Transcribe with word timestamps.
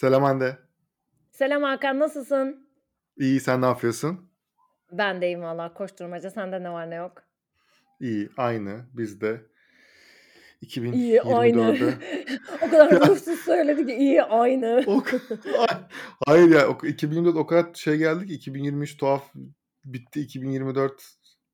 Selam 0.00 0.22
Hande. 0.22 0.58
Selam 1.30 1.62
Hakan, 1.62 1.98
nasılsın? 1.98 2.68
İyi, 3.16 3.40
sen 3.40 3.62
ne 3.62 3.66
yapıyorsun? 3.66 4.30
Ben 4.92 5.20
de 5.20 5.26
iyiyim 5.26 5.42
valla 5.42 5.74
koşturmaca. 5.74 6.30
Sende 6.30 6.62
ne 6.62 6.70
var 6.70 6.90
ne 6.90 6.94
yok? 6.94 7.22
İyi, 8.00 8.28
aynı 8.36 8.86
biz 8.92 9.20
de. 9.20 9.46
İyi, 10.92 11.22
aynı. 11.22 11.58
2024'e 11.58 11.94
O 12.66 12.70
kadar 12.70 12.90
ruhsuz 13.08 13.40
söyledi 13.40 13.86
ki 13.86 13.94
iyi, 13.94 14.22
aynı. 14.22 14.84
o 14.86 15.04
hayır 16.26 16.50
ya, 16.50 16.68
o 16.68 16.86
2024 16.86 17.36
o 17.36 17.46
kadar 17.46 17.74
şey 17.74 17.96
geldi 17.96 18.26
ki 18.26 18.34
2023 18.34 18.96
tuhaf 18.96 19.34
bitti, 19.84 20.20
2024 20.20 21.02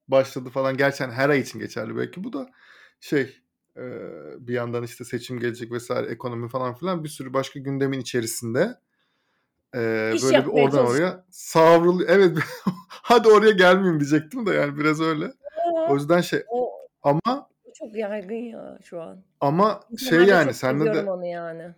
başladı 0.09 0.51
falan. 0.51 0.77
Gerçi 0.77 1.05
hani 1.05 1.15
her 1.15 1.29
ay 1.31 1.41
için 1.41 1.59
geçerli 1.59 1.97
belki 1.97 2.25
bu 2.25 2.33
da. 2.33 2.51
Şey, 3.01 3.37
bir 4.39 4.53
yandan 4.53 4.83
işte 4.83 5.05
seçim 5.05 5.41
gelecek 5.41 5.73
vs. 5.73 5.91
ekonomi 5.91 6.49
falan 6.49 6.75
filan 6.75 7.05
bir 7.05 7.09
sürü 7.09 7.33
başka 7.35 7.61
gündemin 7.61 8.01
içerisinde, 8.01 8.79
İş 10.15 10.23
böyle 10.25 10.47
bir 10.47 10.51
oradan 10.51 10.71
çalışıyor. 10.71 11.09
oraya 11.09 11.25
savrulu 11.31 12.05
Evet, 12.09 12.39
hadi 12.89 13.29
oraya 13.29 13.53
gelmeyeyim 13.53 14.01
diyecektim 14.01 14.47
de 14.47 14.51
yani 14.51 14.79
biraz 14.79 15.01
öyle. 15.01 15.33
O 15.89 15.95
yüzden 15.95 16.21
şey 16.21 16.43
O 16.49 16.71
ama 17.03 17.49
çok 17.79 17.97
yaygın 17.97 18.35
ya 18.35 18.79
şu 18.83 19.03
an. 19.03 19.23
ama 19.41 19.81
şey 20.09 20.19
Ben 20.19 20.25
yani 20.27 20.55
seviyorum 20.55 21.07
de 21.07 21.11
onu 21.11 21.27
yani. 21.27 21.75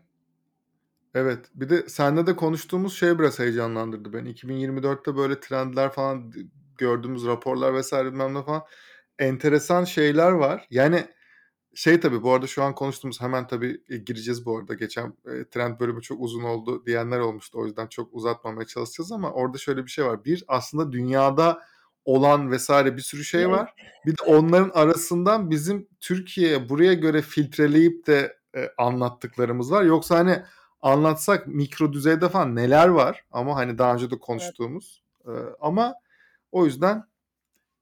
Evet, 1.14 1.38
bir 1.54 1.68
de 1.68 1.88
seninle 1.88 2.26
de 2.26 2.36
konuştuğumuz 2.36 2.96
şey 2.96 3.18
biraz 3.18 3.38
heyecanlandırdı 3.38 4.12
beni. 4.12 4.30
2024'te 4.34 5.16
böyle 5.16 5.40
trendler 5.40 5.90
falan 5.92 6.32
gördüğümüz 6.78 7.26
raporlar 7.26 7.80
vs. 7.80 7.92
bilmem 7.92 8.34
ne 8.34 8.42
falan 8.42 8.62
enteresan 9.18 9.84
şeyler 9.84 10.30
var. 10.32 10.66
Yani 10.70 11.04
şey 11.78 12.00
tabii 12.00 12.22
bu 12.22 12.32
arada 12.32 12.46
şu 12.46 12.62
an 12.62 12.74
konuştuğumuz 12.74 13.20
hemen 13.20 13.46
tabii, 13.46 13.80
eee, 13.88 13.96
gireceğiz 13.98 14.46
bu 14.46 14.58
arada. 14.58 14.74
Geçen, 14.74 15.12
eee, 15.26 15.48
trend 15.50 15.80
bölümü 15.80 16.02
çok 16.02 16.20
uzun 16.20 16.42
oldu 16.42 16.86
diyenler 16.86 17.18
olmuştu. 17.18 17.58
O 17.58 17.66
yüzden 17.66 17.86
çok 17.86 18.14
uzatmamaya 18.14 18.66
çalışacağız 18.66 19.12
ama 19.12 19.32
orada 19.32 19.58
şöyle 19.58 19.84
bir 19.84 19.90
şey 19.90 20.04
var. 20.04 20.24
Bir, 20.24 20.44
aslında 20.48 20.92
dünyada 20.92 21.62
olan 22.04 22.56
vs. 22.56 22.70
bir 22.70 23.00
sürü 23.00 23.24
şey 23.24 23.42
Evet. 23.42 23.52
var. 23.52 23.74
Bir 24.06 24.10
de 24.12 24.22
onların 24.26 24.70
arasından 24.74 25.50
bizim 25.50 25.88
Türkiye'ye 26.00 26.68
buraya 26.68 26.94
göre 26.94 27.22
filtreleyip 27.22 28.06
de, 28.06 28.36
eee, 28.56 28.72
anlattıklarımız 28.78 29.72
var. 29.72 29.82
Yoksa 29.84 30.18
hani 30.18 30.42
anlatsak 30.82 31.46
mikro 31.46 31.92
düzeyde 31.92 32.28
falan 32.28 32.56
neler 32.56 32.88
var 32.88 33.24
ama 33.30 33.56
hani 33.56 33.78
daha 33.78 33.94
önce 33.94 34.04
de 34.10 34.14
Evet. 34.14 34.22
konuştuğumuz. 34.22 35.02
Eee, 35.26 35.32
ama 35.60 35.94
o 36.52 36.64
yüzden 36.66 37.04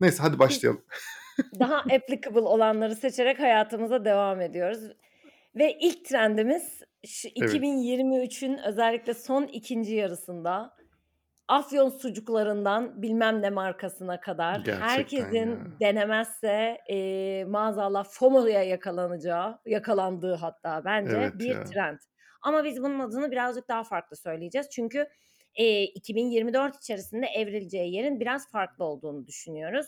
neyse 0.01 0.23
hadi 0.23 0.39
başlayalım. 0.39 0.83
daha 1.61 1.77
applicable 1.79 2.41
olanları 2.41 2.95
seçerek 2.97 3.41
hayatımıza 3.41 4.05
devam 4.05 4.41
ediyoruz 4.41 4.81
ve 5.57 5.79
ilk 5.81 6.05
trendimiz 6.05 6.83
şu 7.07 7.29
Evet. 7.41 7.63
2023'ün 7.69 8.59
özellikle 8.59 9.15
son 9.15 9.45
2'nci 9.47 9.95
yarısında 9.95 10.77
Afyon 11.49 11.89
sucuklarından 11.89 13.03
bilmem 13.03 13.43
ne 13.43 13.51
markasına 13.51 14.21
kadar 14.21 14.63
Gerçekten 14.63 15.35
herkesin 15.41 15.63
ya. 15.67 15.81
denemezse, 15.81 16.79
eee, 16.89 17.45
maazallah 17.45 18.05
FOMO'ya 18.11 18.63
yakalanacağı, 18.63 19.59
yakalandığı 19.67 20.35
hatta 20.35 20.85
bence 20.85 21.19
Evet 21.19 21.35
bir 21.35 21.55
ya. 21.55 21.73
trend. 21.73 21.99
Ama 22.43 22.65
biz 22.65 22.83
bunun 22.83 23.01
adını 23.01 23.31
birazcık 23.31 23.69
daha 23.69 23.85
farklı 23.85 24.17
söyleyeceğiz. 24.17 24.69
Çünkü, 24.71 25.09
eee, 25.59 25.85
2024 25.85 26.77
içerisinde 26.77 27.27
evrileceği 27.27 27.95
yerin 27.95 28.21
biraz 28.21 28.51
farklı 28.51 28.85
olduğunu 28.85 29.27
düşünüyoruz. 29.27 29.87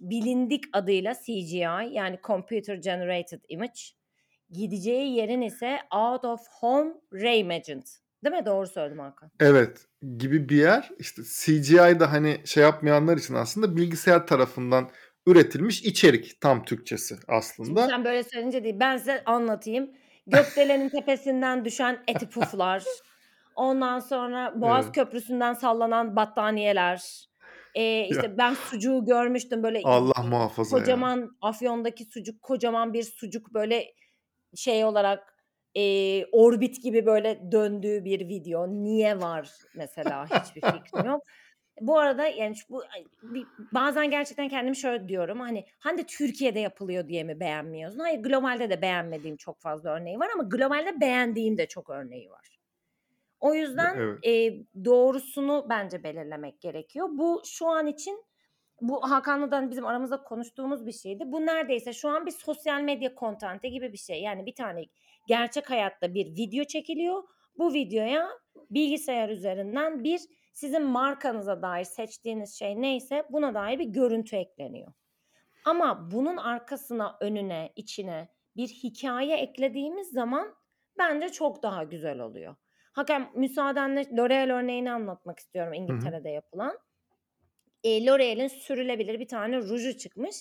Bilindik 0.00 0.64
adıyla 0.72 1.14
CGI 1.26 1.88
yani 1.90 2.18
Computer 2.24 2.74
Generated 2.74 3.40
Image, 3.48 3.80
gideceği 4.50 5.16
yerin 5.16 5.40
ise 5.42 5.78
Out 5.94 6.24
of 6.24 6.40
Home 6.60 6.92
Reimagined. 7.14 7.86
Değil 8.24 8.36
mi? 8.36 8.46
Doğru 8.46 8.66
söyledim 8.66 8.98
Hakan. 8.98 9.30
Evet, 9.40 9.86
gibi 10.18 10.48
bir 10.48 10.56
yer. 10.56 10.90
İşte 10.98 11.22
CGI'da 11.22 12.12
hani 12.12 12.40
şey 12.44 12.62
yapmayanlar 12.62 13.16
için 13.16 13.34
aslında 13.34 13.76
bilgisayar 13.76 14.26
tarafından 14.26 14.90
üretilmiş 15.26 15.82
içerik 15.82 16.40
tam 16.40 16.64
Türkçesi 16.64 17.14
Şimdi 17.14 17.24
aslında. 17.28 17.86
sen 17.86 18.04
böyle 18.04 18.22
söyleyince 18.22 18.64
değil, 18.64 18.76
ben 18.80 18.96
size 18.96 19.22
anlatayım. 19.24 19.90
Gökdelenin 20.26 20.88
tepesinden 20.98 21.64
düşen 21.64 22.02
eti 22.08 22.28
puflar, 22.28 22.84
ondan 23.54 23.98
sonra 23.98 24.60
Boğaz 24.60 24.84
Evet. 24.84 24.94
Köprüsü'nden 24.94 25.54
sallanan 25.54 26.16
battaniyeler, 26.16 27.26
eee, 27.74 28.08
Ya 28.08 28.22
işte 28.22 28.38
ben 28.38 28.54
sucuğu 28.54 29.04
görmüştüm 29.04 29.62
böyle, 29.62 29.88
Allah 29.92 30.22
muhafaza 30.22 30.82
ya. 30.82 30.98
kocaman 31.00 31.36
Afyon'daki 31.40 32.04
sucuk, 32.04 32.42
kocaman 32.42 32.92
bir 32.92 33.02
sucuk 33.04 33.54
böyle 33.54 33.94
şey 34.56 34.84
olarak, 34.84 35.36
eee, 35.74 36.26
orbit 36.32 36.82
gibi 36.82 37.06
böyle 37.06 37.52
döndüğü 37.52 38.04
bir 38.04 38.28
video. 38.28 38.68
Niye 38.84 39.20
var 39.20 39.50
mesela 39.74 40.26
hiçbir 40.26 40.62
fikrim 40.62 41.04
yok. 41.04 41.22
Bu 41.80 41.98
arada 41.98 42.26
yani 42.28 42.56
şu 42.56 42.68
bu 42.70 42.82
ay 42.96 43.06
bi 43.22 43.52
bazen 43.58 44.10
gerçekten 44.10 44.48
kendime 44.48 44.74
şöyle 44.74 45.08
diyorum, 45.08 45.40
hani, 45.40 45.66
"Hande 45.78 46.06
Türkiye'de 46.06 46.60
yapılıyor 46.60 47.08
diye 47.08 47.24
mi 47.24 47.40
beğenmiyorsun?" 47.40 47.98
Hayır, 48.00 48.20
globalde 48.22 48.70
de 48.70 48.82
beğenmediğim 48.82 49.36
çok 49.36 49.60
fazla 49.62 49.90
örneği 49.96 50.18
var 50.18 50.28
ama 50.34 50.42
globalde 50.44 51.00
beğendiğim 51.00 51.58
de 51.58 51.68
çok 51.68 51.90
örneği 51.90 52.30
var. 52.30 52.51
O 53.42 53.54
yüzden, 53.54 53.96
evet. 53.96 54.24
eee, 54.24 54.66
doğrusunu 54.84 55.66
bence 55.70 56.04
belirlemek 56.04 56.60
gerekiyor. 56.62 57.08
Bu 57.12 57.42
şu 57.46 57.68
an 57.68 57.86
için 57.86 58.24
bu 58.80 59.10
Hakan'la 59.10 59.50
da 59.50 59.56
hani 59.56 59.70
bizim 59.70 59.86
aramızda 59.86 60.22
konuştuğumuz 60.22 60.86
bir 60.86 60.92
şeydi. 60.92 61.24
Bu 61.26 61.46
neredeyse 61.46 61.92
şu 61.92 62.08
an 62.08 62.26
bir 62.26 62.30
sosyal 62.30 62.82
medya 62.82 63.14
content'i 63.20 63.70
gibi 63.70 63.92
bir 63.92 63.98
şey. 63.98 64.22
Yani 64.22 64.46
bir 64.46 64.54
tane 64.54 64.84
gerçek 65.28 65.70
hayatta 65.70 66.14
bir 66.14 66.26
video 66.26 66.64
çekiliyor. 66.64 67.22
Bu 67.58 67.74
videoya 67.74 68.28
bilgisayar 68.70 69.28
üzerinden 69.28 70.04
bir 70.04 70.20
sizin 70.52 70.82
markanıza 70.82 71.62
dair 71.62 71.84
seçtiğiniz 71.84 72.58
şey 72.58 72.82
neyse 72.82 73.26
buna 73.30 73.54
dair 73.54 73.78
bir 73.78 73.84
görüntü 73.86 74.36
ekleniyor. 74.36 74.92
Ama 75.64 76.10
bunun 76.10 76.36
arkasına, 76.36 77.16
önüne, 77.20 77.72
içine 77.76 78.28
bir 78.56 78.68
hikâye 78.68 79.36
eklediğimiz 79.36 80.10
zaman 80.10 80.54
bence 80.98 81.28
çok 81.28 81.62
daha 81.62 81.84
güzel 81.84 82.20
oluyor. 82.20 82.56
Hakan 82.92 83.30
müsaadenle 83.34 84.00
L'Oréal 84.02 84.52
örneğini 84.52 84.92
anlatmak 84.92 85.38
istiyorum. 85.38 85.72
İngiltere'de 85.74 86.28
yapılan. 86.30 86.78
Eee, 87.84 88.04
L'Oréal'in 88.06 88.48
sürülebilir 88.48 89.20
bir 89.20 89.28
tane 89.28 89.56
ruju 89.58 89.98
çıkmış 89.98 90.36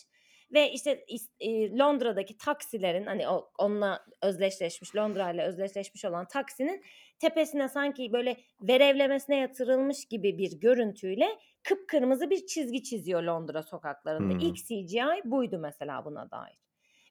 ve 0.53 0.71
işte 0.71 1.05
eee, 1.39 1.77
Londra'daki 1.77 2.37
taksilerin 2.37 3.05
hani 3.05 3.27
o 3.29 3.51
onunla 3.59 4.05
özdeşleşmiş, 4.23 4.95
Londra'yla 4.95 5.47
özdeşleşmiş 5.47 6.05
olan 6.05 6.27
taksinin 6.27 6.83
tepesine 7.19 7.69
sanki 7.69 8.13
böyle 8.13 8.37
verevlemesine 8.61 9.37
yatırılmış 9.37 10.05
gibi 10.05 10.37
bir 10.37 10.59
görüntüyle 10.59 11.27
kıpkırmızı 11.63 12.29
bir 12.29 12.45
çizgi 12.45 12.83
çiziyor 12.83 13.23
Londra 13.23 13.63
sokaklarında. 13.63 14.33
Hımm. 14.33 14.39
İlk 14.39 14.57
CGI 14.57 15.21
buydu 15.25 15.59
mesela 15.59 16.05
buna 16.05 16.31
dair. 16.31 16.57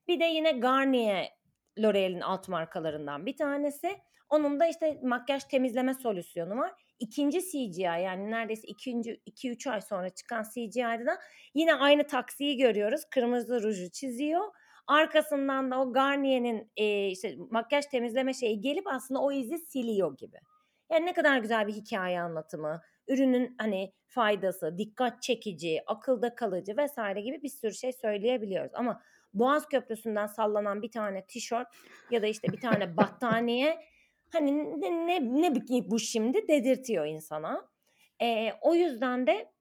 Bir 0.08 0.20
de 0.20 0.24
yine 0.24 0.52
Garnier 0.52 1.28
L'Oréal'in 1.78 2.20
alt 2.20 2.48
markalarından 2.48 3.26
bir 3.26 3.36
tanesi. 3.36 3.98
Onun 4.30 4.60
da 4.60 4.66
işte 4.66 4.98
makyaj 5.02 5.44
temizleme 5.44 5.94
solüsyonu 5.94 6.56
var. 6.56 6.72
2'nci 7.00 7.40
CGI 7.40 7.82
yani 7.82 8.30
neredeyse 8.30 8.68
2'nci 8.68 9.20
2-3 9.26 9.70
ay 9.70 9.80
sonra 9.80 10.08
çıkan 10.08 10.42
CGI'da 10.54 11.06
da 11.06 11.18
yine 11.54 11.74
aynı 11.74 12.06
taksiyi 12.06 12.56
görüyoruz. 12.56 13.00
Kırmızı 13.10 13.62
ruju 13.62 13.90
çiziyor. 13.90 14.44
Arkasından 14.86 15.70
da 15.70 15.80
o 15.80 15.92
Garnier'in, 15.92 16.70
eee, 16.76 17.08
işte 17.08 17.36
makyaj 17.50 17.86
temizleme 17.86 18.34
şeyi 18.34 18.60
gelip 18.60 18.86
aslında 18.86 19.20
o 19.20 19.32
izi 19.32 19.58
siliyor 19.58 20.16
gibi. 20.16 20.36
Yani 20.92 21.06
ne 21.06 21.12
kadar 21.12 21.38
güzel 21.38 21.66
bir 21.66 21.72
hikâye 21.72 22.20
anlatımı, 22.20 22.80
ürünün 23.08 23.54
hani 23.58 23.92
faydası, 24.06 24.78
dikkat 24.78 25.22
çekici, 25.22 25.82
akılda 25.86 26.34
kalıcı 26.34 26.72
vs. 26.76 26.96
gibi 27.24 27.42
bir 27.42 27.48
sürü 27.48 27.74
şey 27.74 27.92
söyleyebiliyoruz. 27.92 28.72
Ama 28.74 29.02
Boğaz 29.34 29.68
Köprüsü'nden 29.68 30.26
sallanan 30.26 30.82
bir 30.82 30.90
tane 30.90 31.26
tişört 31.26 31.68
ya 32.10 32.22
da 32.22 32.26
işte 32.26 32.48
bir 32.52 32.60
tane 32.60 32.96
battaniye 32.96 33.78
hani 34.32 34.80
ne 34.80 35.06
ne 35.06 35.20
ne 35.20 35.54
bu 35.90 35.98
şimdi 35.98 36.48
dedirtiyor 36.48 37.06
insana. 37.06 37.68
Eee, 38.20 38.54
o 38.62 38.74
yüzden 38.74 39.26
de 39.26 39.52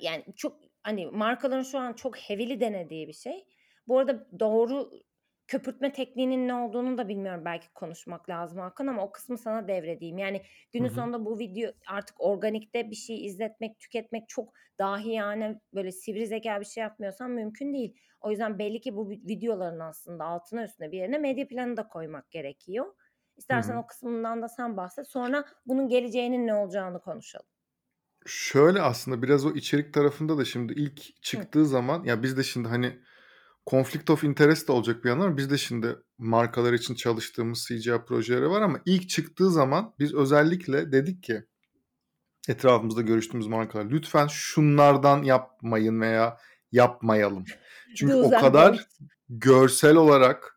yani 0.00 0.24
çok 0.36 0.60
hani 0.82 1.06
markaların 1.06 1.62
şu 1.62 1.78
an 1.78 1.92
çok 1.92 2.16
heavily 2.18 2.60
denediği 2.60 3.08
bir 3.08 3.12
şey. 3.12 3.44
Bu 3.88 3.98
arada 3.98 4.26
doğru 4.40 4.90
köpürtme 5.46 5.92
tekniğinin 5.92 6.48
ne 6.48 6.54
olduğunu 6.54 6.98
da 6.98 7.08
bilmiyorum. 7.08 7.44
Belki 7.44 7.72
konuşmak 7.74 8.28
lazım 8.28 8.58
Hakan 8.58 8.86
ama 8.86 9.04
o 9.04 9.12
kısmı 9.12 9.38
sana 9.38 9.68
devredeyim. 9.68 10.18
Yani 10.18 10.42
günün 10.72 10.88
hı. 10.88 10.94
sonunda 10.94 11.24
bu 11.24 11.38
video 11.38 11.72
artık 11.88 12.16
organikte 12.20 12.90
bir 12.90 12.96
şey 12.96 13.26
izletmek, 13.26 13.78
tüketmek 13.78 14.28
çok 14.28 14.52
dahiyane, 14.78 15.60
böyle 15.74 15.92
sivri 15.92 16.26
zekâ 16.26 16.60
bir 16.60 16.64
şey 16.64 16.82
yapmıyorsan 16.82 17.30
mümkün 17.30 17.74
değil. 17.74 17.96
O 18.20 18.30
yüzden 18.30 18.58
belli 18.58 18.80
ki 18.80 18.96
bu 18.96 19.10
vi 19.10 19.20
videoların 19.28 19.80
aslında 19.80 20.24
altına 20.24 20.64
üstüne 20.64 20.92
bir 20.92 20.98
yerine 20.98 21.18
medya 21.18 21.48
planı 21.48 21.76
da 21.76 21.88
koymak 21.88 22.30
gerekiyor. 22.30 22.94
Hı 23.34 23.38
İstersen 23.38 23.74
hı. 23.74 23.78
o 23.78 23.86
kısmından 23.86 24.42
da 24.42 24.48
sen 24.48 24.76
bahset. 24.76 25.08
Sonra 25.08 25.44
bunun 25.66 25.88
geleceğinin 25.88 26.46
ne 26.46 26.54
olacağını 26.54 27.00
konuşalım. 27.00 27.46
Şöyle 28.26 28.82
aslında 28.82 29.22
biraz 29.22 29.46
o 29.46 29.50
içerik 29.50 29.94
tarafında 29.94 30.38
da 30.38 30.44
şimdi 30.44 30.72
ilk 30.72 31.00
Hı. 31.00 31.12
çıktığı 31.22 31.66
zaman 31.66 32.04
ya 32.04 32.22
biz 32.22 32.36
de 32.36 32.42
şimdi 32.42 32.68
hani 32.68 32.98
conflict 33.66 34.10
of 34.10 34.24
interest 34.24 34.68
de 34.68 34.72
olacak 34.72 35.04
bir 35.04 35.08
yandan 35.08 35.26
ama 35.26 35.36
biz 35.36 35.50
de 35.50 35.58
şimdi 35.58 35.96
markalar 36.18 36.72
için 36.72 36.94
çalıştığımız 36.94 37.66
CGI 37.68 38.04
projeleri 38.06 38.50
var 38.50 38.62
ama 38.62 38.80
ilk 38.84 39.08
çıktığı 39.08 39.50
zaman 39.50 39.94
biz 39.98 40.14
özellikle 40.14 40.92
dedik 40.92 41.22
ki 41.22 41.44
etrafımızda 42.48 43.02
görüştüğümüz 43.02 43.46
markalar 43.46 43.84
lütfen 43.84 44.26
şunlardan 44.26 45.22
yapmayın 45.22 46.00
veya 46.00 46.36
yapmayalım. 46.72 47.44
Çünkü 47.96 48.14
o 48.14 48.30
kadar 48.30 48.86
görsel 49.28 49.96
olarak 49.96 50.56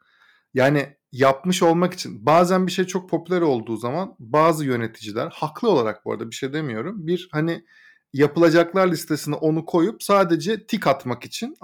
yani 0.54 0.97
yapmış 1.12 1.64
olmak 1.64 1.94
için 1.94 2.26
bazen 2.26 2.68
bir 2.68 2.72
şey 2.72 2.86
çok 2.86 3.10
popüler 3.10 3.42
olduğu 3.42 3.78
zaman 3.78 4.16
bazı 4.20 4.66
yöneticiler 4.66 5.30
haklı 5.34 5.70
olarak 5.70 6.06
bu 6.06 6.12
arada 6.12 6.30
bir 6.30 6.36
şey 6.36 6.54
demiyorum. 6.54 7.08
Bir 7.08 7.30
hani 7.32 7.64
yapılacaklar 8.14 8.92
listesine 8.92 9.36
onu 9.36 9.66
koyup 9.66 10.04
sadece 10.04 10.66
tik 10.66 10.88
atmak 10.88 11.26
için 11.26 11.58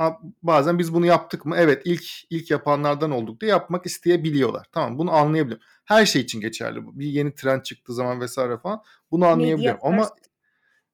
bazen 0.44 0.80
biz 0.80 0.94
bunu 0.94 1.06
yaptık 1.06 1.45
mı? 1.45 1.56
Evet 1.57 1.81
ilk 1.86 2.04
ilk 2.30 2.51
yapanlardan 2.51 3.12
olduk 3.12 3.42
diye 3.42 3.51
yapmak 3.51 3.86
isteyebiliyorlar. 3.86 4.68
Tamam 4.72 4.98
bunu 4.98 5.12
anlayabiliyorum. 5.12 5.66
Her 5.86 6.06
şey 6.06 6.22
için 6.22 6.42
geçerli 6.42 6.86
bu. 6.86 7.00
Bir 7.00 7.07
yeni 7.07 7.36
trend 7.36 7.62
çıktığı 7.62 7.94
zaman 7.94 8.22
vesaire 8.22 8.57
falan 8.57 8.81
bunu 9.12 9.25
anlayabiliyorum. 9.25 9.80
Media 9.84 9.94
Ama 9.94 10.10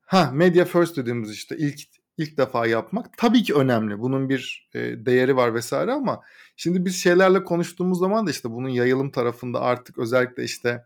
ha 0.02 0.32
media 0.34 0.66
first 0.66 0.98
dediğimiz 0.98 1.32
işte 1.32 1.58
ilk 1.58 1.80
ilk 2.20 2.38
defa 2.38 2.68
yapmak 2.68 3.18
tabii 3.18 3.44
ki 3.44 3.54
önemli. 3.54 4.00
Bunun 4.00 4.30
bir 4.30 4.70
e, 4.74 4.80
değeri 4.80 5.36
var 5.36 5.54
vesaire 5.54 5.92
ama 5.92 6.22
şimdi 6.56 6.86
biz 6.86 6.96
şeylerle 6.96 7.44
konuştuğumuz 7.44 8.00
zaman 8.00 8.28
da 8.28 8.32
işte 8.32 8.52
bunun 8.52 8.70
yayılım 8.70 9.12
tarafında 9.12 9.62
artık 9.62 9.98
özellikle 9.98 10.44
işte 10.44 10.86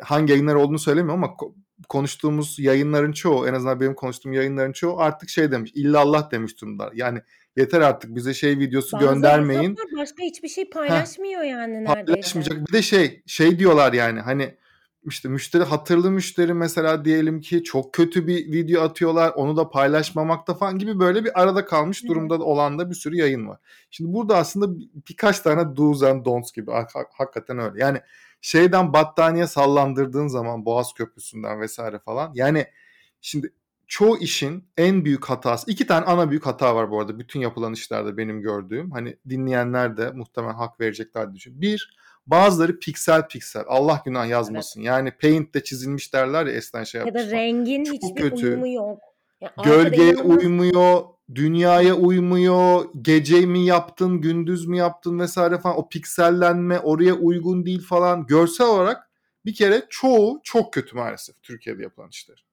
hangi 0.00 0.32
yayınlar 0.32 0.54
olduğunu 0.54 0.78
söylemiyorum 0.78 1.24
ama 1.24 1.36
konuştuğumuz 1.88 2.58
yayınların 2.58 3.12
çoğu 3.12 3.48
en 3.48 3.54
azından 3.54 3.80
benim 3.80 3.94
konuştuğum 3.94 4.32
yayınların 4.32 4.72
çoğu 4.72 5.00
artık 5.00 5.28
şey 5.28 5.50
demiş 5.50 5.72
illallah 5.74 6.30
demiş 6.30 6.60
durumda. 6.60 6.90
Yani 6.94 7.18
yeter 7.56 7.80
artık 7.80 8.14
bize 8.14 8.34
şey 8.34 8.58
videosu 8.58 8.96
Bazı 8.96 9.06
göndermeyin. 9.06 9.76
başka 9.98 10.22
hiçbir 10.22 10.48
şey 10.48 10.70
paylaşmıyor 10.70 11.42
Heh, 11.42 11.48
yani 11.48 11.84
neredeyse. 11.84 12.04
Paylaşmayacak. 12.04 12.68
Bir 12.68 12.72
de 12.72 12.82
şey 12.82 13.22
şey 13.26 13.58
diyorlar 13.58 13.92
yani 13.92 14.20
hani 14.20 14.54
işte 15.04 15.28
müşteri 15.28 15.64
hatırlı 15.64 16.10
müşteri 16.10 16.54
mesela 16.54 17.04
diyelim 17.04 17.40
ki 17.40 17.64
çok 17.64 17.94
kötü 17.94 18.26
bir 18.26 18.52
video 18.52 18.82
atıyorlar 18.82 19.30
onu 19.30 19.56
da 19.56 19.70
paylaşmamakta 19.70 20.54
falan 20.54 20.78
gibi 20.78 20.98
böyle 20.98 21.24
bir 21.24 21.42
arada 21.42 21.64
kalmış 21.64 22.04
durumda 22.04 22.40
da 22.40 22.44
olan 22.44 22.78
da 22.78 22.90
bir 22.90 22.94
sürü 22.94 23.16
yayın 23.16 23.48
var. 23.48 23.58
Şimdi 23.90 24.12
burada 24.12 24.36
aslında 24.36 24.80
birkaç 25.08 25.40
tane 25.40 25.76
do's 25.76 26.02
and 26.02 26.24
don'ts 26.24 26.52
gibi 26.52 26.70
hakikaten 27.16 27.58
öyle. 27.58 27.80
Yani 27.80 28.00
şeyden 28.40 28.92
battaniye 28.92 29.46
sallandırdığın 29.46 30.28
zaman 30.28 30.64
Boğaz 30.64 30.94
Köprüsü'nden 30.94 31.60
vesaire 31.60 31.98
falan 31.98 32.32
yani 32.34 32.66
şimdi 33.20 33.52
çoğu 33.86 34.18
işin 34.18 34.64
en 34.76 35.04
büyük 35.04 35.24
hatası 35.24 35.70
iki 35.70 35.86
tane 35.86 36.06
ana 36.06 36.30
büyük 36.30 36.46
hata 36.46 36.76
var 36.76 36.90
bu 36.90 37.00
arada 37.00 37.18
bütün 37.18 37.40
yapılan 37.40 37.72
işlerde 37.72 38.16
benim 38.16 38.42
gördüğüm 38.42 38.90
hani 38.90 39.16
dinleyenler 39.28 39.96
de 39.96 40.10
muhtemelen 40.10 40.54
hak 40.54 40.80
verecekler 40.80 41.34
düşün. 41.34 41.60
Bir 41.60 41.96
Bazıları 42.26 42.78
piksel 42.78 43.28
piksel. 43.28 43.64
Allah 43.66 44.02
günah 44.04 44.28
yazmasın. 44.28 44.80
Evet. 44.80 44.86
Yani 44.86 45.10
Paint'te 45.10 45.64
çizilmiş 45.64 46.14
derler 46.14 46.46
ya 46.46 46.52
eskiden 46.52 46.84
şey 46.84 46.98
yapmışlar. 46.98 47.20
Ya 47.20 47.30
da 47.30 47.36
rengin 47.36 47.84
Çok 47.84 47.94
hiçbir 47.94 48.22
kötü. 48.22 48.46
uyumu 48.46 48.68
yok. 48.68 48.98
Yani 49.40 49.52
Gölgeye 49.64 50.16
uymuyor, 50.16 51.02
dünyaya 51.34 51.94
uymuyor, 51.94 52.84
gece 53.02 53.40
mi 53.40 53.64
yaptın, 53.64 54.20
gündüz 54.20 54.66
mü 54.66 54.76
yaptın 54.76 55.18
vesaire 55.18 55.58
falan 55.58 55.78
o 55.78 55.88
piksellenme 55.88 56.78
oraya 56.78 57.14
uygun 57.14 57.66
değil 57.66 57.82
falan. 57.82 58.26
Görsel 58.26 58.66
olarak 58.66 59.10
bir 59.44 59.54
kere 59.54 59.86
çoğu 59.90 60.40
çok 60.44 60.72
kötü 60.72 60.96
maalesef 60.96 61.42
Türkiye'de 61.42 61.82
yapılan 61.82 62.08
işler. 62.08 62.44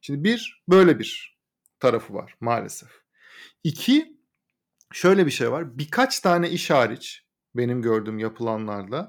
Şimdi 0.00 0.24
bir 0.24 0.62
böyle 0.68 0.98
bir 0.98 1.38
tarafı 1.80 2.14
var 2.14 2.34
maalesef. 2.40 2.88
İki 3.64 4.16
şöyle 4.92 5.26
bir 5.26 5.30
şey 5.30 5.50
var. 5.50 5.78
Birkaç 5.78 6.20
tane 6.20 6.50
iş 6.50 6.70
hariç 6.70 7.25
benim 7.56 7.82
gördüğüm 7.82 8.18
yapılanlarda 8.18 9.08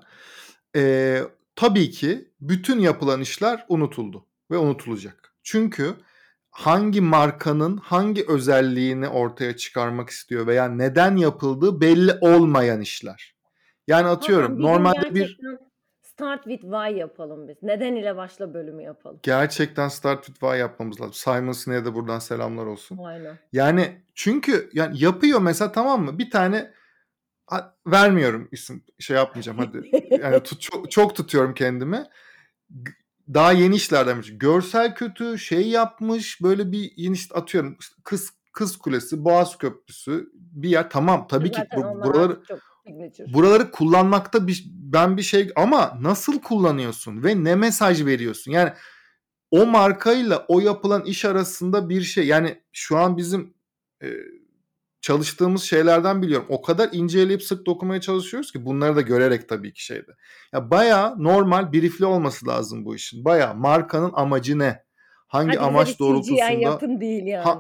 e, 0.76 1.22
tabii 1.56 1.90
ki 1.90 2.32
bütün 2.42 2.80
yapılan 2.80 3.22
işler 3.22 3.66
unutuldu 3.70 4.26
ve 4.52 4.58
unutulacak. 4.58 5.34
Çünkü 5.44 5.94
hangi 6.50 7.02
markanın 7.02 7.78
hangi 7.78 8.26
özelliğini 8.28 9.08
ortaya 9.08 9.58
çıkarmak 9.58 10.10
istiyor 10.10 10.48
veya 10.48 10.68
neden 10.68 11.16
yapıldığı 11.16 11.82
belli 11.82 12.12
olmayan 12.22 12.82
işler. 12.82 13.36
Yani 13.88 14.08
atıyorum 14.08 14.52
Hakan, 14.52 14.62
normalde 14.62 15.16
bir 15.16 15.40
Start 16.18 16.44
with 16.44 16.62
why 16.62 16.98
yapalım 16.98 17.48
biz. 17.48 17.58
Neden 17.62 17.96
ile 17.96 18.16
başla 18.16 18.54
bölümü 18.54 18.84
yapalım. 18.84 19.20
Gerçekten 19.24 19.88
Start 19.88 20.26
with 20.26 20.40
why 20.40 20.60
yapmamız 20.60 21.02
lazım. 21.02 21.14
Simon 21.14 21.52
Sinek'e 21.52 21.86
de 21.86 21.96
buradan 21.96 22.20
selamlar 22.20 22.66
olsun. 22.66 22.98
Aynen. 22.98 23.40
Yani 23.54 24.02
çünkü 24.16 24.70
yani 24.74 25.04
yapıyor 25.04 25.42
mesela 25.42 25.72
tamam 25.72 26.04
mı? 26.04 26.18
Bir 26.18 26.32
tane 26.32 26.72
vermiyorum 27.88 28.48
isim 28.52 28.84
şey 29.00 29.18
yapmayacağım 29.18 29.58
hadi. 29.58 29.92
Yani 30.22 30.44
tut, 30.44 30.62
çok, 30.62 30.92
çok 30.92 31.16
tutuyorum 31.16 31.54
kendimi. 31.54 32.04
Daha 33.34 33.52
yeni 33.52 33.76
işlerden 33.76 34.22
Görsel 34.32 34.96
kötü 34.96 35.38
şey 35.38 35.68
yapmış 35.68 36.42
böyle 36.44 36.72
bir 36.72 36.92
yeni 36.96 37.14
işte 37.14 37.36
atıyorum 37.36 37.78
kız 38.04 38.32
kız 38.52 38.78
kulesi, 38.78 39.26
Boğaz 39.26 39.58
Köprüsü 39.58 40.30
bir 40.34 40.70
yer 40.70 40.90
tamam 40.90 41.28
tabii 41.28 41.48
Zaten 41.48 41.64
ki 41.64 41.78
bu, 41.78 42.04
buraları 42.04 42.42
buraları 43.34 43.72
kullanmakta 43.72 44.48
bir, 44.48 44.66
ben 44.70 45.18
bir 45.18 45.22
şey 45.22 45.52
ama 45.56 45.98
nasıl 46.02 46.42
kullanıyorsun 46.42 47.24
ve 47.24 47.44
ne 47.44 47.56
mesaj 47.56 48.06
veriyorsun? 48.06 48.52
Yani 48.52 48.74
o 49.52 49.66
markayla 49.66 50.46
o 50.48 50.60
yapılan 50.60 51.06
iş 51.06 51.26
arasında 51.26 51.90
bir 51.90 52.02
şey 52.02 52.28
yani 52.28 52.62
şu 52.72 52.98
an 52.98 53.18
bizim 53.18 53.54
e, 54.04 54.08
çalıştığımız 55.02 55.64
şeylerden 55.64 56.22
biliyorum. 56.22 56.46
O 56.50 56.62
kadar 56.62 56.90
inceleyip 56.92 57.44
sık 57.44 57.66
dokunmaya 57.66 58.02
çalışıyoruz 58.02 58.52
ki 58.52 58.66
bunları 58.66 58.96
da 58.96 59.02
görerek 59.02 59.50
tabii 59.50 59.74
ki 59.74 59.86
şeyde. 59.86 60.12
Ya 60.54 60.72
baya 60.72 61.16
normal 61.18 61.74
briefli 61.74 62.06
olması 62.06 62.48
lazım 62.48 62.86
bu 62.86 62.96
işin. 62.96 63.26
Baya 63.26 63.54
markanın 63.54 64.12
amacı 64.14 64.60
ne? 64.60 64.84
Hangi 65.28 65.58
hadi 65.58 65.60
amaç 65.60 65.88
bize 65.88 66.00
doğrultusunda? 66.00 66.50
CGI 66.50 66.62
yapın 66.62 67.02
değil 67.02 67.26
yani. 67.26 67.44
Ha, 67.44 67.60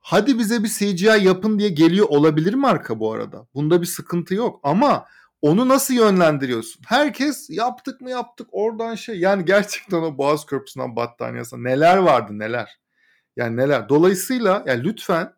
hadi 0.00 0.38
bize 0.38 0.62
bir 0.62 0.68
CGI 0.68 1.24
yapın 1.26 1.58
diye 1.58 1.68
geliyor 1.68 2.06
olabilir 2.08 2.54
marka 2.54 3.00
bu 3.00 3.12
arada. 3.12 3.46
Bunda 3.54 3.80
bir 3.82 3.86
sıkıntı 3.86 4.34
yok 4.34 4.60
ama 4.62 5.06
onu 5.42 5.68
nasıl 5.68 5.94
yönlendiriyorsun? 5.94 6.82
Herkes 6.86 7.50
yaptık 7.50 8.00
mı 8.00 8.10
yaptık 8.10 8.48
oradan 8.52 8.94
şey. 8.94 9.18
Yani 9.18 9.44
gerçekten 9.44 10.02
o 10.02 10.18
Boğaz 10.18 10.46
Köprüsü'nden 10.46 10.96
battaniyesi 10.96 11.64
neler 11.64 11.96
vardı 11.96 12.38
neler. 12.38 12.78
Yani 13.36 13.56
neler. 13.56 13.88
Dolayısıyla 13.88 14.64
yani 14.66 14.84
lütfen 14.84 15.32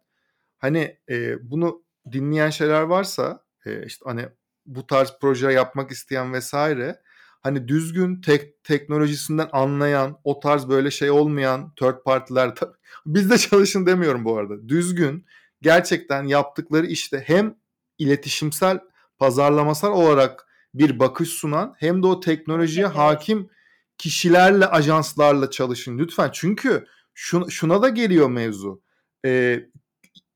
Hani 0.58 0.98
e, 1.10 1.50
bunu 1.50 1.82
dinleyen 2.12 2.50
şeyler 2.50 2.82
varsa 2.82 3.44
e, 3.66 3.86
işte 3.86 4.04
hani 4.06 4.28
bu 4.66 4.86
tarz 4.86 5.12
proje 5.20 5.50
yapmak 5.52 5.90
isteyen 5.90 6.32
vesaire 6.32 7.00
hani 7.40 7.68
düzgün 7.68 8.20
tek 8.20 8.64
teknolojisinden 8.64 9.48
anlayan 9.52 10.20
o 10.24 10.40
tarz 10.40 10.68
böyle 10.68 10.90
şey 10.90 11.10
olmayan 11.10 11.74
third 11.74 12.02
partiler 12.04 12.54
bizde 13.06 13.38
çalışın 13.38 13.86
demiyorum 13.86 14.24
bu 14.24 14.38
arada. 14.38 14.68
Düzgün 14.68 15.26
gerçekten 15.62 16.24
yaptıkları 16.24 16.86
işte 16.86 17.22
hem 17.26 17.54
iletişimsel 17.98 18.80
pazarlamasal 19.18 19.92
olarak 19.92 20.46
bir 20.74 20.98
bakış 20.98 21.28
sunan 21.28 21.74
hem 21.78 22.02
de 22.02 22.06
o 22.06 22.20
teknolojiye 22.20 22.86
evet. 22.86 22.96
hakim 22.96 23.50
kişilerle 23.98 24.66
ajanslarla 24.66 25.50
çalışın 25.50 25.98
lütfen. 25.98 26.30
Çünkü 26.32 26.86
şuna, 27.14 27.50
şuna 27.50 27.82
da 27.82 27.88
geliyor 27.88 28.30
mevzu. 28.30 28.82
Ee, 29.24 29.60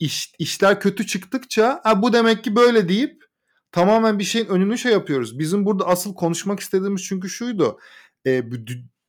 iş, 0.02 0.32
işler 0.38 0.80
kötü 0.80 1.06
çıktıkça 1.06 1.80
ha, 1.84 2.02
bu 2.02 2.12
demek 2.12 2.44
ki 2.44 2.56
böyle 2.56 2.88
deyip 2.88 3.24
tamamen 3.72 4.18
bir 4.18 4.24
şeyin 4.24 4.46
önünü 4.46 4.78
şey 4.78 4.92
yapıyoruz. 4.92 5.38
Bizim 5.38 5.66
burada 5.66 5.86
asıl 5.86 6.14
konuşmak 6.14 6.60
istediğimiz 6.60 7.02
çünkü 7.02 7.28
şuydu. 7.28 7.78
E, 8.26 8.42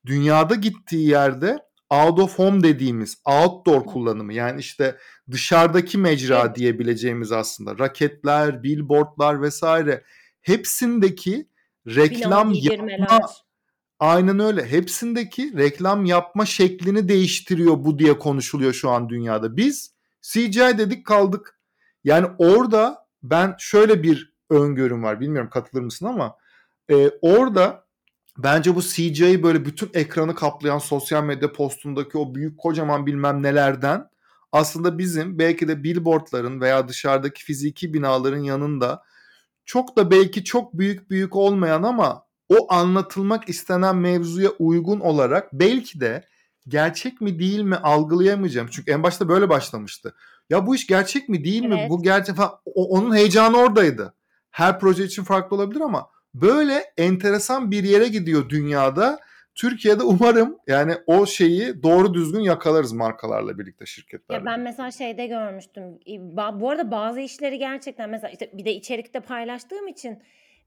dünyada 0.06 0.56
gittiği 0.56 1.10
yerde 1.10 1.60
out 1.90 2.20
of 2.20 2.40
home 2.40 2.64
dediğimiz 2.64 3.18
outdoor 3.26 3.84
kullanımı 3.84 4.34
yani 4.34 4.60
işte 4.60 4.98
dışarıdaki 5.32 5.98
mecra 5.98 6.42
evet. 6.46 6.56
diyebileceğimiz 6.56 7.32
aslında 7.32 7.80
raketler, 7.80 8.64
billboardlar 8.64 9.42
vesaire 9.42 10.04
hepsindeki 10.42 11.48
reklam 11.88 12.54
yapma 12.54 13.30
aynen 14.00 14.40
öyle 14.40 14.66
hepsindeki 14.66 15.58
reklam 15.58 16.06
yapma 16.06 16.46
şeklini 16.46 17.08
değiştiriyor 17.08 17.84
bu 17.84 18.00
diye 18.00 18.20
konuşuluyor 18.20 18.74
şu 18.74 18.90
an 18.90 19.10
dünyada. 19.10 19.58
Biz 19.58 19.93
CGI 20.24 20.77
dedik 20.77 21.06
kaldık. 21.06 21.60
Yani 22.03 22.27
orada 22.38 23.08
ben 23.24 23.56
şöyle 23.60 24.03
bir 24.03 24.34
öngörüm 24.50 25.03
var. 25.03 25.20
Bilmiyorum 25.20 25.50
katılır 25.50 25.82
mısın 25.82 26.06
ama 26.06 26.36
e, 26.92 27.10
orada 27.22 27.86
bence 28.38 28.75
bu 28.75 28.82
CGI 28.82 29.44
böyle 29.44 29.65
bütün 29.65 29.89
ekranı 29.94 30.36
kaplayan 30.36 30.77
sosyal 30.77 31.24
medya 31.24 31.51
postundaki 31.51 32.18
o 32.18 32.36
büyük 32.36 32.60
kocaman 32.60 33.06
bilmem 33.06 33.44
nelerden 33.44 34.10
aslında 34.51 34.98
bizim 34.98 35.39
belki 35.39 35.68
de 35.68 35.84
billboardların 35.84 36.62
veya 36.62 36.88
dışarıdaki 36.88 37.44
fiziki 37.44 37.94
binaların 37.94 38.44
yanında 38.44 39.03
çok 39.65 39.98
da 39.98 40.12
belki 40.12 40.44
çok 40.44 40.74
büyük 40.74 41.10
büyük 41.10 41.36
olmayan 41.36 41.84
ama 41.84 42.25
o 42.50 42.74
anlatılmak 42.74 43.50
istenen 43.50 43.96
mevzuya 43.96 44.50
uygun 44.50 45.00
olarak 45.00 45.53
belki 45.53 46.00
de 46.00 46.27
gerçek 46.67 47.22
mi 47.22 47.39
değil 47.39 47.62
mi 47.62 47.75
algılayamayacağım. 47.75 48.67
Çünkü 48.72 48.91
en 48.91 49.03
başta 49.03 49.27
böyle 49.29 49.50
başlamıştı. 49.50 50.15
Ya 50.50 50.67
bu 50.67 50.75
iş 50.75 50.88
gerçek 50.88 51.29
mi 51.29 51.43
değil 51.43 51.65
mi? 51.65 51.75
Evet. 51.79 51.89
Bu 51.89 52.03
gerçek 52.03 52.36
falan. 52.36 52.51
O- 52.65 52.88
onun 52.98 53.15
heyecanı 53.15 53.58
oradaydı. 53.58 54.13
Her 54.51 54.79
proje 54.79 55.03
için 55.03 55.24
farklı 55.24 55.55
olabilir 55.55 55.82
ama 55.82 56.10
böyle 56.34 56.93
enteresan 56.98 57.72
bir 57.72 57.84
yere 57.84 58.08
gidiyor 58.08 58.50
dünyada. 58.50 59.20
Türkiye'de 59.55 60.03
umarım 60.03 60.58
yani 60.67 60.93
o 61.08 61.25
şeyi 61.25 61.84
doğru 61.84 62.13
düzgün 62.13 62.39
yakalarız 62.39 62.91
markalarla 62.93 63.60
birlikte 63.60 63.86
şirketlerle. 63.86 64.39
Ya 64.39 64.46
ben 64.46 64.60
mesela 64.60 64.91
şeyde 64.91 65.27
görmüştüm. 65.27 65.84
Bu 66.60 66.70
arada 66.70 66.91
bazı 66.91 67.20
işleri 67.20 67.58
gerçekten 67.60 68.10
mesela 68.10 68.32
işte 68.32 68.50
bir 68.53 68.65
de 68.65 68.74
içerikte 68.74 69.20
paylaştığım 69.20 69.88
için 69.88 70.20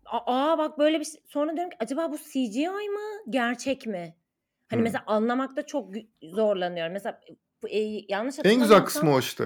"A- 0.05 0.35
aa 0.53 0.59
bak 0.59 0.79
böyle 0.79 1.01
bir 1.01 1.07
sonra 1.27 1.53
diyorum 1.57 1.71
ki 1.71 1.77
acaba 1.81 2.13
bu 2.13 2.19
CGI 2.19 2.69
mı 2.69 3.31
gerçek 3.31 3.87
mi? 3.87 4.15
Hani 4.69 4.79
Hmm. 4.79 4.85
mesela 4.85 5.05
anlamakta 5.07 5.67
çok 5.67 5.95
zorlanıyorum. 6.23 6.93
Mesela 6.93 7.21
e, 7.69 7.79
yanlış 8.09 8.37
En 8.45 8.61
güzel 8.61 8.85
kısmı 8.85 9.15
o 9.15 9.19
işte. 9.19 9.45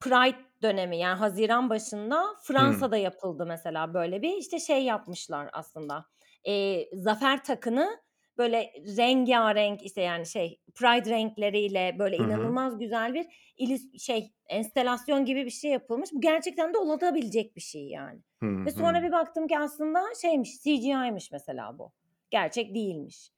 Pride 0.00 0.36
dönemi 0.62 0.98
yani 0.98 1.18
Haziran 1.18 1.70
başında 1.70 2.24
Fransa'da 2.42 2.96
yapıldı 2.96 3.46
mesela 3.46 3.94
böyle 3.94 4.22
bir 4.22 4.36
işte 4.36 4.58
şey 4.58 4.84
yapmışlar 4.84 5.50
aslında. 5.52 6.04
Ee, 6.48 6.84
zafer 6.92 7.44
takını 7.44 8.00
böyle 8.38 8.72
rengarenk 8.96 9.82
işte 9.82 10.00
yani 10.02 10.26
şey 10.26 10.60
Pride 10.74 11.10
renkleriyle 11.10 11.96
böyle 11.98 12.18
Hı 12.18 12.22
hı. 12.22 12.26
inanılmaz 12.26 12.78
güzel 12.78 13.14
bir 13.14 13.26
ilis- 13.58 13.98
şey 13.98 14.32
enstelasyon 14.48 15.24
gibi 15.24 15.44
bir 15.44 15.50
şey 15.50 15.70
yapılmış. 15.70 16.12
Bu 16.12 16.20
gerçekten 16.20 16.74
de 16.74 16.78
olabilecek 16.78 17.56
bir 17.56 17.60
şey 17.60 17.88
yani. 17.88 18.20
Hı 18.42 18.64
Ve 18.66 18.70
sonra 18.70 19.02
bir 19.02 19.12
baktım 19.12 19.48
ki 19.48 19.58
aslında 19.58 20.02
şeymiş 20.22 20.62
CGI'miş 20.62 21.32
mesela 21.32 21.78
bu. 21.78 21.92
Gerçek 22.30 22.74
değilmiş. 22.74 23.30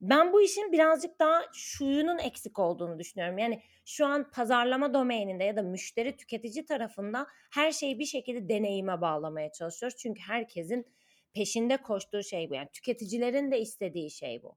Ben 0.00 0.32
bu 0.32 0.42
işin 0.42 0.72
birazcık 0.72 1.18
daha 1.18 1.42
şuyunun 1.52 2.18
eksik 2.18 2.58
olduğunu 2.58 2.98
düşünüyorum. 2.98 3.38
Yani 3.38 3.62
şu 3.84 4.06
an 4.06 4.30
pazarlama 4.30 4.94
domaininde 4.94 5.44
ya 5.44 5.56
da 5.56 5.62
müşteri 5.62 6.16
tüketici 6.16 6.64
tarafında 6.66 7.26
her 7.50 7.72
şeyi 7.72 7.98
bir 7.98 8.04
şekilde 8.04 8.48
deneyime 8.48 9.00
bağlamaya 9.00 9.52
çalışıyoruz. 9.52 9.98
Çünkü 9.98 10.20
herkesin 10.20 10.86
peşinde 11.32 11.76
koştuğu 11.76 12.22
şey 12.22 12.50
bu. 12.50 12.54
Yani 12.54 12.68
tüketicilerin 12.72 13.50
de 13.50 13.60
istediği 13.60 14.10
şey 14.10 14.42
bu. 14.42 14.56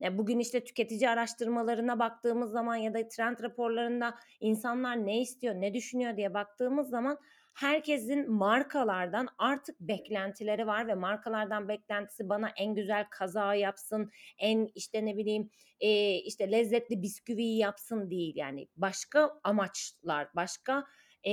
Ya 0.00 0.18
bugün 0.18 0.38
işte 0.38 0.64
tüketici 0.64 1.10
araştırmalarına 1.10 1.98
baktığımız 1.98 2.50
zaman 2.50 2.76
ya 2.76 2.94
da 2.94 3.08
trend 3.08 3.42
raporlarında 3.42 4.14
insanlar 4.40 5.06
ne 5.06 5.20
istiyor, 5.20 5.54
ne 5.54 5.74
düşünüyor 5.74 6.16
diye 6.16 6.34
baktığımız 6.34 6.88
zaman 6.88 7.18
herkesin 7.60 8.30
markalardan 8.30 9.28
artık 9.38 9.80
beklentileri 9.80 10.66
var 10.66 10.86
ve 10.86 10.94
markalardan 10.94 11.68
beklentisi 11.68 12.28
bana 12.28 12.48
en 12.56 12.74
güzel 12.74 13.04
kazağı 13.10 13.58
yapsın, 13.58 14.10
en 14.38 14.68
işte 14.74 15.04
ne 15.04 15.16
bileyim 15.16 15.50
e, 15.80 16.14
işte 16.14 16.52
lezzetli 16.52 17.02
bisküviyi 17.02 17.58
yapsın 17.58 18.10
değil 18.10 18.36
yani 18.36 18.68
başka 18.76 19.40
amaçlar, 19.44 20.28
başka 20.36 20.84
e, 21.26 21.32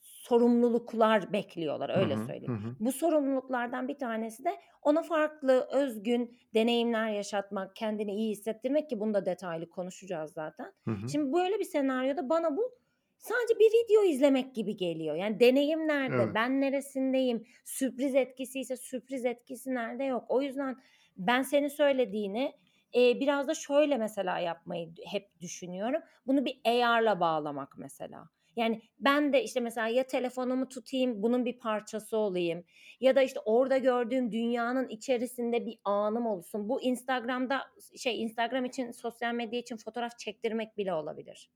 sorumluluklar 0.00 1.32
bekliyorlar 1.32 1.98
öyle 1.98 2.14
hı, 2.14 2.26
söyleyeyim. 2.26 2.64
hı 2.64 2.68
hı. 2.68 2.76
Bu 2.80 2.92
sorumluluklardan 2.92 3.88
bir 3.88 3.98
tanesi 3.98 4.44
de 4.44 4.56
ona 4.82 5.02
farklı, 5.02 5.68
özgün 5.72 6.38
deneyimler 6.54 7.08
yaşatmak, 7.08 7.76
kendini 7.76 8.14
iyi 8.14 8.30
hissettirmek 8.30 8.90
ki 8.90 9.00
bunu 9.00 9.14
da 9.14 9.26
detaylı 9.26 9.70
konuşacağız 9.70 10.32
zaten. 10.32 10.72
Hı 10.84 10.90
hı. 10.90 11.08
Şimdi 11.12 11.32
böyle 11.32 11.58
bir 11.58 11.64
senaryoda 11.64 12.28
bana 12.28 12.56
bu 12.56 12.79
sadece 13.20 13.58
bir 13.58 13.70
video 13.70 14.04
izlemek 14.04 14.54
gibi 14.54 14.76
geliyor. 14.76 15.16
Yani 15.16 15.40
deneyim 15.40 15.88
nerede? 15.88 16.16
Evet. 16.16 16.34
Ben 16.34 16.60
neresindeyim? 16.60 17.46
Sürpriz 17.64 18.14
etkisi 18.14 18.60
ise 18.60 18.76
sürpriz 18.76 19.24
etkisi 19.24 19.74
nerede 19.74 20.04
yok? 20.04 20.24
O 20.28 20.42
yüzden 20.42 20.76
ben 21.16 21.42
senin 21.42 21.68
söylediğini 21.68 22.52
e, 22.94 23.20
biraz 23.20 23.48
da 23.48 23.54
şöyle 23.54 23.96
mesela 23.96 24.38
yapmayı 24.38 24.92
hep 25.06 25.40
düşünüyorum. 25.40 26.02
Bunu 26.26 26.44
bir 26.44 26.60
AR'la 26.64 27.20
bağlamak 27.20 27.74
mesela. 27.78 28.28
Yani 28.56 28.82
ben 28.98 29.32
de 29.32 29.44
işte 29.44 29.60
mesela 29.60 29.88
ya 29.88 30.06
telefonumu 30.06 30.68
tutayım, 30.68 31.22
bunun 31.22 31.44
bir 31.44 31.58
parçası 31.58 32.16
olayım 32.16 32.64
ya 33.00 33.16
da 33.16 33.22
işte 33.22 33.40
orada 33.44 33.78
gördüğüm 33.78 34.32
dünyanın 34.32 34.88
içerisinde 34.88 35.66
bir 35.66 35.78
anım 35.84 36.26
olsun. 36.26 36.68
Bu 36.68 36.82
Instagram'da 36.82 37.60
şey 37.96 38.22
Instagram 38.22 38.64
için, 38.64 38.90
sosyal 38.90 39.34
medya 39.34 39.58
için 39.58 39.76
fotoğraf 39.76 40.18
çektirmek 40.18 40.76
bile 40.76 40.94
olabilir. 40.94 41.50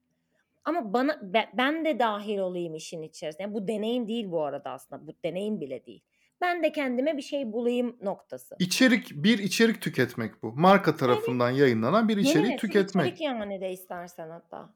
Ama 0.64 0.92
bana 0.92 1.21
be- 1.35 1.50
ben 1.56 1.85
de 1.85 1.99
dahil 1.99 2.38
olayım 2.38 2.75
işin 2.75 3.02
içerisine. 3.02 3.42
Yani 3.42 3.54
bu 3.54 3.68
deneyim 3.68 4.09
değil 4.09 4.30
bu 4.30 4.44
arada 4.44 4.71
aslında. 4.71 5.06
Bu 5.06 5.12
deneyim 5.25 5.61
bile 5.61 5.87
değil. 5.87 6.04
Ben 6.40 6.62
de 6.62 6.73
kendime 6.73 7.16
bir 7.16 7.23
şey 7.23 7.52
bulayım 7.52 7.97
noktası. 8.02 8.56
İçerik 8.59 9.11
bir 9.14 9.38
içerik 9.38 9.80
tüketmek 9.80 10.42
bu. 10.42 10.52
Marka 10.52 10.97
tarafından 10.97 11.50
yayınlanan 11.50 12.09
bir 12.09 12.16
Yeni 12.16 12.28
içeriği 12.28 12.50
nesil 12.50 12.59
tüketmek. 12.59 13.06
içerik 13.06 13.21
yani 13.21 13.61
de 13.61 13.73
istersen 13.73 14.30
hatta. 14.30 14.75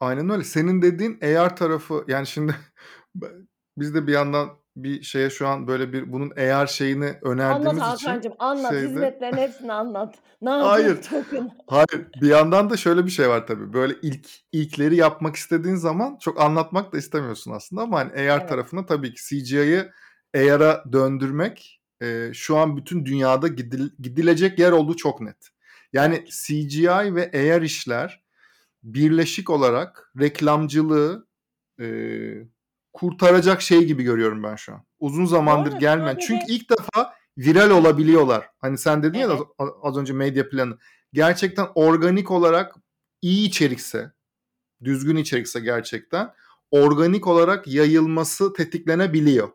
Aynen 0.00 0.30
öyle. 0.30 0.44
Senin 0.44 0.82
dediğin 0.82 1.20
AR 1.20 1.56
tarafı 1.56 2.04
yani 2.08 2.26
şimdi 2.26 2.54
biz 3.78 3.94
de 3.94 4.06
bir 4.06 4.12
yandan 4.12 4.48
bir 4.76 5.02
şeye 5.02 5.30
şu 5.30 5.46
an 5.48 5.66
böyle 5.66 5.92
bir 5.92 6.12
bunun 6.12 6.30
AR 6.30 6.66
şeyini 6.66 7.04
Anlat 7.04 7.22
önerdiğimiz 7.22 7.72
için 7.76 7.80
Hakan'cığım 8.06 8.32
anlat. 8.38 8.72
şeyde 8.72 8.88
Hizmetlerin 8.88 9.36
hepsini 9.36 9.72
anlat. 9.72 10.14
Ne 10.42 10.50
Hayır. 10.50 10.98
Hayır. 11.66 12.06
Bir 12.22 12.28
yandan 12.28 12.70
da 12.70 12.76
şöyle 12.76 13.06
bir 13.06 13.10
şey 13.10 13.28
var 13.28 13.46
tabii. 13.46 13.72
Böyle 13.72 13.94
ilk 14.02 14.26
ilkleri 14.52 14.96
yapmak 14.96 15.36
istediğin 15.36 15.76
zaman 15.76 16.18
çok 16.20 16.40
anlatmak 16.40 16.92
da 16.92 16.98
istemiyorsun 16.98 17.52
aslında 17.52 17.82
ama 17.82 17.98
hani 17.98 18.12
AR 18.12 18.38
Evet. 18.38 18.48
tarafına 18.48 18.86
tabii 18.86 19.14
ki 19.14 19.22
CGI'yi 19.28 19.84
AR'a 20.36 20.84
döndürmek 20.92 21.80
e, 22.02 22.30
şu 22.34 22.56
an 22.56 22.76
bütün 22.76 23.06
dünyada 23.06 23.48
gidil- 23.48 23.92
gidilecek 24.02 24.58
yer 24.58 24.72
olduğu 24.72 24.96
çok 24.96 25.20
net. 25.20 25.48
Yani 25.92 26.24
CGI 26.30 27.14
ve 27.14 27.30
AR 27.34 27.62
işler 27.62 28.22
birleşik 28.82 29.50
olarak 29.50 30.12
reklamcılığı 30.20 31.26
e, 31.80 31.86
kurtaracak 32.92 33.62
şey 33.62 33.84
gibi 33.84 34.02
görüyorum 34.02 34.42
ben 34.42 34.56
şu 34.56 34.72
an. 34.72 34.84
Uzun 35.00 35.24
zamandır 35.24 35.72
gelmeyen. 35.72 36.16
Çünkü 36.16 36.44
ilk 36.48 36.70
defa 36.70 37.14
viral 37.38 37.70
olabiliyorlar. 37.70 38.48
Hani 38.58 38.78
sen 38.78 39.02
dedin 39.02 39.18
ya 39.18 39.26
evet. 39.26 39.40
az, 39.58 39.68
az 39.82 39.96
önce 39.96 40.12
medya 40.12 40.48
planı. 40.48 40.78
Gerçekten 41.12 41.66
organik 41.74 42.30
olarak 42.30 42.74
iyi 43.22 43.48
içerikse, 43.48 44.12
düzgün 44.84 45.16
içerikse 45.16 45.60
gerçekten 45.60 46.32
organik 46.70 47.26
olarak 47.26 47.66
yayılması 47.66 48.52
tetiklenebiliyor. 48.52 49.48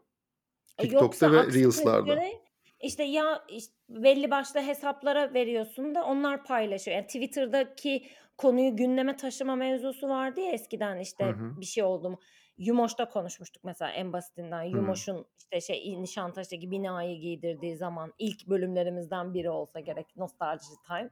E, 0.77 0.83
TikTok'ta 0.83 1.25
Yoksa 1.25 1.31
ve 1.31 1.53
Reels'larda. 1.53 2.15
takdirde 2.15 2.47
işte 2.81 3.03
ya 3.03 3.43
işte 3.49 3.73
belli 3.89 4.31
başlı 4.31 4.59
hesaplara 4.59 5.33
veriyorsun 5.33 5.95
da 5.95 6.05
onlar 6.05 6.43
paylaşıyor. 6.43 6.97
Yani 6.97 7.07
Twitter'daki 7.07 8.07
konuyu 8.37 8.75
gündeme 8.75 9.17
taşıma 9.17 9.55
mevzusu 9.55 10.09
vardı 10.09 10.39
ya 10.39 10.51
eskiden 10.51 10.97
Hı 10.97 11.01
işte 11.01 11.25
hı. 11.25 11.61
bir 11.61 11.65
şey 11.65 11.83
oldu 11.83 12.09
mu? 12.09 12.19
Yumoş'ta 12.57 13.09
konuşmuştuk 13.09 13.63
mesela 13.63 13.91
en 13.91 14.13
basitinden. 14.13 14.63
Yumoş'un 14.63 15.25
işte 15.37 15.61
şey 15.61 16.01
Nişantaşı'ndaki 16.01 16.71
binayı 16.71 17.19
giydirdiği 17.19 17.75
zaman 17.75 18.13
ilk 18.19 18.47
bölümlerimizden 18.47 19.33
biri 19.33 19.49
olsa 19.49 19.79
gerek 19.79 20.17
Nostalji 20.17 20.65
Time. 20.87 21.09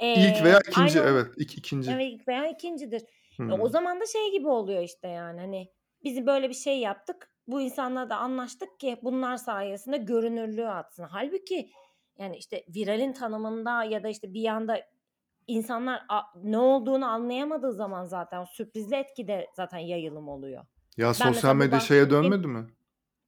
İlk 0.00 0.44
veya 0.44 0.56
Ee, 0.56 0.70
ikinci 0.70 1.00
aynı 1.00 1.10
evet 1.10 1.26
ik, 1.36 1.58
ikinci. 1.58 1.90
Evet 1.90 2.12
ilk 2.12 2.28
veya 2.28 2.46
ikincidir. 2.46 3.02
E, 3.40 3.52
o 3.52 3.68
zaman 3.68 4.00
da 4.00 4.06
şey 4.06 4.30
gibi 4.32 4.48
oluyor 4.48 4.82
işte 4.82 5.08
yani 5.08 5.40
hani 5.40 5.68
biz 6.04 6.26
böyle 6.26 6.48
bir 6.48 6.54
şey 6.54 6.78
yaptık. 6.78 7.32
Bu 7.46 7.60
insanlarla 7.60 8.10
da 8.10 8.16
anlaştık 8.16 8.80
ki 8.80 8.98
bunlar 9.02 9.36
sayesinde 9.36 9.96
görünürlüğü 9.96 10.68
atsın. 10.68 11.04
Halbuki 11.04 11.70
yani 12.18 12.36
işte 12.36 12.64
viralin 12.76 13.12
tanımında 13.12 13.84
ya 13.84 14.02
da 14.02 14.08
işte 14.08 14.34
bir 14.34 14.40
yanda 14.40 14.80
insanlar 15.46 16.02
ne 16.42 16.58
olduğunu 16.58 17.06
anlayamadığı 17.06 17.72
zaman 17.72 18.06
zaten 18.06 18.44
sürprizli 18.44 18.96
etkide 18.96 19.46
zaten 19.56 19.78
yayılım 19.78 20.28
oluyor. 20.28 20.64
Ya 20.96 21.06
Ben 21.06 21.12
sosyal 21.12 21.32
mesela 21.32 21.54
medya 21.54 21.80
şeye 21.80 22.10
dönmedi 22.10 22.46
mi? 22.46 22.66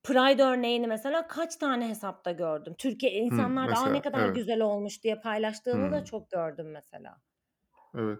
Pride 0.03 0.43
örneğini 0.43 0.87
mesela 0.87 1.29
kaç 1.29 1.57
tane 1.57 1.89
hesapta 1.89 2.33
gördüm. 2.33 2.75
Türkiye 2.79 3.13
insanlar 3.13 3.71
da 3.71 3.83
ne 3.83 3.89
mesela 3.89 4.03
kadar 4.03 4.25
evet. 4.25 4.37
güzel 4.37 4.61
olmuş 4.61 5.03
diye 5.03 5.21
paylaştığını 5.21 5.93
da 5.93 6.05
çok 6.05 6.31
gördüm 6.31 6.71
mesela. 6.71 7.21
evet. 7.95 8.19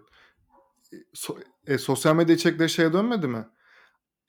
So- 1.13 1.43
e, 1.67 1.77
sosyal 1.77 2.15
medya 2.15 2.35
içerikleri 2.35 2.69
şeye 2.69 2.93
dönmedi 2.93 3.27
mi? 3.27 3.45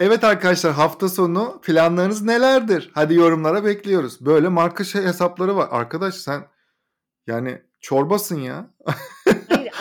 Evet 0.00 0.24
arkadaşlar 0.24 0.72
hafta 0.72 1.08
sonu 1.08 1.60
planlarınız 1.62 2.22
nelerdir? 2.22 2.90
Hadi 2.94 3.14
yorumlara 3.14 3.64
bekliyoruz. 3.64 4.26
Böyle 4.26 4.48
marka 4.48 4.84
şey 4.84 5.02
hesapları 5.02 5.56
var. 5.56 5.68
Arkadaş 5.70 6.14
sen 6.14 6.48
yani 7.26 7.62
çorbasın 7.80 8.40
ya. 8.40 8.70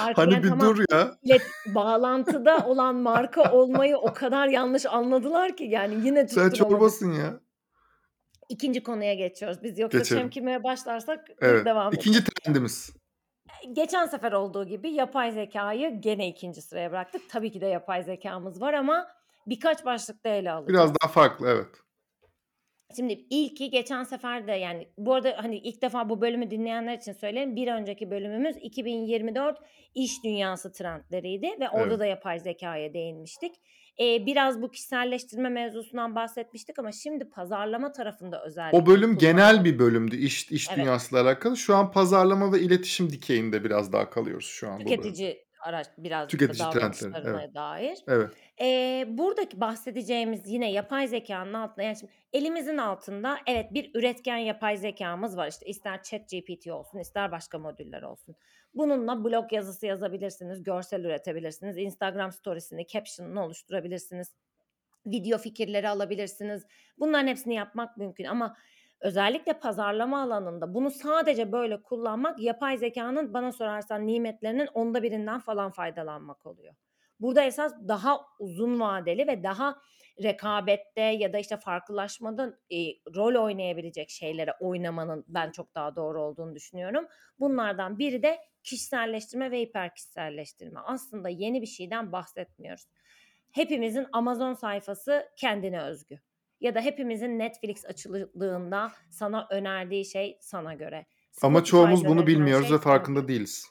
Artık 0.03 0.17
Hani 0.17 0.33
yani 0.33 0.43
bir 0.43 0.49
tamam 0.49 0.67
dur 0.77 0.83
ya. 0.91 1.11
ilet 1.23 1.41
bağlantıda 1.75 2.57
olan 2.67 2.95
marka 2.95 3.51
olmayı 3.51 3.97
o 3.97 4.13
kadar 4.13 4.47
yanlış 4.47 4.85
anladılar 4.85 5.55
ki 5.57 5.63
yani 5.63 6.05
yine 6.05 6.27
Sen 6.27 6.49
çorbasın 6.49 7.11
ya. 7.11 7.39
İkinci 8.49 8.83
konuya 8.83 9.13
geçiyoruz. 9.13 9.63
Biz 9.63 9.79
yoksa 9.79 9.97
Geçelim. 9.97 10.21
çemkirmeye 10.21 10.63
başlarsak 10.63 11.19
Evet. 11.41 11.65
devam 11.65 11.93
İkinci 11.93 12.09
edeceğiz. 12.17 12.33
trendimiz. 12.43 12.93
Geçen 13.73 14.05
sefer 14.05 14.31
olduğu 14.31 14.65
gibi 14.65 14.89
yapay 14.91 15.31
zekayı 15.31 16.01
gene 16.01 16.27
ikinci 16.27 16.61
sıraya 16.61 16.91
bıraktık. 16.91 17.21
Tabii 17.29 17.51
ki 17.51 17.61
de 17.61 17.65
yapay 17.65 18.03
zekamız 18.03 18.61
var 18.61 18.73
ama 18.73 19.07
birkaç 19.47 19.85
başlıkta 19.85 20.29
ele 20.29 20.41
Biraz 20.45 20.59
alacağız. 20.63 20.91
daha 21.03 21.11
farklı 21.11 21.47
evet. 21.49 21.67
Şimdi 22.95 23.25
ilki 23.29 23.69
geçen 23.69 24.03
sefer 24.03 24.47
de 24.47 24.51
yani 24.51 24.87
bu 24.97 25.13
arada, 25.13 25.35
hani, 25.37 25.57
ilk 25.57 25.81
defa 25.81 26.09
bu 26.09 26.21
bölümü 26.21 26.51
dinleyenler 26.51 26.97
için 26.97 27.13
söyleyeyim. 27.13 27.55
Bir 27.55 27.67
önceki 27.67 28.11
bölümümüz 28.11 28.55
2024 28.61 29.57
iş 29.95 30.23
dünyası 30.23 30.71
trendleriydi 30.71 31.47
ve 31.59 31.69
orada 31.69 31.87
Evet. 31.87 31.99
da 31.99 32.05
yapay 32.05 32.39
zekâya 32.39 32.93
değinmiştik. 32.93 33.55
Eee, 33.97 34.23
biraz 34.25 34.61
bu 34.61 34.71
kişiselleştirme 34.71 35.49
mevzusundan 35.49 36.15
bahsetmiştik 36.15 36.79
ama 36.79 36.91
şimdi 36.91 37.29
pazarlama 37.29 37.91
tarafında 37.91 38.43
özellikle 38.45 38.77
O 38.77 38.85
bölüm 38.85 39.17
genel 39.17 39.65
bir 39.65 39.79
bölümdü 39.79 40.15
iş 40.17 40.51
iş 40.51 40.67
Evet. 40.69 40.77
dünyasıyla 40.77 41.23
alakalı. 41.23 41.57
Şu 41.57 41.75
an 41.75 41.91
pazarlama 41.91 42.53
ve 42.53 42.59
iletişim 42.59 43.09
dikeyinde 43.11 43.63
biraz 43.63 43.93
daha 43.93 44.09
kalıyoruz 44.09 44.45
şu 44.45 44.69
an. 44.69 44.79
Tüketici 44.79 45.45
araç 45.63 45.87
birazcık 45.97 46.47
da 46.47 46.47
Tüketici 46.47 46.69
trendleri, 46.69 47.29
evet. 47.29 47.55
dair. 47.55 47.97
Evet. 48.07 48.33
Eee, 48.59 49.05
buradaki 49.07 49.61
bahsedeceğimiz 49.61 50.47
yine 50.47 50.71
yapay 50.71 51.07
zekânın 51.07 51.53
altında 51.53 51.83
yani 51.83 51.95
şimdi 51.97 52.11
elimizin 52.33 52.77
altında 52.77 53.37
evet 53.47 53.73
bir 53.73 53.91
üretken 53.95 54.37
yapay 54.37 54.77
zekâmız 54.77 55.37
var. 55.37 55.47
İşte 55.47 55.65
ister 55.65 56.03
ChatGPT 56.03 56.67
olsun, 56.67 56.99
ister 56.99 57.31
başka 57.31 57.59
modüller 57.59 58.01
olsun. 58.01 58.35
Bununla 58.73 59.23
blog 59.23 59.53
yazısı 59.53 59.85
yazabilirsiniz, 59.85 60.63
görsel 60.63 61.03
üretebilirsiniz, 61.03 61.77
Instagram 61.77 62.31
stories'ini, 62.31 62.87
caption'ını 62.87 63.43
oluşturabilirsiniz, 63.45 64.35
video 65.05 65.37
fikirleri 65.37 65.89
alabilirsiniz. 65.89 66.63
Bunların 66.99 67.27
hepsini 67.27 67.55
yapmak 67.55 67.97
mümkün 67.97 68.25
ama 68.25 68.57
özellikle 69.03 69.53
pazarlama 69.53 70.23
alanında 70.23 70.73
bunu 70.75 70.91
sadece 70.91 71.51
böyle 71.51 71.83
kullanmak 71.83 72.39
yapay 72.39 72.77
zekânın 72.77 73.33
bana 73.33 73.51
sorarsan 73.51 74.07
nimetlerinin 74.07 74.69
10'da 74.73 75.03
1'inden 75.03 75.39
falan 75.39 75.71
faydalanmak 75.71 76.45
oluyor. 76.45 76.75
Burada 77.19 77.43
esas 77.43 77.73
daha 77.87 78.21
uzun 78.39 78.79
vadeli 78.79 79.27
ve 79.27 79.43
daha 79.43 79.77
rekabette 80.23 81.01
ya 81.01 81.33
da, 81.33 81.37
işte, 81.39 81.57
farklılaşmada, 81.57 82.59
eee, 82.69 82.99
rol 83.15 83.43
oynayabilecek 83.45 84.09
şeylere 84.09 84.53
oynamanın 84.59 85.25
ben 85.27 85.51
çok 85.51 85.75
daha 85.75 85.95
doğru 85.95 86.21
olduğunu 86.21 86.55
düşünüyorum. 86.55 87.07
Bunlardan 87.39 87.99
biri 87.99 88.23
de 88.23 88.39
kişiselleştirme 88.63 89.51
ve 89.51 89.61
hiper 89.61 89.95
kişiselleştirme. 89.95 90.79
Aslında 90.85 91.29
yeni 91.29 91.61
bir 91.61 91.67
şeyden 91.67 92.11
bahsetmiyoruz. 92.11 92.85
Hepimizin 93.51 94.07
Amazon 94.13 94.53
sayfası 94.53 95.29
kendine 95.37 95.81
özgü 95.83 96.19
ya 96.63 96.75
da 96.75 96.81
hepimizin 96.81 97.39
Netflix 97.39 97.85
açıldığında 97.85 98.91
sana 99.09 99.47
önerdiği 99.51 100.05
şey 100.05 100.37
sana 100.41 100.73
göre. 100.73 101.05
Ama 101.41 101.59
Spotify'da 101.59 101.63
çoğumuz 101.65 102.05
bunu 102.05 102.27
bilmiyoruz 102.27 102.67
şey 102.67 102.75
ve 102.75 102.81
sana 102.81 102.93
farkında 102.93 103.19
göre. 103.19 103.27
değiliz. 103.27 103.65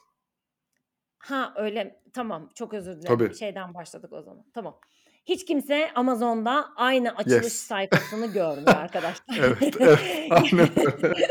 Ha, 1.17 1.53
öyle 1.57 2.01
Tamam, 2.13 2.49
çok 2.55 2.73
özür 2.73 3.01
dilerim. 3.01 3.17
Tabii. 3.17 3.35
Şeyden 3.35 3.73
başladık 3.73 4.13
o 4.13 4.21
zaman. 4.21 4.45
Tamam. 4.53 4.79
Hiç 5.25 5.45
kimse 5.45 5.91
Amazon'da 5.95 6.65
aynı 6.75 7.15
açılış 7.15 7.43
Yes. 7.43 7.53
sayfasını 7.53 8.27
görmüyor 8.33 8.75
arkadaşlar. 8.75 9.37
Evet, 9.39 9.75
evet. 9.79 9.99
Aynen 10.31 10.69
öyle. 11.03 11.27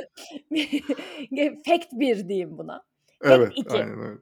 Fact 1.66 1.92
1 1.92 2.28
diyeyim 2.28 2.58
buna. 2.58 2.84
Fact 3.22 3.34
Evet, 3.36 3.52
2. 3.56 3.70
aynen 3.70 4.00
öyle. 4.00 4.20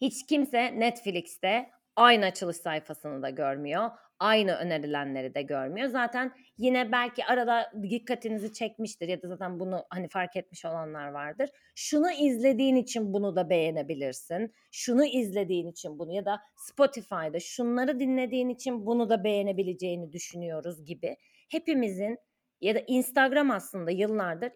Hiç 0.00 0.26
kimse 0.26 0.80
Netflix'te 0.80 1.70
aynı 1.96 2.24
açılış 2.24 2.56
sayfasını 2.56 3.22
da 3.22 3.30
görmüyor. 3.30 3.90
Aynı 4.20 4.52
önerilenleri 4.52 5.34
de 5.34 5.42
görmüyor. 5.42 5.88
Zaten 5.88 6.32
yine 6.58 6.92
belki 6.92 7.24
arada 7.24 7.72
dikkatinizi 7.90 8.52
çekmiştir 8.52 9.08
ya 9.08 9.22
da 9.22 9.28
zaten 9.28 9.60
bunu, 9.60 9.84
hani, 9.90 10.08
fark 10.08 10.36
etmiş 10.36 10.64
olanlar 10.64 11.08
vardır. 11.08 11.50
Şunu 11.74 12.10
izlediğin 12.12 12.76
için 12.76 13.12
bunu 13.12 13.36
da 13.36 13.50
beğenebilirsin. 13.50 14.54
Şunu 14.72 15.04
izlediğin 15.04 15.70
için 15.70 15.98
bunu 15.98 16.12
ya 16.12 16.24
da 16.24 16.40
Spotify'da 16.56 17.40
şunları 17.40 18.00
dinlediğin 18.00 18.48
için 18.48 18.86
bunu 18.86 19.08
da 19.10 19.24
beğenebileceğini 19.24 20.12
düşünüyoruz 20.12 20.84
gibi. 20.84 21.16
Hepimizin 21.50 22.18
ya 22.60 22.74
da 22.74 22.80
Instagram 22.86 23.50
aslında 23.50 23.90
yıllardır 23.90 24.52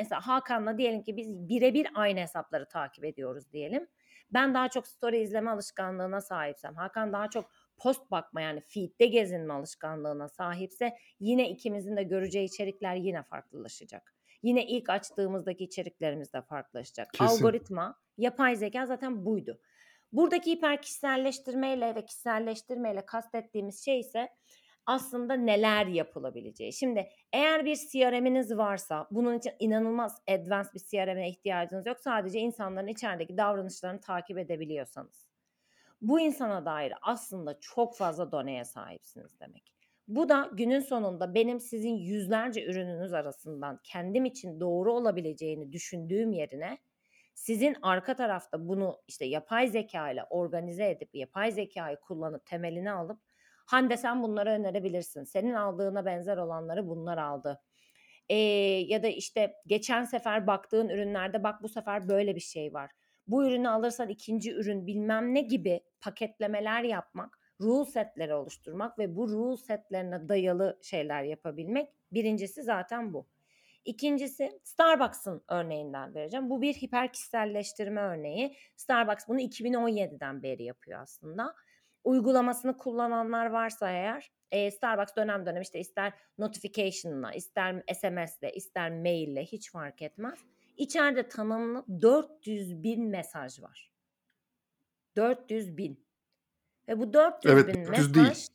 mesela 0.00 0.20
Hakan'la 0.26 0.78
diyelim 0.78 1.02
ki 1.02 1.16
biz 1.16 1.48
bire 1.48 1.74
bir 1.74 1.86
aynı 1.94 2.20
hesapları 2.20 2.68
takip 2.68 3.04
ediyoruz 3.04 3.52
diyelim. 3.52 3.86
Ben 4.30 4.54
daha 4.54 4.68
çok 4.68 4.86
story 4.86 5.22
izleme 5.22 5.50
alışkanlığına 5.50 6.20
sahipsem, 6.20 6.74
Hakan 6.76 7.12
daha 7.12 7.30
çok 7.30 7.50
post 7.78 8.10
bakma 8.10 8.40
yani 8.40 8.60
feed'de 8.60 9.06
gezinme 9.06 9.54
alışkanlığına 9.54 10.28
sahipse 10.28 10.96
yine 11.20 11.50
ikimizin 11.50 11.96
de 11.96 12.02
göreceği 12.02 12.46
içerikler 12.46 12.94
yine 12.94 13.22
farklılaşacak. 13.22 14.14
Yine 14.42 14.66
ilk 14.66 14.90
açtığımızdaki 14.90 15.64
içeriklerimiz 15.64 16.32
de 16.32 16.42
farklılaşacak. 16.42 17.12
Kesin. 17.12 17.24
Algoritma, 17.24 18.00
yapay 18.18 18.56
zekâ 18.56 18.86
zaten 18.86 19.24
buydu. 19.24 19.60
Buradaki 20.12 20.52
hiper 20.52 20.82
kişiselleştirmeyle 20.82 21.94
ve 21.94 22.04
kişiselleştirmeyle 22.04 23.06
kastettiğimiz 23.06 23.84
şey 23.84 24.00
ise 24.00 24.28
aslında 24.86 25.34
neler 25.34 25.86
yapılabileceği. 25.86 26.72
Şimdi 26.72 27.08
eğer 27.32 27.64
bir 27.64 27.76
CRM'iniz 27.76 28.56
varsa 28.56 29.08
bunun 29.10 29.38
için 29.38 29.52
inanılmaz 29.58 30.22
advanced 30.28 30.74
bir 30.74 30.80
CRM'e 30.80 31.28
ihtiyacınız 31.28 31.86
yok. 31.86 32.00
Sadece 32.00 32.38
insanların 32.38 32.86
içerideki 32.86 33.36
davranışlarını 33.36 34.00
takip 34.00 34.38
edebiliyorsanız. 34.38 35.23
Bu 36.04 36.20
insana 36.20 36.66
dair 36.66 36.92
aslında 37.02 37.60
çok 37.60 37.96
fazla 37.96 38.32
doneye 38.32 38.64
sahipsiniz 38.64 39.40
demek. 39.40 39.74
Bu 40.08 40.28
da 40.28 40.50
günün 40.52 40.80
sonunda 40.80 41.34
benim 41.34 41.60
sizin 41.60 41.94
yüzlerce 41.94 42.64
ürününüz 42.66 43.12
arasından 43.12 43.80
kendim 43.84 44.24
için 44.24 44.60
doğru 44.60 44.92
olabileceğini 44.92 45.72
düşündüğüm 45.72 46.32
yerine 46.32 46.78
sizin 47.34 47.76
arka 47.82 48.16
tarafta 48.16 48.68
bunu, 48.68 49.02
işte, 49.08 49.24
yapay 49.24 49.68
zekâyla 49.68 50.26
organize 50.30 50.90
edip, 50.90 51.14
yapay 51.14 51.52
zekâyı 51.52 51.96
kullanıp, 52.00 52.46
temelini 52.46 52.92
alıp 52.92 53.20
Hande 53.66 53.96
sen 53.96 54.22
bunları 54.22 54.50
önerebilirsin. 54.50 55.24
Senin 55.24 55.54
aldığına 55.54 56.06
benzer 56.06 56.36
olanları 56.36 56.88
bunlar 56.88 57.18
aldı. 57.18 57.60
Eee, 58.28 58.80
ya 58.88 59.02
da, 59.02 59.08
işte, 59.08 59.54
geçen 59.66 60.04
sefer 60.04 60.46
baktığın 60.46 60.88
ürünlerde 60.88 61.42
bak 61.44 61.62
bu 61.62 61.68
sefer 61.68 62.08
böyle 62.08 62.34
bir 62.34 62.40
şey 62.40 62.72
var. 62.74 62.90
Bu 63.26 63.46
ürünü 63.46 63.68
alırsan 63.68 64.08
2'nci 64.08 64.52
ürün 64.54 64.86
bilmem 64.86 65.34
ne 65.34 65.40
gibi 65.40 65.80
paketlemeler 66.00 66.82
yapmak, 66.82 67.38
rule 67.60 67.84
set'leri 67.90 68.34
oluşturmak 68.34 68.98
ve 68.98 69.16
bu 69.16 69.28
rule 69.28 69.56
set'lerine 69.56 70.28
dayalı 70.28 70.78
şeyler 70.82 71.22
yapabilmek. 71.22 71.92
1'incisi 72.12 72.62
zaten 72.62 73.12
bu. 73.14 73.28
2'ncisi 73.84 74.60
Starbucks'ın 74.64 75.44
örneğinden 75.48 76.14
vereceğim. 76.14 76.50
Bu 76.50 76.62
bir 76.62 76.74
hiper 76.74 77.12
kişiselleştirme 77.12 78.00
örneği. 78.00 78.56
Starbucks 78.76 79.28
bunu 79.28 79.40
2017'den 79.40 80.42
beri 80.42 80.64
yapıyor 80.64 81.00
aslında. 81.02 81.54
Uygulamasını 82.04 82.76
kullananlar 82.78 83.46
varsa 83.46 83.90
eğer, 83.90 84.30
eee, 84.52 84.70
Starbucks 84.70 85.16
dönem 85.16 85.46
dönem, 85.46 85.62
işte, 85.62 85.80
ister 85.80 86.12
notification'la, 86.38 87.32
ister 87.32 87.82
SMS'le, 87.94 88.54
ister 88.54 88.90
mail'le 88.90 89.42
hiç 89.44 89.70
fark 89.72 90.02
etmez. 90.02 90.53
İçeride 90.76 91.28
tanımlı 91.28 91.84
400.000 91.88 93.08
mesaj 93.08 93.62
var. 93.62 93.92
400.000 95.16 95.96
ve 96.88 96.98
bu 96.98 97.14
400.000 97.14 97.50
Evet, 97.52 97.86
400 97.86 98.14
değil. 98.14 98.26
mesaj 98.26 98.48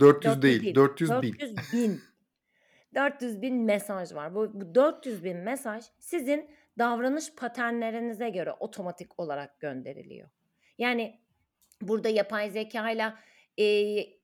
400 0.00 0.42
400 0.42 0.42
değil, 0.42 0.62
değil, 0.62 0.74
400 0.74 1.22
bin. 1.22 1.34
400.000 1.34 2.00
400.000 2.94 3.64
mesaj 3.64 4.14
var. 4.14 4.34
Bu 4.34 4.60
bu 4.60 4.74
400.000 4.74 5.42
mesaj 5.42 5.84
sizin 5.98 6.50
davranış 6.78 7.34
paternlerinize 7.34 8.30
göre 8.30 8.52
otomatik 8.52 9.20
olarak 9.20 9.60
gönderiliyor. 9.60 10.28
Yani 10.78 11.20
burada 11.82 12.08
yapay 12.08 12.50
zekâyla, 12.50 13.18
eee, 13.56 14.18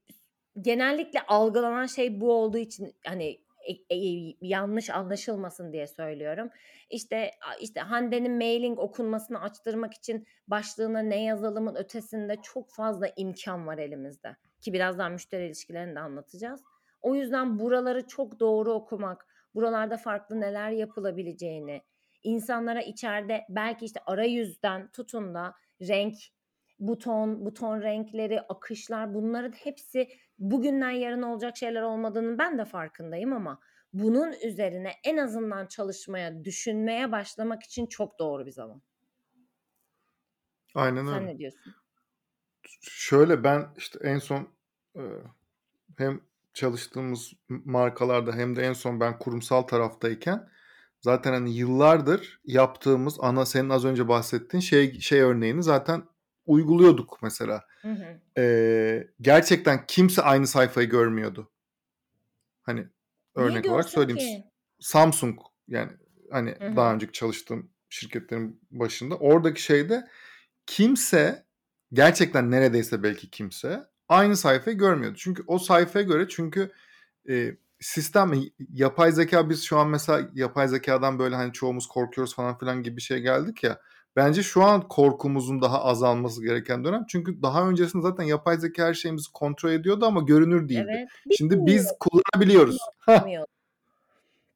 genellikle 0.61 1.21
algılanan 1.27 1.87
şey 1.87 2.21
bu 2.21 2.33
olduğu 2.33 2.59
için, 2.59 2.97
hani, 3.07 3.44
e 3.67 3.97
eee, 3.97 4.37
yanlış 4.41 4.91
anlaşılmasın 4.91 5.73
diye 5.73 5.87
söylüyorum. 5.87 6.51
İşte, 6.91 7.31
işte, 7.61 7.81
Hande'nin 7.81 8.33
mailing 8.33 8.79
okunmasını 8.79 9.41
açtırmak 9.41 9.95
için 9.95 10.27
başlığına 10.49 10.99
ne 11.01 11.23
yazalımın 11.25 11.75
ötesinde 11.75 12.37
çok 12.43 12.71
fazla 12.71 13.09
imkân 13.17 13.67
var 13.67 13.79
elimizde 13.79 14.37
ki 14.61 14.73
birazdan 14.73 15.13
müşteri 15.13 15.47
ilişkilerini 15.47 15.95
de 15.97 16.01
anlatacağız. 16.01 16.63
O 17.03 17.15
yüzden 17.15 17.59
buraları 17.59 18.07
çok 18.07 18.41
doğru 18.41 18.73
okumak, 18.73 19.27
buralarda 19.55 19.97
farklı 19.97 20.41
neler 20.41 20.71
yapılabileceğini, 20.71 21.83
insanlara 22.23 22.83
içeride 22.83 23.45
belki, 23.49 23.85
işte, 23.85 24.01
arayüzden 24.07 24.91
tutun 24.91 25.35
da 25.35 25.55
renk, 25.81 26.15
buton, 26.79 27.47
buton 27.47 27.83
renkleri, 27.83 28.41
akışlar 28.41 29.15
bunların 29.15 29.53
hepsi 29.53 30.09
bugünden 30.39 30.91
yarına 30.91 31.33
olacak 31.33 31.57
şeyler 31.57 31.83
olmadığının 31.83 32.39
ben 32.39 32.59
de 32.59 32.65
farkındayım 32.65 33.33
ama 33.33 33.61
bunun 33.93 34.33
üzerine 34.45 34.93
en 35.05 35.17
azından 35.17 35.67
çalışmaya, 35.67 36.45
düşünmeye 36.45 37.13
başlamak 37.13 37.63
için 37.63 37.87
çok 37.87 38.19
doğru 38.19 38.47
bir 38.47 38.51
zaman. 38.51 38.83
Aynen 40.75 41.07
Sen 41.07 41.23
öyle. 41.23 41.27
ne 41.27 41.39
diyorsun? 41.39 41.75
Şöyle, 42.81 43.45
ben, 43.45 43.67
işte, 43.77 43.99
en 44.03 44.19
son, 44.19 44.49
eee, 44.97 45.03
hem 45.99 46.21
çalıştığımız 46.55 47.33
markalarda 47.49 48.33
hem 48.33 48.57
de 48.57 48.63
en 48.63 48.73
son 48.73 49.01
ben 49.01 49.19
kurumsal 49.19 49.63
taraftayken 49.63 50.51
zaten, 51.01 51.33
hani, 51.33 51.57
yıllardır 51.57 52.41
yaptığımız 52.45 53.19
ana 53.21 53.47
senin 53.47 53.71
az 53.71 53.85
önce 53.85 54.09
bahsettiğin 54.09 54.63
şey 54.63 55.01
şey 55.01 55.21
örneğini 55.23 55.63
zaten 55.63 56.05
uyguluyorduk 56.47 57.19
mesela. 57.23 57.65
Hı 57.83 57.89
hı. 57.93 58.21
Eee, 58.37 59.09
gerçekten 59.21 59.87
kimse 59.87 60.23
aynı 60.23 60.47
sayfayı 60.47 60.89
görmüyordu. 60.89 61.51
Hani, 62.63 62.89
örnek 63.35 63.67
olarak 63.71 63.89
söyleyeyim. 63.89 64.19
Ki? 64.19 64.45
Samsung 64.81 65.39
yani, 65.69 65.93
hani, 66.31 66.51
Hı 66.51 66.77
daha 66.77 66.91
hı. 66.91 66.95
önceki 66.95 67.13
çalıştığım 67.13 67.71
şirketlerin 67.89 68.61
başında 68.71 69.17
oradaki 69.17 69.63
şeyde 69.63 70.09
kimse, 70.67 71.45
gerçekten 71.93 72.51
neredeyse 72.51 73.03
belki 73.03 73.31
kimse 73.31 73.85
aynı 74.09 74.37
sayfayı 74.37 74.79
görmüyordu. 74.79 75.17
Çünkü 75.19 75.45
o 75.47 75.59
sayfaya 75.59 76.05
göre 76.05 76.27
çünkü, 76.29 76.73
eee, 77.27 77.57
sistem 77.81 78.33
yapay 78.73 79.13
zekâ 79.13 79.51
biz 79.51 79.63
şu 79.63 79.79
an 79.79 79.89
mesela 79.89 80.31
yapay 80.35 80.69
zekâdan 80.69 81.19
böyle, 81.19 81.37
hani, 81.37 81.53
çoğumuz 81.53 81.87
korkuyoruz 81.87 82.35
falan 82.35 82.59
filan 82.59 82.83
gibi 82.83 82.97
bir 82.97 83.03
şeye 83.03 83.21
geldik 83.21 83.63
ya. 83.65 83.81
Bence 84.17 84.43
şu 84.43 84.63
an 84.63 84.89
korkumuzun 84.89 85.63
daha 85.63 85.85
azalması 85.85 86.45
gereken 86.45 86.85
dönem. 86.85 87.05
Çünkü 87.09 87.43
daha 87.43 87.69
öncesinde 87.69 88.03
zaten 88.03 88.25
yapay 88.25 88.57
zekâ 88.59 88.87
her 88.87 88.95
şeyimizi 88.95 89.33
kontrol 89.33 89.71
ediyordu 89.71 90.07
ama 90.07 90.21
görünür 90.21 90.69
değildi. 90.69 90.97
Evet. 90.99 91.09
Şimdi 91.39 91.67
biz 91.67 91.93
kullanabiliyoruz. 92.01 92.79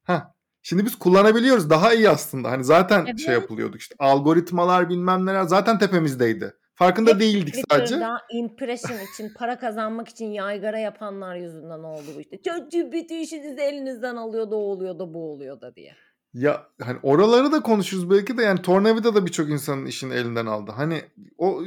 Hah! 0.03 0.31
Şimdi 0.61 0.85
biz 0.85 0.95
kullanabiliyoruz. 0.95 1.69
Daha 1.69 1.93
iyi 1.93 2.09
aslında. 2.09 2.51
Hani, 2.51 2.63
zaten 2.63 3.05
şey 3.05 3.33
Evet. 3.33 3.41
yapılıyorduk 3.41 3.81
işte 3.81 3.95
algoritmalar 3.99 4.89
bilmem 4.89 5.25
neler 5.25 5.43
zaten 5.43 5.79
tepemizdeydi. 5.79 6.53
Farkında 6.75 7.11
Hep 7.11 7.19
değildik 7.19 7.55
sadece. 7.55 7.85
Twitter'da 7.85 8.21
impression 8.33 8.97
için, 9.13 9.33
para 9.37 9.59
kazanmak 9.59 10.09
için 10.09 10.25
yaygara 10.25 10.79
yapanlar 10.79 11.35
yüzünden 11.35 11.79
oldu 11.79 12.05
bu 12.15 12.21
işte. 12.21 12.41
ChatGPT 12.41 13.11
işinizi 13.11 13.61
elinizden 13.61 14.15
alıyor 14.15 14.51
da 14.51 14.55
o 14.55 14.59
oluyor 14.59 14.99
da 14.99 15.13
bu 15.13 15.31
oluyor 15.31 15.61
da 15.61 15.75
diye. 15.75 15.95
Ya, 16.33 16.67
hani, 16.81 16.99
oraları 17.03 17.51
da 17.51 17.61
konuşuruz 17.63 18.09
belki 18.09 18.37
de 18.37 18.43
yani 18.43 18.61
tornavida 18.61 19.15
da 19.15 19.25
birçok 19.25 19.49
insanın 19.49 19.85
işini 19.85 20.13
elinden 20.13 20.45
aldı. 20.45 20.71
Hani, 20.75 21.01
o 21.37 21.61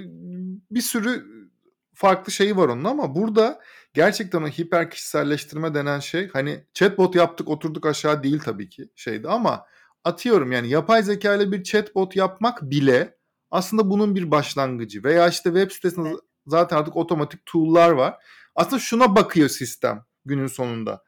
bir 0.70 0.81
sürü 0.81 1.25
farklı 1.94 2.33
şeyi 2.33 2.57
var 2.57 2.68
onun 2.68 2.85
ama 2.85 3.14
burada 3.14 3.61
gerçekten 3.94 4.42
o 4.42 4.48
hiper 4.48 4.90
kişiselleştirme 4.90 5.75
denen 5.75 5.98
şey, 6.01 6.29
hani, 6.29 6.64
chatbot 6.75 7.14
yaptık 7.14 7.48
oturduk 7.48 7.87
aşağı 7.87 8.22
değil 8.22 8.40
tabii 8.40 8.68
ki 8.68 8.88
şeyde 8.96 9.29
ama 9.29 9.66
atıyorum 10.05 10.53
yani 10.53 10.68
yapay 10.68 11.03
zekâyla 11.03 11.53
bir 11.53 11.62
chatbot 11.62 12.16
yapmak 12.16 12.62
bile 12.62 13.16
aslında 13.51 13.90
bunun 13.90 14.14
bir 14.14 14.31
başlangıcı 14.31 15.05
veya 15.05 15.29
işte 15.29 15.51
web 15.51 15.70
sitesinde 15.70 16.09
Evet. 16.09 16.20
zaten 16.46 16.77
artık 16.77 16.96
otomatik 16.96 17.46
tool'lar 17.46 17.90
var. 17.90 18.14
Aslında 18.55 18.79
şuna 18.79 19.16
bakıyor 19.16 19.48
sistem 19.48 20.05
günün 20.25 20.46
sonunda. 20.46 21.03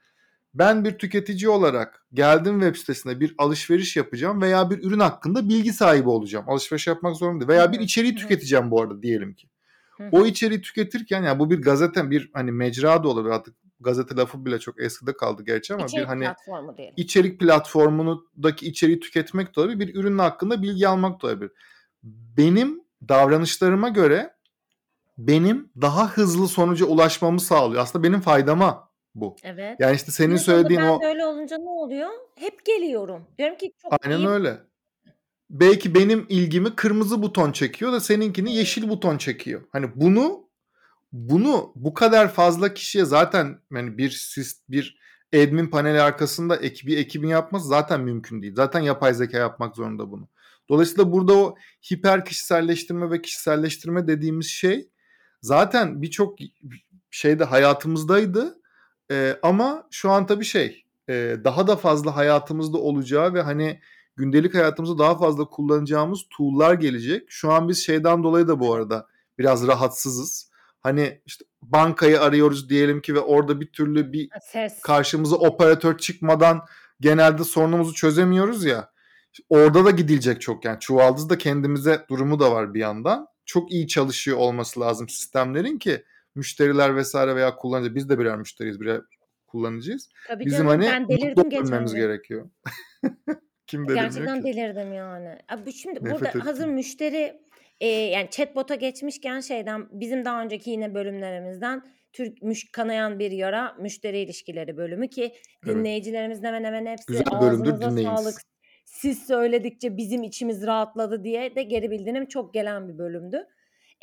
Ben 0.55 0.85
bir 0.85 0.99
tüketici 0.99 1.49
olarak 1.49 2.07
geldim 2.13 2.61
web 2.61 2.77
sitesine 2.77 3.21
bir 3.21 3.35
alışveriş 3.39 3.97
yapacağım 3.97 4.43
veya 4.43 4.71
bir 4.71 4.83
ürün 4.83 5.01
hakkında 5.01 5.49
bilgi 5.49 5.73
sahibi 5.73 6.09
olacağım. 6.09 6.45
Alışveriş 6.49 6.87
yapmak 6.87 7.17
zorunda 7.17 7.49
veya 7.49 7.73
bir 7.73 7.81
içeriği 7.81 8.15
tüketeceğim 8.15 8.71
bu 8.71 8.83
arada 8.83 9.03
diyelim 9.03 9.35
ki. 9.35 9.49
O 10.13 10.27
içeriği 10.27 10.61
tüketirken 10.61 11.23
yani 11.23 11.39
bu 11.39 11.51
bir 11.51 11.63
gazete, 11.63 12.11
bir, 12.11 12.31
hani, 12.33 12.53
mecra 12.53 13.05
da 13.05 13.09
olabilir 13.09 13.35
artık 13.35 13.55
gazete 13.81 14.17
lafı 14.17 14.45
bile 14.45 14.59
çok 14.59 14.81
eskide 14.81 15.17
kaldı 15.17 15.43
gerçi 15.47 15.75
ama 15.75 15.83
bir, 15.83 15.89
İçerik 15.89 16.09
hani, 16.09 16.25
platformu 16.25 16.77
diyelim. 16.77 16.95
içerik 16.97 17.41
platformundaki 17.41 18.67
içeriği 18.67 19.01
tüketmek 19.01 19.57
de 19.57 19.61
olabilir, 19.61 19.79
bir 19.79 19.95
ürün 19.95 20.19
hakkında 20.19 20.63
bilgi 20.63 20.89
almak 20.89 21.23
da 21.23 21.27
olabilir. 21.27 21.53
Benim 22.37 22.81
davranışlarıma 23.09 23.89
göre 23.89 24.35
benim 25.19 25.71
daha 25.81 26.09
hızlı 26.09 26.49
sonuca 26.49 26.87
ulaşmamı 26.87 27.41
sağlıyor. 27.41 27.83
Aslında 27.83 28.05
benim 28.05 28.21
faydama 28.21 28.84
bu. 29.15 29.37
Evet. 29.43 29.77
Yani 29.81 29.97
işte 29.97 30.13
senin 30.13 30.29
Günün 30.29 30.39
sonunda 30.39 30.63
söylediğin 30.63 30.83
ben 30.83 30.89
o 30.89 31.01
de 31.01 31.07
öyle 31.07 31.27
olunca 31.27 31.59
ne 31.59 31.69
oluyor? 31.69 32.11
Hep 32.35 32.65
geliyorum. 32.65 33.27
Diyorum 33.39 33.57
ki 33.57 33.73
çok 33.83 33.93
Aynen 34.05 34.19
iyi 34.19 34.29
öyle. 34.29 34.59
Belki 35.51 35.95
benim 35.95 36.27
ilgimi 36.29 36.77
kırmızı 36.77 37.23
buton 37.23 37.53
çekiyor 37.53 37.93
da 37.93 38.01
seninkini 38.01 38.55
yeşil 38.55 38.89
buton 38.89 39.19
çekiyor. 39.19 39.63
Hani, 39.73 39.91
bunu 39.95 40.49
bunu 41.13 41.73
bu 41.75 41.95
kadar 41.95 42.33
fazla 42.33 42.75
kişiye 42.75 43.05
zaten 43.05 43.59
hani, 43.73 43.99
bir 43.99 44.11
sis 44.11 44.61
bir 44.69 44.99
admin 45.35 45.67
paneli 45.67 46.01
arkasında 46.01 46.57
eki 46.57 46.87
bir 46.87 46.99
ekibin 46.99 47.29
yapması 47.29 47.69
zaten 47.69 48.01
mümkün 48.01 48.43
değil. 48.43 48.55
Zaten 48.57 48.81
yapay 48.81 49.15
zekâ 49.15 49.39
yapmak 49.39 49.77
zorunda 49.77 50.11
bunu. 50.11 50.29
Dolayısıyla 50.69 51.13
burada 51.13 51.35
o 51.35 51.57
hiper 51.93 52.25
kişiselleştirme 52.25 53.11
ve 53.11 53.23
kişiselleştirme 53.23 54.07
dediğimiz 54.07 54.47
şey 54.47 54.89
zaten 55.43 56.03
birçok 56.03 56.39
şeyde 57.11 57.45
hayatımızdaydı. 57.45 58.59
Eee, 59.11 59.39
ama 59.43 59.87
şu 59.91 60.11
an 60.11 60.27
tabii 60.27 60.45
şey, 60.45 60.85
eee, 61.09 61.45
daha 61.45 61.67
da 61.67 61.77
fazla 61.77 62.17
hayatımızda 62.17 62.79
olacağı 62.79 63.35
ve, 63.35 63.43
hani, 63.43 63.81
gündelik 64.17 64.55
hayatımızda 64.55 64.99
daha 64.99 65.19
fazla 65.19 65.45
kullanacağımız 65.45 66.21
tool'lar 66.31 66.75
gelecek. 66.75 67.23
Şu 67.29 67.53
an 67.53 67.69
biz 67.69 67.79
şeyden 67.87 68.23
dolayı 68.23 68.49
da 68.49 68.61
bu 68.61 68.75
arada 68.75 69.07
biraz 69.39 69.67
rahatsızız. 69.67 70.51
Hani, 70.81 71.21
işte 71.27 71.45
bankayı 71.63 72.21
arıyoruz 72.21 72.69
diyelim 72.69 73.01
ki 73.01 73.15
ve 73.15 73.21
orada 73.21 73.61
bir 73.61 73.73
türlü 73.73 74.13
bir 74.13 74.29
ses. 74.43 74.81
karşımıza 74.81 75.37
operatör 75.37 75.99
çıkmadan 75.99 76.61
genelde 77.01 77.45
sorunumuzu 77.45 77.95
çözemiyoruz 77.95 78.65
ya. 78.65 78.91
Orada 79.49 79.85
da 79.85 79.91
gidilecek 79.91 80.41
çok 80.41 80.65
yani. 80.65 80.81
Çuvaldızda 80.81 81.39
kendimize 81.39 82.05
durumu 82.09 82.41
da 82.41 82.53
var 82.53 82.75
bir 82.75 82.81
yandan. 82.81 83.27
Çok 83.45 83.73
iyi 83.73 83.89
çalışıyor 83.89 84.39
olması 84.39 84.81
lazım 84.81 85.09
sistemlerin 85.09 85.79
ki 85.79 86.05
müşteriler 86.35 87.03
vs. 87.03 87.15
veya 87.15 87.57
kullanıcı 87.57 87.95
biz 87.95 88.09
de 88.09 88.19
birer 88.19 88.37
müşteriyiz, 88.37 88.81
birer 88.81 89.01
kullanıcıyız. 89.47 90.09
Tabii 90.29 90.45
Bizim, 90.45 90.59
canım 90.59 90.69
hani, 90.71 90.87
ben 90.87 91.09
delirdim 91.09 91.51
geçen 91.51 91.87
gerekiyor. 91.87 92.51
Kim 93.67 93.89
delirmiyor 93.89 94.05
Gerçekten 94.07 94.43
ki? 94.43 94.45
delirdim 94.47 94.93
yani. 94.95 95.39
A, 95.49 95.67
bu 95.67 95.73
şimdi 95.73 96.05
Nefret 96.05 96.35
burada 96.35 96.45
hazır 96.45 96.63
ettim. 96.63 96.75
müşteri, 96.75 97.41
eee, 97.81 98.11
yani 98.11 98.31
chatbot'a 98.31 98.75
geçmişken 98.75 99.41
şeyden 99.41 99.87
bizim 99.91 100.25
daha 100.25 100.43
önceki 100.43 100.71
yine 100.71 100.95
bölümlerimizden 100.95 101.83
Türk 102.13 102.43
müş 102.43 102.71
kanayan 102.73 103.19
bir 103.19 103.31
yara 103.31 103.77
müşteri 103.81 104.19
ilişkileri 104.19 104.77
bölümü 104.77 105.09
ki 105.09 105.23
Evet. 105.67 105.77
dinleyicilerimizin 105.77 106.45
hemen 106.45 106.65
hemen 106.65 106.87
hepsi 106.87 107.07
Güzel 107.07 107.25
bölümdür, 107.41 107.81
dinleyiniz. 107.81 108.05
sağlık, 108.19 108.35
siz 108.85 109.27
söyledikçe 109.27 109.97
bizim 109.97 110.23
içimiz 110.23 110.67
rahatladı 110.67 111.25
diye 111.25 111.55
de 111.57 111.63
geri 111.63 111.91
bildirim 111.91 112.27
çok 112.27 112.55
gelen 112.55 112.89
bir 112.89 112.99
bölümdü. 112.99 113.47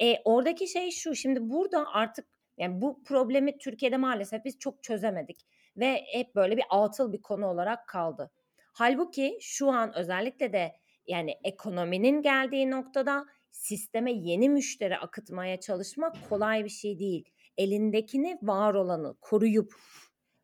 Eee, 0.02 0.22
oradaki 0.26 0.68
şey 0.68 0.92
şu, 0.92 1.16
şimdi 1.16 1.50
burada 1.50 1.86
artık 1.94 2.28
yani 2.58 2.82
bu 2.82 3.04
problemi 3.04 3.58
Türkiye'de 3.58 3.98
maalesef 3.98 4.46
biz 4.46 4.60
çok 4.60 4.84
çözemedik 4.84 5.40
ve 5.78 6.02
hep 6.14 6.36
böyle 6.36 6.58
bir 6.58 6.64
atıl 6.70 7.14
bir 7.14 7.22
konu 7.22 7.48
olarak 7.48 7.88
kaldı. 7.88 8.32
Hâlbuki 8.74 9.38
şu 9.42 9.72
an 9.72 9.98
özellikle 9.98 10.54
de 10.54 10.72
yani 11.08 11.36
ekonominin 11.44 12.22
geldiği 12.22 12.72
noktada 12.72 13.26
sisteme 13.52 14.12
yeni 14.12 14.50
müşteri 14.50 14.98
akıtmaya 14.98 15.60
çalışmak 15.60 16.16
kolay 16.30 16.64
bir 16.66 16.70
şey 16.70 17.00
değil. 17.00 17.30
Elindekini, 17.58 18.38
var 18.42 18.74
olanı 18.74 19.16
koruyup 19.22 19.74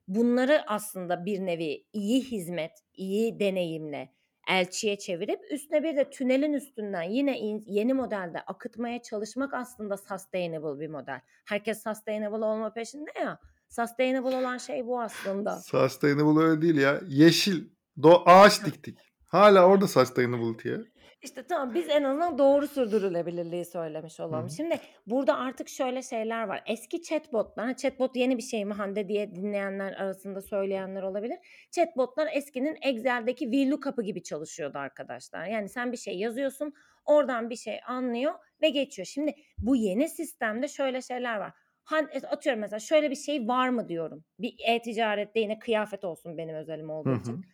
bunları 0.08 0.64
aslında 0.68 1.26
bir 1.26 1.40
nevi 1.46 1.86
iyi 1.94 2.22
hizmet, 2.24 2.72
iyi 2.94 3.40
deneyimle 3.40 4.17
elçiye 4.48 4.98
çevirip 4.98 5.40
üstüne 5.52 5.84
bir 5.84 5.98
de 5.98 6.10
tünelin 6.10 6.54
üstünden 6.54 7.02
yine 7.02 7.40
in 7.40 7.64
yeni 7.68 7.94
modelde 7.94 8.42
akıtmaya 8.42 9.02
çalışmak 9.02 9.54
aslında 9.54 9.98
sustainable 9.98 10.80
bir 10.80 10.88
model. 10.88 11.22
Herkes 11.46 11.84
sustainable 11.84 12.46
olma 12.46 12.74
peşinde 12.74 13.12
ya. 13.20 13.40
Sustainable 13.70 14.36
olan 14.36 14.58
şey 14.58 14.88
bu 14.88 15.02
aslında. 15.02 15.56
Sustainable 15.56 16.44
öyle 16.44 16.62
değil 16.62 16.78
ya. 16.78 17.02
Yeşil 17.08 17.70
do 18.04 18.24
ağaç 18.26 18.66
diktik. 18.66 18.98
Hâlâ 19.26 19.68
orada 19.68 19.88
sustainability 19.88 20.70
ya. 20.70 20.78
İşte 21.22 21.44
tamam 21.44 21.74
biz 21.76 21.90
en 21.90 22.04
azından 22.04 22.38
doğru 22.38 22.68
sürdürülebilirliği 22.68 23.66
söylemiş 23.66 24.20
Hı 24.20 24.24
olalım. 24.24 24.46
hı. 24.46 24.50
Şimdi 24.50 24.80
burada 25.08 25.38
artık 25.38 25.70
şöyle 25.70 26.02
şeyler 26.02 26.44
var. 26.44 26.64
Eski 26.68 27.02
chatbot'lar, 27.02 27.76
chatbot 27.76 28.16
yeni 28.16 28.38
bir 28.38 28.44
şey 28.44 28.66
mi 28.66 28.74
Hande 28.74 29.08
diye 29.08 29.36
dinleyenler 29.36 29.94
arasında 29.94 30.42
söyleyenler 30.42 31.04
olabilir. 31.04 31.38
Chatbot'lar 31.72 32.30
eskinin 32.34 32.78
Excel'deki 32.82 33.52
VLOOKUP'ı 33.52 34.04
gibi 34.04 34.24
çalışıyordu 34.24 34.78
arkadaşlar. 34.78 35.46
Yani 35.46 35.70
sen 35.70 35.92
bir 35.92 35.98
şey 35.98 36.18
yazıyorsun, 36.18 36.74
oradan 37.06 37.50
bir 37.50 37.56
şey 37.56 37.80
anlıyor 37.88 38.34
ve 38.62 38.70
geçiyor. 38.70 39.06
Şimdi 39.06 39.36
bu 39.58 39.76
yeni 39.76 40.10
sistemde 40.10 40.68
şöyle 40.68 41.02
şeyler 41.02 41.38
var. 41.38 41.54
Han 41.84 42.10
atıyorum 42.32 42.62
mesela 42.62 42.80
şöyle 42.80 43.12
bir 43.12 43.16
şey 43.16 43.48
var 43.48 43.70
mı 43.70 43.90
diyorum. 43.90 44.24
Bir 44.40 44.56
e-ticarette 44.68 45.40
yine 45.40 45.60
kıyafet 45.60 46.04
olsun 46.04 46.38
benim 46.38 46.56
özelim 46.56 46.90
Hı 46.90 46.94
olduğu 46.94 47.10
hı. 47.10 47.20
için. 47.22 47.46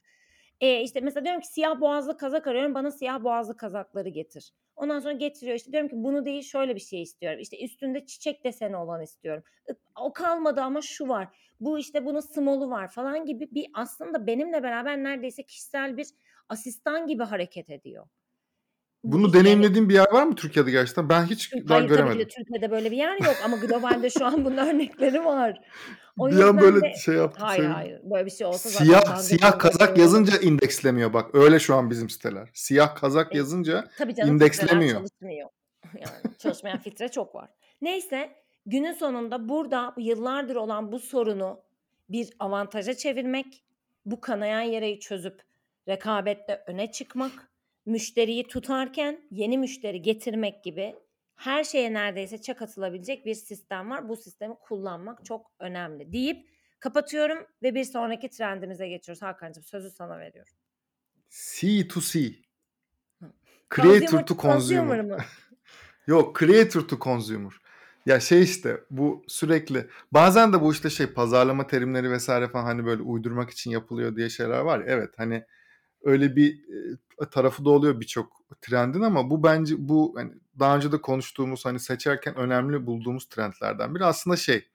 Eee, 0.62 0.82
işte 0.84 1.02
mesela 1.02 1.24
diyorum 1.26 1.42
ki 1.42 1.48
siyah 1.48 1.82
boğazlı 1.82 2.18
kazak 2.18 2.48
arıyorum, 2.48 2.74
bana 2.74 2.92
siyah 2.92 3.24
boğazlı 3.24 3.58
kazakları 3.58 4.10
getir. 4.10 4.54
Ondan 4.76 5.00
sonra 5.00 5.14
getiriyor. 5.14 5.58
İşte 5.58 5.72
diyorum 5.72 5.90
ki 5.90 5.96
bunu 5.98 6.26
değil 6.26 6.42
şöyle 6.44 6.76
bir 6.76 6.80
şey 6.80 7.02
istiyorum. 7.02 7.40
İşte 7.40 7.64
üstünde 7.66 8.06
çiçek 8.06 8.44
deseni 8.44 8.78
olan 8.78 9.02
istiyorum. 9.02 9.44
O 10.00 10.14
kalmadı 10.14 10.62
ama 10.62 10.82
şu 10.82 11.08
var. 11.08 11.38
Bu 11.60 11.80
işte 11.80 12.06
bunun 12.06 12.20
small'u 12.20 12.70
var 12.70 12.88
falan 12.92 13.26
gibi 13.26 13.50
bir 13.52 13.68
aslında 13.74 14.28
benimle 14.28 14.64
beraber 14.64 15.04
neredeyse 15.04 15.44
kişisel 15.44 15.98
bir 15.98 16.08
asistan 16.50 17.08
gibi 17.08 17.24
hareket 17.24 17.70
ediyor. 17.70 18.08
Bu 19.04 19.12
Bunu 19.12 19.28
iş 19.28 19.34
yani 19.34 19.44
deneyimlediğin 19.44 19.90
bir 19.90 19.94
yer 19.94 20.12
var 20.12 20.24
mı 20.24 20.36
Türkiye'de 20.36 20.72
gerçekten? 20.72 21.10
Ben 21.10 21.26
hiç 21.26 21.50
Türk 21.50 21.70
daha 21.70 21.78
hayır 21.78 21.88
tabii 21.90 21.98
ki 21.98 22.04
de 22.04 22.08
göremedim. 22.08 22.28
Türkiye'de 22.38 22.72
böyle 22.72 22.92
bir 22.92 22.98
yer 22.98 23.18
yok 23.18 23.36
ama 23.46 23.58
globalde 23.58 24.10
şu 24.10 24.26
an 24.26 24.46
bunun 24.46 24.58
örnekleri 24.68 25.26
var. 25.26 25.60
O 26.18 26.30
Bir 26.32 26.40
an 26.40 26.62
böyle 26.62 26.82
de 26.82 26.94
şey 27.06 27.16
yaptım, 27.16 27.44
hayır 27.46 27.58
sevindim. 27.58 27.76
hayır 27.76 28.00
böyle 28.04 28.26
bir 28.26 28.32
şey 28.32 28.48
olsa 28.48 28.70
zaten 28.70 28.86
Siyah 28.86 29.06
Hande 29.06 29.22
siyah 29.24 29.60
kazak 29.60 29.80
bayılırım. 29.80 30.02
yazınca 30.02 30.38
indekslemiyor 30.38 31.14
bak. 31.14 31.36
Öyle 31.36 31.60
şu 31.60 31.76
an 31.76 31.90
bizim 31.90 32.10
siteler. 32.10 32.50
Siyah 32.54 32.96
kazak 32.96 33.36
E, 33.36 33.38
yazınca 33.38 33.88
tabii 33.98 34.16
canım 34.16 34.34
indekslemiyor. 34.36 34.98
çalışmıyor. 34.98 35.50
Yani 36.00 36.38
çalışmayan 36.40 36.80
filtre 36.80 37.08
çok 37.08 37.36
var. 37.36 37.50
Neyse 37.82 38.30
günün 38.66 38.94
sonunda 38.94 39.50
burada 39.50 39.94
yıllardır 39.98 40.56
olan 40.56 40.92
bu 40.92 41.00
sorunu 41.00 41.60
bir 42.10 42.30
avantaja 42.40 42.94
çevirmek 42.94 43.64
bu 44.06 44.22
kanayan 44.22 44.62
yarayı 44.62 45.00
çözüp 45.00 45.42
rekabette 45.88 46.64
öne 46.68 46.92
çıkmak, 46.92 47.32
müşteriyi 47.86 48.48
tutarken 48.48 49.22
yeni 49.32 49.58
müşteri 49.58 50.02
getirmek 50.02 50.64
gibi 50.64 50.96
her 51.36 51.64
şeye 51.64 51.94
neredeyse 51.94 52.42
çak 52.42 52.62
atılabilecek 52.62 53.26
bir 53.26 53.36
sistem 53.36 53.90
var. 53.90 54.10
Bu 54.10 54.16
sistemi 54.16 54.56
kullanmak 54.56 55.26
çok 55.26 55.52
önemli 55.60 56.14
deyip 56.14 56.48
kapatıyorum 56.80 57.38
ve 57.64 57.76
bir 57.76 57.84
sonraki 57.84 58.30
trendimize 58.30 58.88
geçiyoruz. 58.88 59.22
Hakan'cığım 59.22 59.64
sözü 59.64 59.90
sana 59.90 60.20
veriyorum. 60.20 60.54
C 61.30 61.88
to 61.88 62.00
C. 62.02 62.20
Hı. 63.20 63.32
Creator 63.76 64.00
Consumer 64.00 64.26
to 64.26 64.38
consumer? 64.38 65.26
Yok, 66.08 66.40
creator 66.40 66.88
to 66.88 67.00
consumer. 67.00 67.54
Ya 68.06 68.20
şey 68.20 68.44
işte 68.44 68.82
bu 68.90 69.24
sürekli 69.28 69.88
bazen 70.12 70.54
de 70.54 70.62
bu 70.62 70.72
işte 70.72 70.90
şey 70.90 71.08
pazarlama 71.08 71.68
terimleri 71.68 72.12
vesaire 72.12 72.48
falan 72.48 72.64
hani 72.64 72.86
böyle 72.86 73.02
uydurmak 73.02 73.50
için 73.50 73.72
yapılıyor 73.72 74.16
diye 74.16 74.30
şeyler 74.30 74.60
var 74.60 74.80
ya. 74.80 74.86
Evet 74.88 75.10
hani 75.18 75.46
öyle 76.04 76.36
bir 76.36 76.54
e, 77.22 77.30
tarafı 77.32 77.66
da 77.66 77.70
oluyor 77.70 78.00
birçok 78.00 78.44
trendin 78.62 79.02
ama 79.02 79.30
bu 79.30 79.44
bence 79.44 79.76
bu 79.78 80.14
hani 80.18 80.32
daha 80.60 80.76
önce 80.76 80.92
de 80.92 81.02
konuştuğumuz 81.02 81.66
hani 81.66 81.80
seçerken 81.80 82.36
önemli 82.36 82.86
bulduğumuz 82.86 83.30
trendlerden 83.30 83.96
biri 83.96 84.06
aslında 84.06 84.36
şey 84.36 84.68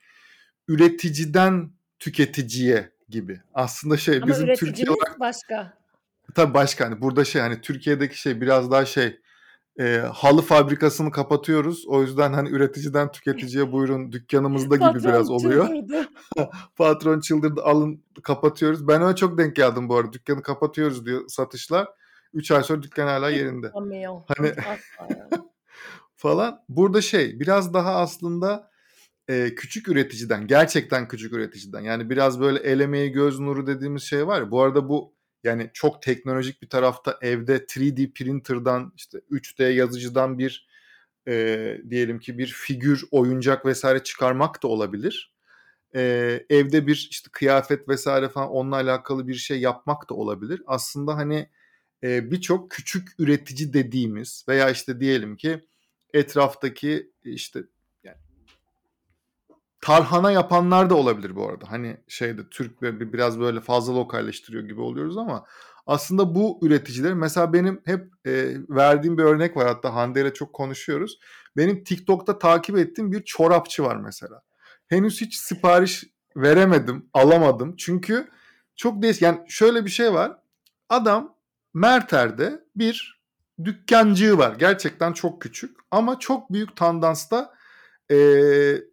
üreticiden 0.69 1.71
tüketiciye 1.99 2.93
gibi. 3.09 3.41
Aslında 3.55 3.97
şey 3.97 4.17
Ama 4.17 4.27
bizim 4.27 4.55
Türkiye 4.55 4.91
olarak 4.91 5.21
başka. 5.21 5.79
tabii 6.35 6.55
başka 6.55 6.87
hani 6.87 7.01
burada 7.01 7.25
şey 7.25 7.43
hani 7.43 7.61
Türkiye'deki 7.61 8.21
şey 8.21 8.41
biraz 8.41 8.71
daha 8.71 8.85
şey 8.85 9.21
e, 9.79 9.97
halı 10.13 10.43
fabrikasını 10.43 11.11
kapatıyoruz. 11.11 11.85
O 11.87 12.03
yüzden 12.03 12.33
hani 12.33 12.49
üreticiden 12.49 13.13
tüketiciye 13.13 13.73
buyurun 13.73 14.13
dükkanımızda 14.13 14.77
gibi 14.77 14.85
Patron 14.85 15.05
biraz 15.05 15.31
oluyor. 15.31 15.67
çıldırdı. 15.67 16.09
Patron 16.77 17.21
çıldırdı 17.21 17.63
alın 17.63 18.05
kapatıyoruz. 18.23 18.89
Ben 18.89 19.03
öyle 19.03 19.17
çok 19.17 19.39
denk 19.39 19.57
geldim 19.57 19.89
bu 19.89 19.97
arada. 19.97 20.13
Dükkanı 20.13 20.43
kapatıyoruz 20.43 21.07
diyor 21.07 21.29
satışlar. 21.29 21.89
3 22.35 22.51
ay 22.51 22.63
sonra 22.63 22.83
dükkan 22.83 23.07
hala 23.07 23.31
yerinde. 23.31 23.71
Hani 24.27 24.53
falan. 26.17 26.61
Burada 26.69 27.01
şey 27.01 27.41
biraz 27.41 27.75
daha 27.75 27.97
aslında 27.97 28.71
e, 29.29 29.55
küçük 29.55 29.89
üreticiden 29.89 30.47
gerçekten 30.47 31.09
küçük 31.09 31.33
üreticiden 31.33 31.81
yani 31.81 32.11
biraz 32.11 32.41
böyle 32.41 32.59
el 32.59 32.81
emeği 32.81 33.11
göz 33.11 33.41
nuru 33.41 33.67
dediğimiz 33.67 34.03
şey 34.03 34.27
var 34.27 34.41
ya 34.41 34.51
bu 34.51 34.63
arada 34.63 34.89
bu 34.89 35.15
yani 35.45 35.71
çok 35.73 36.03
teknolojik 36.03 36.63
bir 36.63 36.69
tarafta 36.69 37.19
evde 37.23 37.57
3D 37.57 38.13
printer'dan 38.13 38.93
işte 38.97 39.19
3D 39.31 39.73
yazıcıdan 39.73 40.39
bir 40.39 40.69
e, 41.29 41.79
diyelim 41.91 42.19
ki 42.19 42.39
bir 42.39 42.47
figür 42.47 43.05
oyuncak 43.11 43.67
vesaire 43.67 44.03
çıkarmak 44.03 44.63
da 44.63 44.69
olabilir. 44.69 45.35
E, 45.95 46.01
evde 46.51 46.87
bir 46.87 47.09
işte 47.11 47.29
kıyafet 47.33 47.89
vesaire 47.89 48.29
falan 48.29 48.49
onunla 48.51 48.77
alakalı 48.77 49.29
bir 49.29 49.35
şey 49.35 49.61
yapmak 49.61 50.11
da 50.11 50.15
olabilir. 50.15 50.63
Aslında 50.67 51.17
hani 51.17 51.49
e, 52.03 52.31
birçok 52.31 52.71
küçük 52.71 53.09
üretici 53.19 53.73
dediğimiz 53.73 54.45
veya 54.49 54.71
işte 54.71 55.01
diyelim 55.01 55.37
ki 55.37 55.61
etraftaki 56.15 57.13
işte 57.25 57.63
tarhana 59.81 60.33
yapanlar 60.33 60.91
da 60.91 60.95
olabilir 60.95 61.37
bu 61.37 61.49
arada. 61.49 61.71
Hani 61.71 61.97
şeyde 62.09 62.49
Türk 62.51 62.83
ve 62.83 63.13
biraz 63.13 63.41
böyle 63.41 63.61
fazla 63.61 63.95
lokalleştiriyor 63.95 64.65
gibi 64.65 64.81
oluyoruz 64.81 65.17
ama 65.19 65.45
aslında 65.87 66.35
bu 66.35 66.59
üreticiler 66.63 67.15
mesela 67.15 67.53
benim 67.53 67.81
hep 67.85 68.07
e, 68.27 68.55
verdiğim 68.69 69.19
bir 69.19 69.23
örnek 69.23 69.57
var 69.57 69.67
hatta 69.67 69.95
Hande 69.95 70.21
ile 70.21 70.35
çok 70.35 70.53
konuşuyoruz. 70.53 71.19
Benim 71.57 71.85
TikTok'ta 71.85 72.39
takip 72.39 72.79
ettiğim 72.79 73.13
bir 73.13 73.23
çorapçı 73.23 73.85
var 73.85 73.97
mesela. 73.97 74.43
Henüz 74.89 75.21
hiç 75.21 75.37
sipariş 75.37 76.05
veremedim, 76.37 77.07
alamadım. 77.13 77.77
Çünkü 77.77 78.29
çok 78.77 79.03
değişik. 79.03 79.23
Yani 79.23 79.39
şöyle 79.49 79.85
bir 79.85 79.91
şey 79.91 80.13
var. 80.13 80.33
Adam 80.89 81.35
Merter'de 81.75 82.65
bir 82.77 83.21
dükkancığı 83.65 84.39
var. 84.39 84.57
Gerçekten 84.59 85.13
çok 85.13 85.43
küçük 85.43 85.77
ama 85.91 86.19
çok 86.19 86.53
büyük 86.53 86.77
tandansta 86.77 87.55
e, 88.11 88.17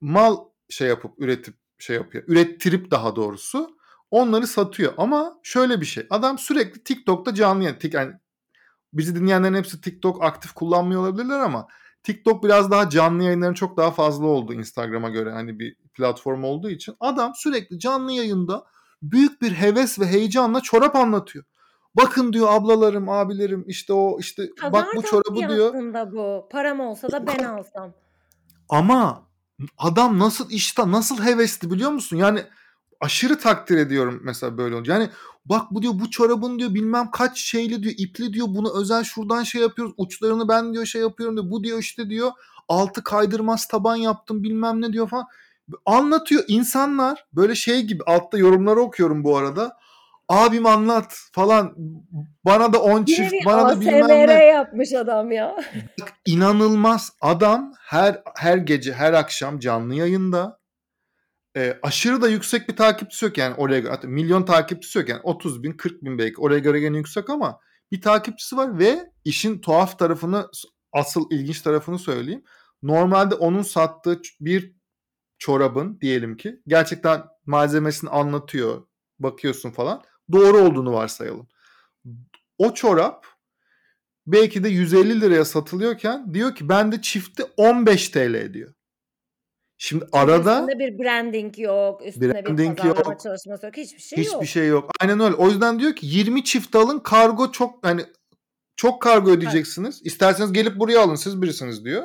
mal 0.02 0.38
şey 0.70 0.88
yapıp 0.88 1.12
üretip 1.18 1.56
şey 1.80 1.96
yapıyor. 1.96 2.24
Ürettirip 2.28 2.92
daha 2.92 3.16
doğrusu 3.16 3.78
onları 4.12 4.48
satıyor. 4.48 4.94
Ama 4.98 5.40
şöyle 5.44 5.82
bir 5.82 5.86
şey. 5.86 6.08
Adam 6.10 6.38
sürekli 6.38 6.84
TikTok'ta 6.84 7.34
canlı 7.34 7.64
yayın. 7.64 7.78
Yani 7.92 8.14
bizi 8.94 9.16
dinleyenlerin 9.16 9.56
hepsi 9.56 9.82
TikTok 9.82 10.24
aktif 10.24 10.52
kullanmıyor 10.52 11.02
olabilirler 11.02 11.40
ama 11.40 11.68
TikTok 12.04 12.44
biraz 12.44 12.72
daha 12.72 12.90
canlı 12.90 13.24
yayınların 13.24 13.54
çok 13.54 13.78
daha 13.78 13.92
fazla 13.92 14.26
oldu 14.26 14.54
Instagram'a 14.54 15.10
göre 15.10 15.32
hani 15.32 15.60
bir 15.60 15.76
platform 15.94 16.44
olduğu 16.44 16.70
için. 16.70 16.96
Adam 17.00 17.32
sürekli 17.36 17.80
canlı 17.80 18.12
yayında 18.12 18.66
büyük 19.02 19.42
bir 19.42 19.52
heves 19.52 20.00
ve 20.00 20.06
heyecanla 20.06 20.62
çorap 20.62 20.96
anlatıyor. 20.96 21.46
Bakın 21.96 22.34
diyor 22.34 22.48
ablalarım, 22.52 23.10
abilerim 23.10 23.64
işte 23.68 23.94
o 23.94 24.20
işte 24.20 24.50
Pazar 24.62 24.74
bak 24.74 24.88
bu 24.96 25.02
çorabı 25.02 25.36
diyor. 25.36 25.68
aslında 25.68 26.12
bu. 26.12 26.50
Param 26.52 26.80
olsa 26.80 27.12
da 27.12 27.28
ben 27.28 27.44
alsam. 27.44 27.94
Ama 28.70 29.25
adam 29.78 30.20
nasıl 30.20 30.50
işte 30.50 30.92
nasıl 30.92 31.24
hevesli 31.24 31.72
biliyor 31.72 31.92
musun? 31.92 32.18
Yani 32.18 32.44
aşırı 33.02 33.40
takdir 33.40 33.78
ediyorum 33.78 34.20
mesela 34.24 34.58
böyle 34.58 34.76
olunca. 34.76 34.94
Yani 34.94 35.10
bak 35.46 35.72
bu 35.72 35.82
diyor 35.82 35.94
bu 35.96 36.10
çorabın 36.10 36.60
diyor 36.60 36.74
bilmem 36.74 37.12
kaç 37.12 37.40
şeyli 37.40 37.84
diyor 37.84 37.94
ipli 37.98 38.34
diyor 38.34 38.48
bunu 38.50 38.80
özel 38.80 39.04
şuradan 39.04 39.44
şey 39.44 39.62
yapıyoruz 39.62 39.94
uçlarını 39.98 40.48
ben 40.48 40.74
diyor 40.74 40.86
şey 40.86 41.02
yapıyorum 41.02 41.36
diyor 41.38 41.52
bu 41.52 41.64
diyor 41.64 41.80
işte 41.80 42.10
diyor 42.10 42.32
altı 42.68 43.04
kaydırmaz 43.04 43.68
taban 43.68 43.96
yaptım 43.96 44.44
bilmem 44.44 44.82
ne 44.82 44.94
diyor 44.94 45.10
falan. 45.10 45.26
Anlatıyor 45.86 46.44
insanlar 46.48 47.26
böyle 47.34 47.56
şey 47.56 47.82
gibi 47.84 48.04
altta 48.04 48.38
yorumları 48.38 48.80
okuyorum 48.80 49.24
bu 49.24 49.38
arada. 49.38 49.78
Abim 50.30 50.66
anlat 50.66 51.18
falan. 51.32 51.76
Bana 52.46 52.74
da 52.74 52.82
10 52.82 53.06
çift 53.06 53.34
Yine 53.34 53.46
bana 53.46 53.70
da 53.70 53.82
bilmem 53.82 54.28
ne. 54.28 54.46
yapmış 54.46 54.94
adam 54.94 55.32
ya. 55.32 55.56
Bak 56.02 56.14
inanılmaz. 56.26 57.12
Adam 57.22 57.74
her 57.80 58.22
her 58.36 58.58
gece 58.58 58.94
her 58.94 59.14
akşam 59.14 59.60
canlı 59.60 59.96
yayında. 59.96 60.60
E, 61.58 61.80
aşırı 61.84 62.22
da 62.22 62.30
yüksek 62.30 62.70
bir 62.70 62.76
takipçisi 62.76 63.26
yok. 63.26 63.38
Yani 63.38 63.56
oraya 63.56 63.80
göre 63.80 64.00
milyon 64.04 64.44
takipçisi 64.44 65.00
yok. 65.00 65.10
Yani 65.10 65.22
30 65.24 65.64
bin 65.64 65.72
40 65.72 66.04
bin 66.04 66.18
belki. 66.18 66.42
Oraya 66.42 66.60
göre 66.60 66.80
gene 66.80 66.98
yüksek 66.98 67.30
ama 67.30 67.60
bir 67.92 68.02
takipçisi 68.02 68.58
var 68.58 68.80
ve 68.80 69.12
işin 69.26 69.62
tuhaf 69.62 70.00
tarafını 70.00 70.48
asıl 70.92 71.32
ilginç 71.32 71.62
tarafını 71.62 72.00
söyleyeyim. 72.00 72.44
Normalde 72.84 73.36
onun 73.36 73.62
sattığı 73.62 74.22
bir 74.40 74.76
çorabın 75.38 76.00
diyelim 76.02 76.38
ki 76.38 76.60
gerçekten 76.68 77.24
malzemesini 77.46 78.10
anlatıyor 78.10 78.88
bakıyorsun 79.20 79.72
falan 79.72 80.04
doğru 80.32 80.58
olduğunu 80.58 80.94
varsayalım. 80.94 81.48
O 82.58 82.74
çorap 82.74 83.26
belki 84.28 84.64
de 84.64 84.70
150 84.70 85.22
liraya 85.22 85.46
satılıyorken 85.46 86.34
diyor 86.34 86.56
ki 86.56 86.70
bende 86.70 87.02
çifti 87.02 87.44
15 87.58 88.10
TL 88.10 88.54
diyor. 88.54 88.74
Şimdi 89.78 90.08
arada 90.12 90.54
üstünde 90.60 90.80
bir 90.80 91.00
branding 91.00 91.60
yok, 91.60 92.06
üstünde 92.06 92.34
branding 92.34 92.72
bir 92.72 92.84
pazarlama 92.84 93.12
yok. 93.12 93.20
çalışması 93.20 93.66
yok, 93.66 93.78
hiçbir 93.78 94.02
şey 94.02 94.20
Hiçbir 94.20 94.34
yok. 94.34 94.46
şey 94.46 94.68
yok. 94.68 94.92
Aynen 95.02 95.20
öyle. 95.20 95.36
O 95.36 95.48
yüzden 95.48 95.80
diyor 95.80 95.96
ki 95.96 96.06
20 96.06 96.44
çift 96.44 96.76
alın 96.76 97.00
kargo 97.00 97.52
çok 97.52 97.86
hani 97.86 98.06
çok 98.76 99.02
kargo 99.02 99.32
ödeyeceksiniz. 99.32 100.02
İsterseniz 100.04 100.54
gelip 100.54 100.80
buraya 100.80 101.00
alın 101.02 101.16
siz 101.16 101.42
birisiniz 101.42 101.86
diyor. 101.86 102.04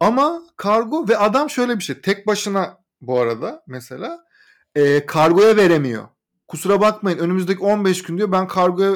Ama 0.00 0.42
kargo 0.56 1.08
ve 1.08 1.16
adam 1.18 1.50
şöyle 1.50 1.78
bir 1.78 1.84
şey 1.84 2.00
tek 2.00 2.26
başına 2.26 2.78
bu 3.00 3.20
arada 3.20 3.62
mesela 3.66 4.24
e, 4.74 5.06
kargoya 5.06 5.56
veremiyor. 5.56 6.08
Kusura 6.48 6.80
bakmayın 6.80 7.18
önümüzdeki 7.18 7.62
15 7.62 8.02
gün 8.02 8.18
diyor 8.18 8.32
ben 8.32 8.48
kargoya 8.48 8.94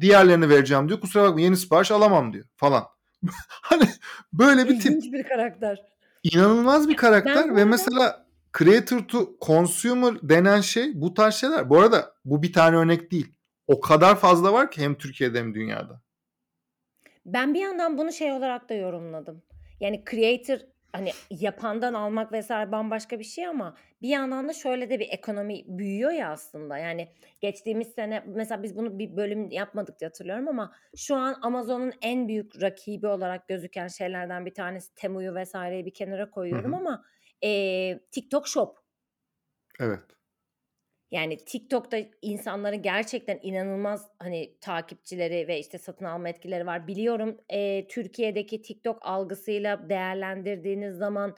diğerlerini 0.00 0.48
vereceğim 0.48 0.88
diyor. 0.88 1.00
Kusura 1.00 1.22
bakmayın 1.22 1.44
yeni 1.44 1.56
sipariş 1.56 1.90
alamam 1.90 2.32
diyor 2.32 2.44
falan. 2.56 2.84
hani 3.48 3.88
böyle 4.32 4.68
bir 4.68 4.80
tip. 4.80 5.12
Bir 5.12 5.22
karakter. 5.22 5.82
İnanılmaz 6.22 6.88
bir 6.88 6.92
Ben 6.92 6.96
karakter 6.96 7.44
bu 7.44 7.48
ve 7.48 7.52
arada 7.52 7.64
mesela 7.64 8.26
creator 8.58 8.98
to 8.98 9.36
consumer 9.46 10.14
denen 10.22 10.60
şey 10.60 11.00
bu 11.00 11.14
tarz 11.14 11.34
şeyler. 11.34 11.70
Bu 11.70 11.78
arada 11.78 12.14
bu 12.24 12.42
bir 12.42 12.52
tane 12.52 12.76
örnek 12.76 13.10
değil. 13.10 13.32
O 13.66 13.80
kadar 13.80 14.16
fazla 14.16 14.52
var 14.52 14.70
ki 14.70 14.82
hem 14.82 14.94
Türkiye'de 14.94 15.38
hem 15.38 15.54
dünyada. 15.54 16.00
Ben 17.26 17.54
bir 17.54 17.60
yandan 17.60 17.98
bunu 17.98 18.12
şey 18.12 18.32
olarak 18.32 18.68
da 18.68 18.74
yorumladım. 18.74 19.42
Yani 19.80 20.04
creator 20.10 20.58
hani 20.96 21.16
yapandan 21.30 21.94
almak 21.94 22.32
vesaire 22.32 22.72
bambaşka 22.72 23.18
bir 23.18 23.24
şey 23.24 23.46
ama 23.46 23.76
bir 24.02 24.08
yandan 24.08 24.48
da 24.48 24.52
şöyle 24.52 24.90
de 24.90 24.98
bir 25.00 25.08
ekonomi 25.10 25.62
büyüyor 25.66 26.10
ya 26.10 26.30
aslında. 26.30 26.78
Yani 26.78 27.08
geçtiğimiz 27.40 27.88
sene 27.88 28.24
mesela 28.26 28.62
biz 28.62 28.76
bunu 28.76 28.98
bir 28.98 29.16
bölüm 29.16 29.50
yapmadık 29.50 30.00
diye 30.00 30.08
hatırlıyorum 30.08 30.48
ama 30.48 30.72
şu 30.96 31.16
an 31.16 31.38
Amazon'un 31.42 31.92
en 32.02 32.28
büyük 32.28 32.62
rakibi 32.62 33.06
olarak 33.06 33.48
gözüken 33.48 33.88
şeylerden 33.88 34.46
bir 34.46 34.54
tanesi 34.54 34.94
Temu'yu 34.94 35.34
vesaireyi 35.34 35.86
bir 35.86 35.94
kenara 35.94 36.30
koyuyorum 36.30 36.74
hı. 36.74 36.74
ama 36.74 37.04
eee, 37.42 38.00
TikTok 38.12 38.48
Shop. 38.48 38.78
Evet. 39.78 40.15
Yani 41.10 41.36
TikTok'ta 41.44 41.98
insanların 42.22 42.82
gerçekten 42.82 43.38
inanılmaz 43.42 44.08
hani 44.18 44.56
takipçileri 44.60 45.48
ve 45.48 45.58
işte 45.60 45.78
satın 45.78 46.04
alma 46.04 46.28
etkileri 46.28 46.66
var. 46.66 46.86
Biliyorum 46.86 47.40
eee, 47.52 47.86
Türkiye'deki 47.88 48.62
TikTok 48.62 48.98
algısıyla 49.06 49.88
değerlendirdiğiniz 49.88 50.96
zaman 50.96 51.36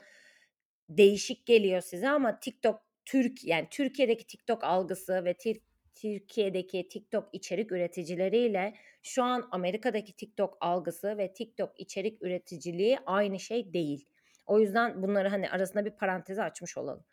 değişik 0.89 1.45
geliyor 1.45 1.81
size 1.81 2.09
ama 2.09 2.39
TikTok 2.39 2.81
Türk 3.05 3.43
yani 3.45 3.67
Türkiye'deki 3.71 4.27
TikTok 4.27 4.63
algısı 4.63 5.25
ve 5.25 5.31
Tik- 5.31 5.61
Türkiye'deki 5.95 6.87
TikTok 6.89 7.29
içerik 7.33 7.71
üreticileriyle 7.71 8.73
şu 9.03 9.23
an 9.23 9.47
Amerika'daki 9.51 10.15
TikTok 10.15 10.57
algısı 10.61 11.17
ve 11.17 11.33
TikTok 11.33 11.79
içerik 11.79 12.21
üreticiliği 12.23 12.99
aynı 13.05 13.39
şey 13.39 13.73
değil. 13.73 14.05
O 14.45 14.59
yüzden 14.59 15.03
bunları 15.03 15.29
hani 15.29 15.49
arasında 15.49 15.85
bir 15.85 15.91
parantezi 15.91 16.41
açmış 16.43 16.77
olalım. 16.77 17.05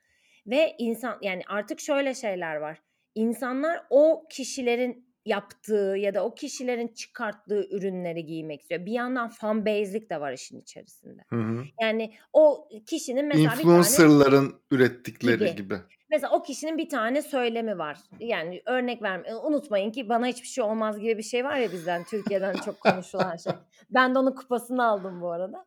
Ve 0.46 0.74
insan 0.78 1.18
yani 1.22 1.42
artık 1.48 1.80
şöyle 1.80 2.14
şeyler 2.14 2.56
var. 2.56 2.82
İnsanlar 3.14 3.82
o 3.90 4.26
kişilerin 4.30 5.06
yaptığı 5.26 5.94
ya 5.98 6.14
da 6.14 6.24
o 6.24 6.34
kişilerin 6.34 6.88
çıkarttığı 6.88 7.68
ürünleri 7.70 8.26
giymek 8.26 8.60
istiyor. 8.60 8.86
Bir 8.86 8.92
yandan 8.92 9.28
fan 9.28 9.66
base'lik 9.66 10.10
de 10.10 10.20
var 10.20 10.32
işin 10.32 10.60
içerisinde. 10.60 11.22
Hı 11.28 11.36
hı. 11.36 11.64
Yani 11.80 12.14
o 12.32 12.68
kişinin 12.86 13.26
mesela 13.26 13.44
bir 13.44 13.50
tane 13.50 13.60
Influencer'ların 13.60 14.54
ürettikleri 14.70 15.38
Gibi. 15.38 15.56
gibi. 15.56 15.74
mesela 16.10 16.32
o 16.32 16.42
kişinin 16.42 16.78
bir 16.78 16.88
tane 16.88 17.22
söylemi 17.22 17.78
var. 17.78 17.98
Yani 18.20 18.62
örnek 18.66 19.02
verme 19.02 19.34
unutmayın 19.34 19.90
ki 19.90 20.08
bana 20.08 20.26
hiçbir 20.26 20.48
şey 20.48 20.64
olmaz 20.64 20.98
gibi 20.98 21.18
bir 21.18 21.22
şey 21.22 21.44
var 21.44 21.56
ya 21.56 21.72
bizden 21.72 22.04
Türkiye'den 22.04 22.54
çok 22.64 22.80
konuşulan 22.80 23.36
şey. 23.36 23.52
Ben 23.90 24.14
de 24.14 24.18
onun 24.18 24.32
kupasını 24.32 24.84
aldım 24.84 25.20
bu 25.20 25.30
arada. 25.30 25.66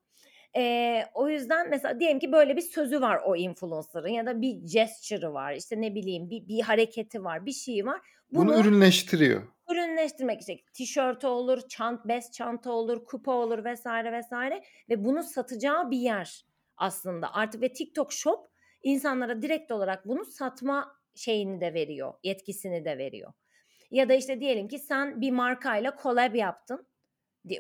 Ee, 0.58 1.04
o 1.14 1.30
yüzden 1.30 1.70
mesela 1.70 2.00
diyelim 2.00 2.20
ki 2.20 2.32
böyle 2.32 2.56
bir 2.56 2.62
sözü 2.62 3.02
var 3.02 3.22
o 3.26 3.36
influencer'ın 3.36 4.08
ya 4.08 4.26
da 4.26 4.42
bir 4.42 4.54
gesture'ı 4.74 5.34
var. 5.34 5.54
işte 5.54 5.82
ne 5.82 5.96
bileyim 5.96 6.30
bir, 6.30 6.48
bir 6.48 6.62
hareketi 6.62 7.24
var, 7.24 7.46
bir 7.46 7.52
şeyi 7.52 7.86
var. 7.86 8.02
Bunu 8.32 8.54
Bunu 8.54 8.56
ürünleştiriyor. 8.56 9.44
ürünleştirmek 9.72 10.42
işte 10.42 10.58
tişörtü 10.74 11.28
olur, 11.28 11.68
çant, 11.70 12.06
bez 12.06 12.32
çanta 12.32 12.72
olur, 12.72 13.06
kupa 13.06 13.32
olur 13.32 13.66
vesaire 13.66 14.12
vesaire 14.12 14.64
ve 14.90 15.04
bunu 15.06 15.24
satacağı 15.24 15.92
bir 15.92 15.98
yer 15.98 16.46
aslında. 16.78 17.34
Artık 17.34 17.62
ve 17.62 17.74
TikTok 17.74 18.14
Shop 18.14 18.50
insanlara 18.84 19.42
direkt 19.42 19.72
olarak 19.72 20.08
bunu 20.08 20.26
satma 20.26 21.00
şeyini 21.16 21.62
de 21.62 21.74
veriyor, 21.74 22.14
yetkisini 22.24 22.86
de 22.86 22.98
veriyor. 22.98 23.34
Ya 23.92 24.10
da 24.10 24.14
işte 24.14 24.40
diyelim 24.40 24.68
ki 24.68 24.80
sen 24.80 25.22
bir 25.22 25.32
markayla 25.32 25.96
collab 26.04 26.36
yaptın. 26.36 26.88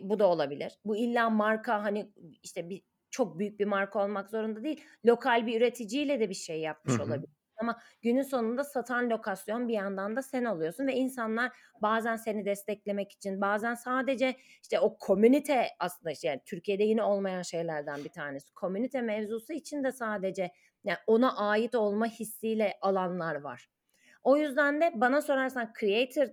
Bu 0.01 0.19
da 0.19 0.27
olabilir. 0.27 0.73
Bu 0.85 0.97
illa 0.97 1.29
marka 1.29 1.83
hani 1.83 2.13
işte 2.43 2.69
bir 2.69 2.83
çok 3.09 3.39
büyük 3.39 3.59
bir 3.59 3.65
marka 3.65 4.03
olmak 4.03 4.29
zorunda 4.29 4.63
değil. 4.63 4.83
Lokal 5.05 5.47
bir 5.47 5.57
üreticiyle 5.57 6.19
de 6.19 6.29
bir 6.29 6.33
şey 6.33 6.59
yapmış 6.61 6.93
Hı 6.93 7.03
hı. 7.03 7.03
olabilir. 7.03 7.29
Ama 7.61 7.79
günün 8.01 8.21
sonunda 8.21 8.63
satan 8.63 9.09
lokasyon 9.09 9.67
bir 9.67 9.73
yandan 9.73 10.15
da 10.15 10.21
sen 10.21 10.45
oluyorsun 10.45 10.87
ve 10.87 10.95
insanlar 10.95 11.51
bazen 11.81 12.15
seni 12.15 12.45
desteklemek 12.45 13.11
için 13.11 13.41
bazen 13.41 13.75
sadece 13.75 14.35
işte 14.63 14.79
o 14.79 14.97
komünite 14.97 15.67
aslında 15.79 16.13
yani 16.23 16.41
Türkiye'de 16.45 16.83
yine 16.83 17.03
olmayan 17.03 17.41
şeylerden 17.41 18.03
bir 18.03 18.09
tanesi. 18.09 18.53
Komünite 18.53 19.01
mevzusu 19.01 19.53
için 19.53 19.83
de 19.83 19.91
sadece 19.91 20.51
yani 20.83 20.97
ona 21.07 21.37
ait 21.37 21.75
olma 21.75 22.05
hissiyle 22.07 22.77
alanlar 22.81 23.35
var. 23.35 23.69
O 24.23 24.37
yüzden 24.37 24.81
de 24.81 24.91
bana 24.95 25.21
sorarsan 25.21 25.73
creator 25.79 26.27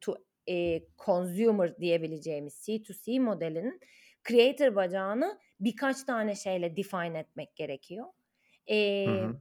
to 0.00 0.16
e, 0.48 0.82
consumer 1.04 1.76
diyebileceğimiz 1.76 2.68
C2C 2.68 3.20
modelinin 3.20 3.80
creator 4.28 4.74
bacağını 4.74 5.38
birkaç 5.60 6.02
tane 6.04 6.34
şeyle 6.34 6.76
define 6.76 7.18
etmek 7.18 7.56
gerekiyor. 7.56 8.06
E, 8.70 9.06
Hı 9.06 9.26
hı. 9.26 9.36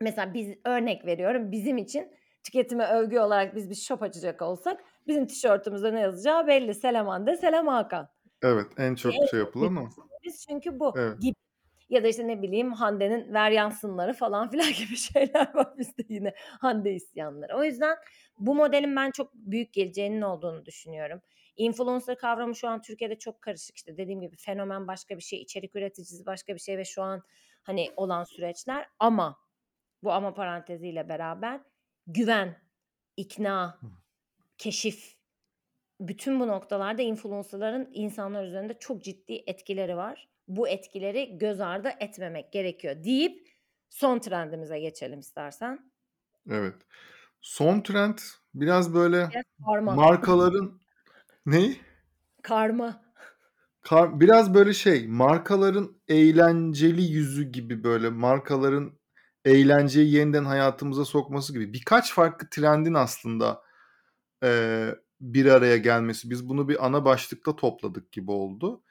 mesela 0.00 0.34
biz 0.34 0.54
örnek 0.64 1.06
veriyorum 1.06 1.52
bizim 1.52 1.78
için 1.78 2.12
tüketime 2.44 2.86
övgü 2.86 3.18
olarak 3.18 3.56
biz 3.56 3.70
bir 3.70 3.74
shop 3.74 4.02
açacak 4.02 4.42
olsak 4.42 4.84
bizim 5.06 5.26
tişörtümüzde 5.26 5.94
ne 5.94 6.00
yazacağı 6.00 6.46
belli. 6.46 6.74
Selam 6.74 7.06
Hande, 7.06 7.36
Selam 7.36 7.66
Hakan. 7.66 8.08
Evet 8.42 8.66
en 8.78 8.94
çok 8.94 9.14
En 9.14 9.26
şey 9.26 9.38
yapılan 9.40 9.76
o. 9.76 9.88
Biz 10.24 10.46
çünkü 10.48 10.80
bu 10.80 10.94
Evet. 10.98 11.20
gibi. 11.22 11.34
Ya 11.90 12.04
da 12.04 12.08
işte 12.08 12.26
ne 12.28 12.42
bileyim 12.42 12.72
Hande'nin 12.72 13.34
ver 13.34 13.50
yansınları 13.50 14.12
falan 14.12 14.50
filan 14.50 14.72
gibi 14.78 14.96
şeyler 14.96 15.54
var 15.54 15.78
bizde 15.78 16.02
yine 16.08 16.34
Hande 16.36 16.92
isyanları. 16.92 17.56
O 17.56 17.64
yüzden 17.64 17.96
bu 18.38 18.54
modelin 18.54 18.96
ben 18.96 19.10
çok 19.10 19.34
büyük 19.34 19.72
geleceğinin 19.72 20.22
olduğunu 20.22 20.66
düşünüyorum. 20.66 21.20
Influencer 21.56 22.16
kavramı 22.16 22.56
şu 22.56 22.68
an 22.68 22.82
Türkiye'de 22.82 23.18
çok 23.18 23.42
karışık 23.42 23.76
işte 23.76 23.96
dediğim 23.96 24.20
gibi 24.20 24.36
fenomen 24.36 24.88
başka 24.88 25.16
bir 25.16 25.22
şey, 25.22 25.42
içerik 25.42 25.76
üreticisi 25.76 26.26
başka 26.26 26.54
bir 26.54 26.60
şey 26.60 26.78
ve 26.78 26.84
şu 26.84 27.02
an 27.02 27.22
hani 27.62 27.90
olan 27.96 28.24
süreçler 28.24 28.86
ama 28.98 29.38
bu 30.02 30.12
ama 30.12 30.34
paranteziyle 30.34 31.08
beraber 31.08 31.60
güven, 32.06 32.56
ikna, 33.16 33.80
keşif 34.58 35.20
bütün 36.00 36.40
bu 36.40 36.48
noktalarda 36.48 37.02
influencerların 37.02 37.90
insanlar 37.92 38.44
üzerinde 38.44 38.78
çok 38.78 39.04
ciddi 39.04 39.42
etkileri 39.46 39.96
var. 39.96 40.28
Bu 40.56 40.68
etkileri 40.68 41.38
göz 41.38 41.60
ardı 41.60 41.88
etmemek 42.00 42.52
gerekiyor 42.52 43.04
deyip 43.04 43.48
son 43.88 44.18
trendimize 44.18 44.78
geçelim 44.80 45.20
istersen. 45.20 45.92
Evet. 46.50 46.74
Son 47.40 47.80
trend 47.80 48.18
biraz 48.54 48.94
böyle 48.94 49.16
Biraz 49.30 49.44
karma. 49.66 49.94
markaların 49.94 50.80
ne? 51.46 51.76
Karma. 52.42 53.02
Kar- 53.82 54.20
Biraz 54.20 54.54
böyle 54.54 54.72
şey 54.72 55.06
markaların 55.08 55.96
eğlenceli 56.08 57.02
yüzü 57.02 57.44
gibi 57.52 57.84
böyle 57.84 58.10
markaların 58.10 58.98
eğlenceyi 59.44 60.12
yeniden 60.14 60.44
hayatımıza 60.44 61.04
sokması 61.04 61.52
gibi 61.52 61.72
birkaç 61.72 62.14
farklı 62.14 62.48
trendin 62.50 62.94
aslında 62.94 63.62
e, 64.44 64.88
bir 65.20 65.46
araya 65.46 65.76
gelmesi. 65.76 66.30
Biz 66.30 66.48
bunu 66.48 66.68
bir 66.68 66.86
ana 66.86 67.04
başlıkta 67.04 67.56
topladık 67.56 68.12
gibi 68.12 68.30
oldu. 68.30 68.82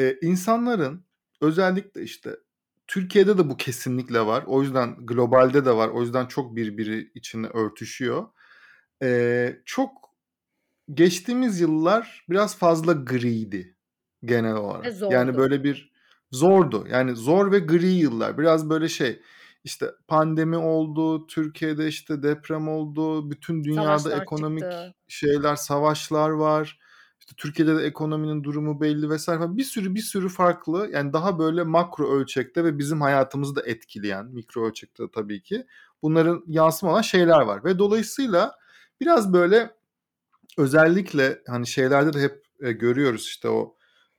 E, 0.00 0.16
insanların 0.22 1.05
özellikle 1.40 2.02
işte 2.02 2.36
Türkiye'de 2.86 3.38
de 3.38 3.48
bu 3.50 3.56
kesinlikle 3.56 4.26
var. 4.26 4.44
O 4.46 4.62
yüzden 4.62 4.96
globalde 5.06 5.64
de 5.64 5.76
var. 5.76 5.88
O 5.88 6.02
yüzden 6.02 6.26
çok 6.26 6.56
birbiri 6.56 7.10
içine 7.14 7.46
örtüşüyor. 7.46 8.26
E, 9.02 9.56
çok 9.64 9.90
geçtiğimiz 10.94 11.60
yıllar 11.60 12.24
biraz 12.30 12.58
fazla 12.58 12.92
griydi 12.92 13.76
genel 14.24 14.54
Ve 14.54 14.58
olarak. 14.58 14.92
zordu. 14.92 15.14
Yani 15.14 15.36
böyle 15.36 15.64
bir 15.64 15.92
zordu. 16.32 16.86
Yani 16.90 17.16
zor 17.16 17.52
ve 17.52 17.58
gri 17.58 17.86
yıllar. 17.86 18.38
Biraz 18.38 18.70
böyle 18.70 18.88
şey 18.88 19.22
işte 19.64 19.90
pandemi 20.08 20.56
oldu, 20.56 21.26
Türkiye'de 21.26 21.88
işte 21.88 22.22
deprem 22.22 22.68
oldu, 22.68 23.30
bütün 23.30 23.64
dünyada 23.64 23.98
Savaşlar 23.98 24.22
ekonomik 24.22 24.62
çıktı. 24.62 24.94
şeyler, 25.08 25.56
savaşlar 25.56 26.30
var. 26.30 26.78
İşte 27.20 27.34
Türkiye'de 27.36 27.76
de 27.76 27.82
ekonominin 27.82 28.44
durumu 28.44 28.80
belli 28.80 29.10
vesaire 29.10 29.38
falan. 29.38 29.56
Bir 29.56 29.64
sürü 29.64 29.94
bir 29.94 30.00
sürü 30.00 30.28
farklı 30.28 30.90
yani 30.92 31.12
daha 31.12 31.38
böyle 31.38 31.62
makro 31.62 32.12
ölçekte 32.12 32.64
ve 32.64 32.78
bizim 32.78 33.00
hayatımızı 33.00 33.56
da 33.56 33.62
etkileyen 33.62 34.26
mikro 34.26 34.66
ölçekte 34.66 35.04
tabii 35.14 35.42
ki 35.42 35.66
bunların 36.02 36.44
yansıma 36.46 36.92
olan 36.92 37.02
şeyler 37.02 37.40
var. 37.40 37.64
Ve 37.64 37.78
dolayısıyla 37.78 38.54
biraz 39.00 39.32
böyle 39.32 39.70
özellikle 40.58 41.42
hani 41.46 41.66
şeylerde 41.66 42.12
de 42.12 42.20
hep 42.22 42.44
e, 42.60 42.72
görüyoruz 42.72 43.22
işte 43.22 43.48
o 43.48 43.76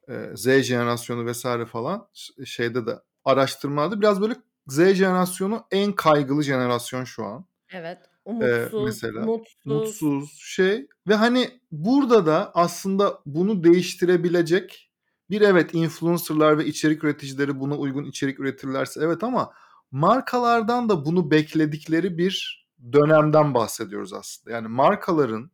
e, 0.09 0.31
Z 0.35 0.61
jenerasyonu 0.61 1.25
vesaire 1.25 1.65
falan 1.65 2.07
şeyde 2.45 2.85
de 2.85 2.99
araştırmalarda 3.25 4.01
biraz 4.01 4.21
böyle 4.21 4.35
Z 4.67 4.93
jenerasyonu 4.93 5.65
en 5.71 5.93
kaygılı 5.93 6.43
jenerasyon 6.43 7.03
şu 7.03 7.25
an. 7.25 7.45
Evet. 7.71 7.97
E, 8.27 8.29
Umutsuz, 8.29 8.83
mesela 8.83 9.25
mutsuz. 9.25 9.65
mutsuz 9.65 10.37
şey 10.39 10.87
ve 11.07 11.15
hani 11.15 11.49
burada 11.71 12.25
da 12.25 12.51
aslında 12.53 13.19
bunu 13.25 13.63
değiştirebilecek 13.63 14.91
bir 15.29 15.41
evet 15.41 15.73
influencerlar 15.73 16.57
ve 16.57 16.65
içerik 16.65 17.03
üreticileri 17.03 17.59
buna 17.59 17.77
uygun 17.77 18.03
içerik 18.03 18.39
üretirlerse 18.39 18.99
evet 19.03 19.23
ama 19.23 19.53
markalardan 19.91 20.89
da 20.89 21.05
bunu 21.05 21.31
bekledikleri 21.31 22.17
bir 22.17 22.67
dönemden 22.93 23.53
bahsediyoruz 23.53 24.13
aslında. 24.13 24.55
Yani 24.55 24.67
markaların 24.67 25.51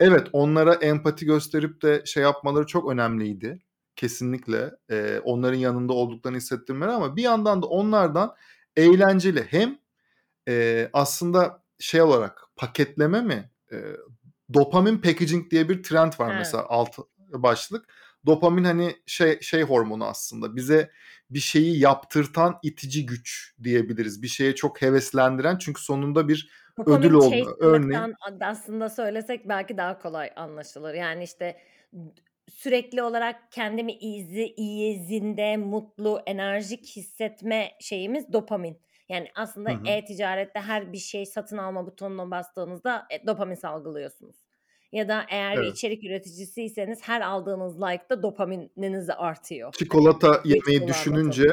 evet 0.00 0.26
onlara 0.32 0.74
empati 0.74 1.26
gösterip 1.26 1.82
de 1.82 2.02
şey 2.06 2.22
yapmaları 2.22 2.66
çok 2.66 2.90
önemliydi. 2.90 3.60
Kesinlikle 3.96 4.70
e, 4.90 5.20
onların 5.24 5.58
yanında 5.58 5.92
olduklarını 5.92 6.38
hissettirmeleri 6.38 6.92
ama 6.94 7.16
bir 7.16 7.22
yandan 7.22 7.62
da 7.62 7.66
onlardan 7.66 8.34
eğlenceli 8.76 9.46
hem 9.50 9.78
e, 10.48 10.88
aslında 10.92 11.61
şey 11.82 12.02
olarak 12.02 12.42
paketleme 12.56 13.20
mi? 13.20 13.50
E, 13.72 13.76
dopamin 14.54 14.98
packaging 14.98 15.50
diye 15.50 15.68
bir 15.68 15.82
trend 15.82 16.12
var 16.18 16.32
He. 16.32 16.38
mesela 16.38 16.66
alt 16.68 16.98
başlık. 17.32 17.94
Dopamin 18.26 18.64
hani 18.64 18.96
şey 19.06 19.40
şey 19.40 19.62
hormonu 19.62 20.04
aslında. 20.04 20.56
Bize 20.56 20.90
bir 21.30 21.40
şeyi 21.40 21.80
yaptırtan 21.80 22.58
itici 22.62 23.06
güç 23.06 23.54
diyebiliriz. 23.62 24.22
Bir 24.22 24.28
şeye 24.28 24.54
çok 24.54 24.82
heveslendiren 24.82 25.58
çünkü 25.58 25.82
sonunda 25.82 26.28
bir 26.28 26.50
ödül 26.86 27.12
Dopamin 27.12 27.42
olma. 27.42 27.52
Örneğin 27.58 27.90
chaser'lıktan 27.90 28.14
ad- 28.20 28.40
aslında 28.40 28.88
söylesek 28.88 29.48
belki 29.48 29.76
daha 29.76 29.98
kolay 29.98 30.30
anlaşılır. 30.36 30.94
Yani 30.94 31.24
işte 31.24 31.56
sürekli 32.50 33.02
olarak 33.02 33.52
kendimi 33.52 33.92
izi, 33.92 34.54
iyi, 34.56 35.04
zinde, 35.04 35.56
mutlu, 35.56 36.22
enerjik 36.26 36.86
hissetme 36.86 37.70
şeyimiz 37.80 38.32
dopamin. 38.32 38.78
Yani 39.12 39.28
aslında 39.34 39.70
Hı 39.70 39.74
hı. 39.74 39.86
e-ticarette 39.86 40.60
her 40.60 40.92
bir 40.92 40.98
şey 40.98 41.26
satın 41.26 41.58
alma 41.58 41.86
butonuna 41.86 42.30
bastığınızda 42.30 43.06
e, 43.10 43.26
dopamin 43.26 43.54
salgılıyorsunuz. 43.54 44.36
Ya 44.92 45.08
da 45.08 45.26
eğer 45.28 45.56
bir 45.56 45.62
evet. 45.62 45.72
içerik 45.72 46.04
üreticisiyseniz 46.04 46.98
her 47.02 47.20
aldığınız 47.20 47.76
like'da 47.76 48.22
dopamininiz 48.22 49.10
artıyor. 49.10 49.72
Çikolata 49.72 50.40
yemeyi 50.44 50.88
düşününce 50.88 51.50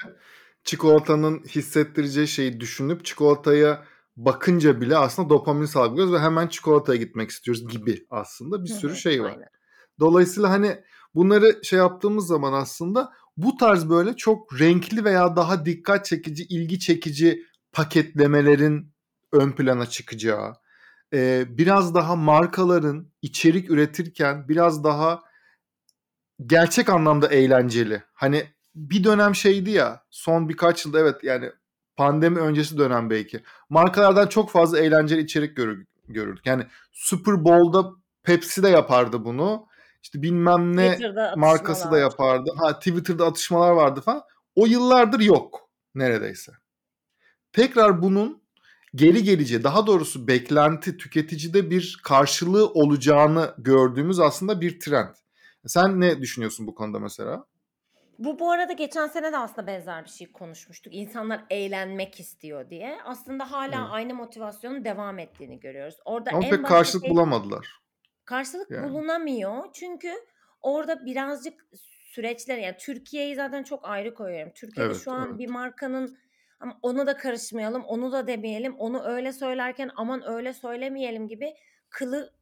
çikolatanın 0.63 1.39
hissettireceği 1.39 2.27
şeyi 2.27 2.59
düşünüp 2.59 3.05
çikolataya 3.05 3.83
bakınca 4.17 4.81
bile 4.81 4.97
aslında 4.97 5.29
dopamin 5.29 5.65
salgılıyoruz 5.65 6.13
ve 6.13 6.19
hemen 6.19 6.47
çikolataya 6.47 6.97
gitmek 6.97 7.29
istiyoruz 7.29 7.67
gibi 7.67 8.05
aslında 8.09 8.63
bir 8.63 8.69
sürü 8.69 8.95
şey 8.95 9.23
var. 9.23 9.31
aynen. 9.31 9.49
Dolayısıyla 9.99 10.49
hani 10.49 10.83
bunları 11.15 11.59
şey 11.63 11.79
yaptığımız 11.79 12.27
zaman 12.27 12.53
aslında 12.53 13.11
bu 13.37 13.57
tarz 13.57 13.89
böyle 13.89 14.15
çok 14.15 14.59
renkli 14.59 15.05
veya 15.05 15.35
daha 15.35 15.65
dikkat 15.65 16.05
çekici, 16.05 16.43
ilgi 16.43 16.79
çekici 16.79 17.43
paketlemelerin 17.71 18.93
ön 19.31 19.51
plana 19.51 19.85
çıkacağı, 19.85 20.53
e, 21.13 21.45
biraz 21.57 21.95
daha 21.95 22.15
markaların 22.15 23.11
içerik 23.21 23.69
üretirken 23.69 24.49
biraz 24.49 24.83
daha 24.83 25.21
gerçek 26.45 26.89
anlamda 26.89 27.27
eğlenceli. 27.27 28.03
Hani 28.13 28.43
bir 28.75 29.03
dönem 29.03 29.35
şeydi 29.35 29.69
ya 29.69 30.03
son 30.09 30.49
birkaç 30.49 30.85
yılda 30.85 30.99
evet 30.99 31.23
yani 31.23 31.51
pandemi 31.95 32.39
öncesi 32.39 32.77
dönem 32.77 33.09
belki. 33.09 33.43
Markalardan 33.69 34.27
çok 34.27 34.51
fazla 34.51 34.79
eğlenceli 34.79 35.21
içerik 35.21 35.57
görür, 35.57 35.85
görürdük. 36.07 36.45
Yani 36.45 36.67
Super 36.91 37.45
Bowl'da 37.45 37.91
Pepsi 38.23 38.63
de 38.63 38.69
yapardı 38.69 39.25
bunu. 39.25 39.67
İşte 40.03 40.21
bilmem 40.21 40.77
ne 40.77 40.91
Twitter'da 40.91 41.33
markası 41.35 41.91
da 41.91 41.97
yapardı. 41.97 42.49
Ha 42.57 42.79
Twitter'da 42.79 43.25
atışmalar 43.25 43.71
vardı 43.71 44.01
falan. 44.01 44.23
O 44.55 44.65
yıllardır 44.65 45.19
yok 45.19 45.69
neredeyse. 45.95 46.51
Tekrar 47.53 48.01
bunun 48.01 48.41
geri 48.95 49.23
geleceği, 49.23 49.63
daha 49.63 49.87
doğrusu 49.87 50.27
beklenti 50.27 50.97
tüketicide 50.97 51.69
bir 51.69 52.01
karşılığı 52.03 52.67
olacağını 52.69 53.53
gördüğümüz 53.57 54.19
aslında 54.19 54.61
bir 54.61 54.79
trend. 54.79 55.15
Sen 55.65 56.01
ne 56.01 56.21
düşünüyorsun 56.21 56.67
bu 56.67 56.75
konuda 56.75 56.99
mesela? 56.99 57.45
Bu 58.19 58.39
bu 58.39 58.51
arada 58.51 58.73
geçen 58.73 59.07
sene 59.07 59.31
de 59.31 59.37
aslında 59.37 59.67
benzer 59.67 60.05
bir 60.05 60.09
şey 60.09 60.31
konuşmuştuk. 60.31 60.95
İnsanlar 60.95 61.45
eğlenmek 61.49 62.19
istiyor 62.19 62.69
diye. 62.69 62.97
Aslında 63.05 63.51
hala 63.51 63.75
Evet. 63.81 63.87
aynı 63.89 64.13
motivasyonun 64.13 64.85
devam 64.85 65.19
ettiğini 65.19 65.59
görüyoruz. 65.59 65.95
Orada 66.05 66.31
Ama 66.33 66.45
en 66.45 66.49
pek 66.49 66.65
karşılık 66.65 67.05
şey 67.05 67.11
bulamadılar. 67.13 67.79
karşılık 68.25 68.71
Yani. 68.71 68.89
bulunamıyor. 68.89 69.63
Çünkü 69.73 70.13
orada 70.61 71.05
birazcık 71.05 71.53
süreçler 72.13 72.57
yani 72.57 72.75
Türkiye'yi 72.79 73.35
zaten 73.35 73.63
çok 73.63 73.85
ayrı 73.89 74.13
koyuyorum. 74.13 74.51
Türkiye'de 74.55 74.91
Evet, 74.91 75.01
şu 75.03 75.11
an 75.11 75.27
evet. 75.29 75.39
bir 75.39 75.49
markanın 75.49 76.17
ama 76.59 76.79
ona 76.81 77.07
da 77.07 77.17
karışmayalım, 77.17 77.83
onu 77.83 78.11
da 78.11 78.27
demeyelim, 78.27 78.75
onu 78.77 79.03
öyle 79.03 79.33
söylerken 79.33 79.89
aman 79.95 80.29
öyle 80.29 80.53
söylemeyelim 80.53 81.27
gibi 81.27 81.53
kılı 81.89 82.33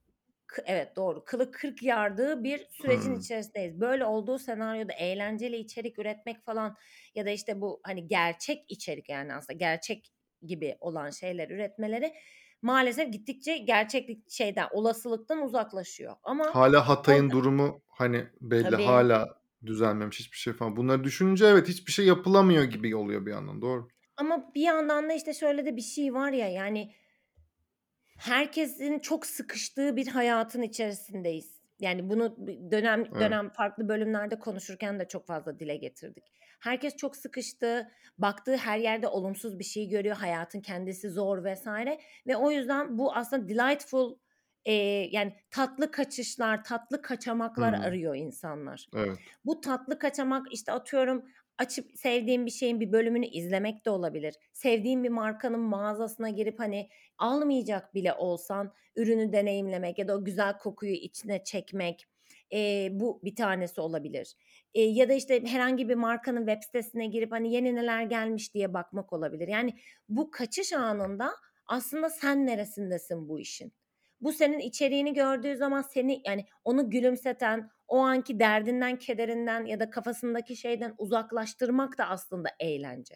kı- 0.48 0.64
evet 0.66 0.96
doğru 0.96 1.26
kılı 1.26 1.52
kırk 1.52 1.84
yardığı 1.84 2.44
bir 2.44 2.68
sürecin 2.72 3.12
Hmm. 3.14 3.20
içerisindeyiz. 3.20 3.82
Böyle 3.82 4.06
olduğu 4.06 4.40
senaryoda 4.40 4.94
eğlenceli 4.94 5.58
içerik 5.58 6.00
üretmek 6.00 6.46
falan 6.46 6.76
ya 7.16 7.26
da 7.26 7.30
işte 7.30 7.62
bu 7.62 7.80
hani 7.84 8.08
gerçek 8.08 8.66
içerik 8.70 9.10
yani 9.10 9.34
aslında 9.34 9.58
gerçek 9.58 10.14
gibi 10.42 10.78
olan 10.80 11.10
şeyler 11.10 11.50
üretmeleri 11.50 12.14
maalesef 12.62 13.14
gittikçe 13.14 13.58
gerçeklik 13.58 14.32
şeyden 14.32 14.68
olasılıktan 14.72 15.42
uzaklaşıyor. 15.42 16.16
Ama 16.24 16.46
Hala 16.54 16.90
Hatay'ın 16.90 17.32
durumu 17.32 17.82
hani 17.88 18.28
belli 18.42 18.64
tabii 18.72 18.84
hala 18.84 19.42
düzelmemiş 19.66 20.20
hiçbir 20.20 20.38
şey 20.38 20.54
falan. 20.54 20.76
Bunları 20.76 21.04
düşününce 21.04 21.46
evet 21.46 21.68
hiçbir 21.68 21.92
şey 21.92 22.06
yapılamıyor 22.06 22.64
gibi 22.64 22.96
oluyor 22.96 23.26
bir 23.26 23.32
yandan 23.32 23.62
doğru. 23.62 23.88
Ama 24.18 24.54
bir 24.56 24.62
yandan 24.62 25.10
da 25.10 25.14
işte 25.14 25.34
şöyle 25.34 25.66
de 25.66 25.76
bir 25.76 25.82
şey 25.82 26.14
var 26.14 26.32
ya 26.32 26.50
yani 26.50 26.94
herkesin 28.18 29.00
çok 29.00 29.26
sıkıştığı 29.26 29.96
bir 29.96 30.08
hayatın 30.08 30.62
içerisindeyiz. 30.62 31.58
Yani 31.80 32.10
bunu 32.10 32.36
bir 32.48 32.72
dönem 32.72 33.06
Evet. 33.16 33.20
dönem 33.20 33.50
farklı 33.50 33.90
bölümlerde 33.90 34.40
konuşurken 34.40 35.00
de 35.00 35.08
çok 35.08 35.28
fazla 35.28 35.60
dile 35.60 35.76
getirdik. 35.76 36.24
Herkes 36.60 36.96
çok 36.96 37.16
sıkıştı, 37.16 37.88
baktığı 38.18 38.58
her 38.58 38.78
yerde 38.80 39.08
olumsuz 39.08 39.60
bir 39.60 39.64
şey 39.64 39.90
görüyor, 39.90 40.16
hayatın 40.16 40.62
kendisi 40.62 41.10
zor 41.10 41.44
vesaire 41.44 42.00
ve 42.28 42.36
o 42.36 42.52
yüzden 42.52 42.98
bu 42.98 43.16
aslında 43.16 43.50
delightful 43.50 44.18
e, 44.66 44.74
yani 45.12 45.36
tatlı 45.52 45.92
kaçışlar, 45.92 46.64
tatlı 46.64 47.02
kaçamaklar 47.02 47.74
Hmm. 47.74 47.82
arıyor 47.82 48.16
insanlar. 48.16 48.88
Evet. 48.96 49.20
Bu 49.46 49.62
tatlı 49.62 50.00
kaçamak 50.00 50.48
işte 50.54 50.72
atıyorum 50.72 51.26
açıp 51.58 51.92
sevdiğim 51.96 52.46
bir 52.46 52.52
şeyin 52.52 52.80
bir 52.80 52.92
bölümünü 52.92 53.26
izlemek 53.26 53.86
de 53.86 53.90
olabilir. 53.90 54.36
Sevdiğim 54.54 55.04
bir 55.04 55.10
markanın 55.10 55.60
mağazasına 55.60 56.30
girip 56.30 56.60
hani 56.60 56.90
almayacak 57.18 57.96
bile 57.96 58.14
olsan 58.14 58.74
ürünü 58.96 59.34
deneyimlemek 59.34 60.00
ya 60.00 60.08
da 60.08 60.16
o 60.16 60.26
güzel 60.26 60.58
kokuyu 60.58 60.94
içine 60.94 61.44
çekmek 61.44 62.08
e, 62.54 62.90
bu 62.92 63.22
bir 63.24 63.36
tanesi 63.36 63.82
olabilir. 63.82 64.36
E, 64.74 64.82
ya 64.82 65.10
da 65.10 65.14
işte 65.14 65.46
herhangi 65.46 65.90
bir 65.90 65.96
markanın 65.96 66.48
web 66.48 66.64
sitesine 66.64 67.08
girip 67.08 67.32
hani 67.32 67.54
yeni 67.54 67.76
neler 67.76 68.04
gelmiş 68.04 68.54
diye 68.54 68.74
bakmak 68.74 69.14
olabilir. 69.14 69.48
Yani 69.48 69.74
bu 70.10 70.32
kaçış 70.32 70.74
anında 70.74 71.32
aslında 71.66 72.10
sen 72.10 72.46
neresindesin 72.46 73.30
bu 73.30 73.40
işin? 73.40 73.74
Bu 74.22 74.32
senin 74.34 74.60
içeriğini 74.60 75.14
gördüğü 75.14 75.56
zaman 75.58 75.82
seni 75.82 76.22
yani 76.26 76.46
onu 76.64 76.90
gülümseten, 76.90 77.70
o 77.88 77.98
anki 77.98 78.40
derdinden, 78.40 78.96
kederinden 79.00 79.66
ya 79.66 79.80
da 79.80 79.90
kafasındaki 79.90 80.56
şeyden 80.56 80.96
uzaklaştırmak 80.98 81.98
da 81.98 82.10
aslında 82.10 82.50
eğlence. 82.60 83.16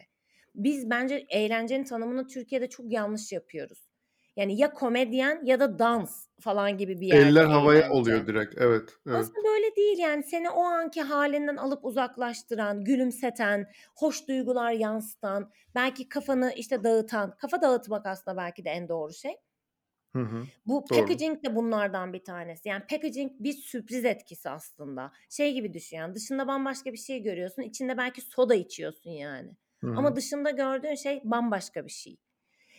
Biz 0.54 0.90
bence 0.90 1.26
eğlencenin 1.28 1.84
tanımını 1.84 2.26
Türkiye'de 2.26 2.68
çok 2.68 2.92
yanlış 2.92 3.32
yapıyoruz. 3.32 3.88
Yani 4.36 4.56
ya 4.60 4.72
komedyen 4.72 5.40
ya 5.44 5.60
da 5.60 5.78
dans 5.78 6.26
falan 6.40 6.78
gibi 6.78 7.00
bir 7.00 7.06
yerde 7.06 7.28
Eller 7.28 7.44
havaya 7.44 7.80
eğlence. 7.80 7.94
oluyor 7.94 8.26
direkt. 8.26 8.54
Evet, 8.58 8.90
evet. 9.06 9.16
Aslında 9.18 9.44
böyle 9.48 9.76
değil 9.76 9.98
yani 9.98 10.22
seni 10.22 10.50
o 10.50 10.62
anki 10.62 11.02
halinden 11.02 11.56
alıp 11.56 11.84
uzaklaştıran, 11.84 12.84
gülümseten, 12.84 13.66
hoş 13.96 14.28
duygular 14.28 14.72
yansıtan, 14.72 15.50
belki 15.74 16.08
kafanı 16.08 16.52
işte 16.56 16.84
dağıtan, 16.84 17.36
kafa 17.36 17.62
dağıtmak 17.62 18.06
aslında 18.06 18.36
belki 18.36 18.64
de 18.64 18.70
en 18.70 18.88
doğru 18.88 19.12
şey. 19.12 19.32
Hı 20.16 20.22
hı. 20.22 20.44
Bu 20.66 20.84
Doğru. 20.90 21.00
packaging 21.00 21.44
de 21.44 21.56
bunlardan 21.56 22.12
bir 22.12 22.24
tanesi. 22.24 22.68
Yani 22.68 22.82
packaging 22.90 23.32
bir 23.40 23.52
sürpriz 23.52 24.04
etkisi 24.04 24.50
aslında. 24.50 25.12
Şey 25.30 25.52
gibi 25.52 25.74
düşün 25.74 25.96
yani 25.96 26.14
dışında 26.14 26.46
bambaşka 26.46 26.92
bir 26.92 26.98
şey 26.98 27.22
görüyorsun. 27.22 27.62
içinde 27.62 27.96
belki 27.96 28.20
soda 28.20 28.54
içiyorsun 28.54 29.10
yani. 29.10 29.56
Hı 29.80 29.86
hı. 29.86 29.96
Ama 29.96 30.16
dışında 30.16 30.50
gördüğün 30.50 30.94
şey 30.94 31.20
bambaşka 31.24 31.86
bir 31.86 31.92
şey. 31.92 32.16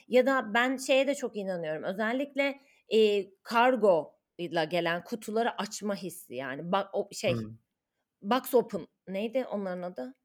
Ya 0.07 0.25
da 0.25 0.53
ben 0.53 0.77
şeye 0.77 1.07
de 1.07 1.15
çok 1.15 1.37
inanıyorum. 1.37 1.83
Özellikle 1.83 2.61
e, 2.89 3.29
kargo 3.43 4.15
ile 4.37 4.65
gelen 4.65 5.03
kutuları 5.03 5.61
açma 5.61 5.95
hissi 5.95 6.35
yani. 6.35 6.71
Bak 6.71 6.89
o 6.93 7.09
şey 7.11 7.33
Hı. 7.33 7.51
box 8.21 8.53
open 8.53 8.87
neydi 9.07 9.45
onların 9.45 9.81
adı? 9.81 10.15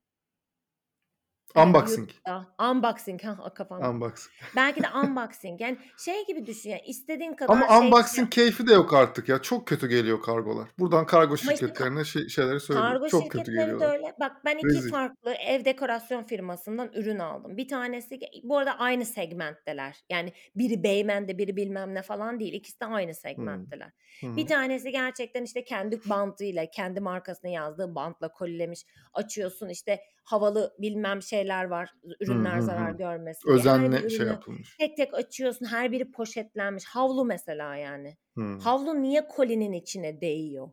Unboxing. 1.56 1.98
YouTube'da. 1.98 2.70
Unboxing. 2.70 3.24
Ha 3.24 3.54
kafamda. 3.54 3.90
Unboxing. 3.90 4.34
Belki 4.56 4.82
de 4.82 4.86
unboxing. 5.04 5.60
Yani 5.60 5.78
şey 6.04 6.26
gibi 6.26 6.46
düşün 6.46 6.70
ya 6.70 6.78
istediğin 6.78 7.32
kadar 7.32 7.54
Ama 7.54 7.68
şey 7.68 7.76
unboxing 7.78 8.30
keyfi 8.30 8.66
de 8.66 8.72
yok 8.72 8.94
artık 8.94 9.28
ya. 9.28 9.42
Çok 9.42 9.66
kötü 9.66 9.88
geliyor 9.88 10.22
kargolar. 10.22 10.68
Buradan 10.78 11.06
kargo 11.06 11.26
Ama 11.26 11.34
işte 11.34 11.48
ka- 11.48 11.58
şirketlerine 11.58 12.04
şey, 12.04 12.28
şeyleri 12.28 12.60
söylüyorum. 12.60 12.92
Kargo 12.92 13.08
Çok 13.08 13.22
kötü 13.30 13.44
şirketleri 13.44 13.56
de 13.56 13.72
geliyorlar. 13.72 13.94
öyle. 13.94 14.14
Bak 14.20 14.32
ben 14.44 14.56
iki 14.56 14.66
Rezil. 14.66 14.90
farklı 14.90 15.32
ev 15.32 15.64
dekorasyon 15.64 16.22
firmasından 16.22 16.90
ürün 16.94 17.18
aldım. 17.18 17.56
Bir 17.56 17.68
tanesi 17.68 18.20
bu 18.42 18.58
arada 18.58 18.78
aynı 18.78 19.04
segmentteler. 19.04 19.96
Yani 20.10 20.32
biri 20.56 20.82
Beymen'de 20.82 21.38
biri 21.38 21.56
bilmem 21.56 21.94
ne 21.94 22.02
falan 22.02 22.40
değil. 22.40 22.52
İkisi 22.52 22.80
de 22.80 22.84
aynı 22.86 23.14
segmentteler. 23.14 23.92
Hı 24.20 24.36
Bir 24.36 24.46
tanesi 24.46 24.90
gerçekten 24.90 25.42
işte 25.44 25.64
kendi 25.64 26.00
bantıyla, 26.04 26.66
kendi 26.70 27.00
markasını 27.00 27.50
yazdığı 27.50 27.94
bantla 27.94 28.32
kolilemiş. 28.32 28.84
Açıyorsun 29.14 29.68
işte 29.68 30.00
havalı 30.24 30.74
bilmem 30.78 31.22
şeyler 31.38 31.64
var. 31.64 31.94
Hı 32.04 32.14
Ürünler 32.20 32.58
hı 32.58 32.62
zarar 32.62 32.92
hı. 32.92 32.96
görmesin. 32.96 33.48
Her 33.48 33.54
bir 33.54 33.54
Özenle 33.60 34.10
şey 34.10 34.26
yapılmış. 34.26 34.76
tek 34.78 34.96
tek 34.96 35.14
açıyorsun. 35.14 35.66
Her 35.66 35.92
biri 35.92 36.10
poşetlenmiş. 36.10 36.84
Havlu 36.84 37.24
mesela 37.24 37.76
yani. 37.76 38.16
Hı. 38.36 38.58
Havlu 38.58 39.02
niye 39.02 39.28
kolinin 39.28 39.72
içine 39.72 40.20
değiyor? 40.20 40.70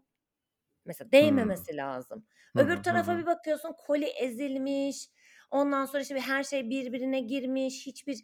Mesela 0.86 1.07
Hı. 1.07 1.11
değmemesi 1.11 1.78
lazım. 1.78 2.26
Hı 2.55 2.59
hı 2.59 2.63
Öbür 2.63 2.78
hı 2.78 2.82
tarafa 2.82 3.13
hı. 3.13 3.18
bir 3.18 3.26
bakıyorsun 3.26 3.74
koli 3.78 4.05
ezilmiş. 4.05 5.09
Ondan 5.51 5.86
sonra 5.86 6.01
işte 6.01 6.20
her 6.20 6.43
şey 6.43 6.70
birbirine 6.70 7.20
girmiş. 7.20 7.88
Hiçbir 7.88 8.24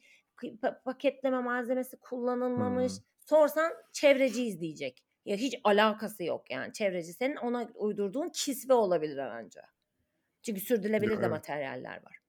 paketleme 0.86 1.40
malzemesi 1.40 1.98
kullanılmamış. 2.00 2.94
Hı. 2.94 2.98
Sorsan 3.20 3.74
çevreciyiz 3.94 4.62
diyecek. 4.62 5.04
Ya 5.26 5.36
hiç 5.36 5.56
alakası 5.64 6.24
yok 6.24 6.52
yani 6.52 6.74
çevreci. 6.74 7.14
Senin 7.14 7.36
ona 7.36 7.70
uydurduğun 7.76 8.30
kisve 8.30 8.74
olabilir 8.74 9.18
anca. 9.18 9.62
Çünkü 10.44 10.62
sürdürülebilir 10.62 11.22
de 11.22 11.28
materyaller 11.28 12.04
var. 12.04 12.21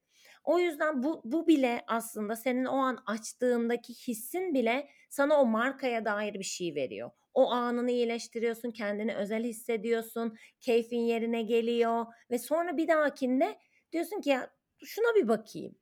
O 0.45 0.59
yüzden 0.59 1.03
bu, 1.03 1.20
bu 1.24 1.47
bile 1.47 1.84
aslında 1.86 2.36
senin 2.36 2.64
o 2.64 2.76
an 2.76 2.99
açtığındaki 3.07 3.95
hissin 3.95 4.55
bile 4.55 4.88
sana 5.09 5.40
o 5.40 5.47
markaya 5.47 6.05
dair 6.05 6.34
bir 6.34 6.45
şey 6.45 6.74
veriyor. 6.74 7.11
O 7.34 7.51
anını 7.51 7.90
iyileştiriyorsun, 7.90 8.70
kendini 8.70 9.14
özel 9.14 9.45
hissediyorsun, 9.45 10.36
keyfin 10.61 11.01
yerine 11.01 11.43
geliyor 11.43 12.07
ve 12.30 12.38
sonra 12.38 12.76
bir 12.76 12.88
dahakinde 12.88 13.59
diyorsun 13.93 14.20
ki 14.20 14.30
ya 14.30 14.51
şuna 14.84 15.14
bir 15.14 15.28
bakayım. 15.28 15.74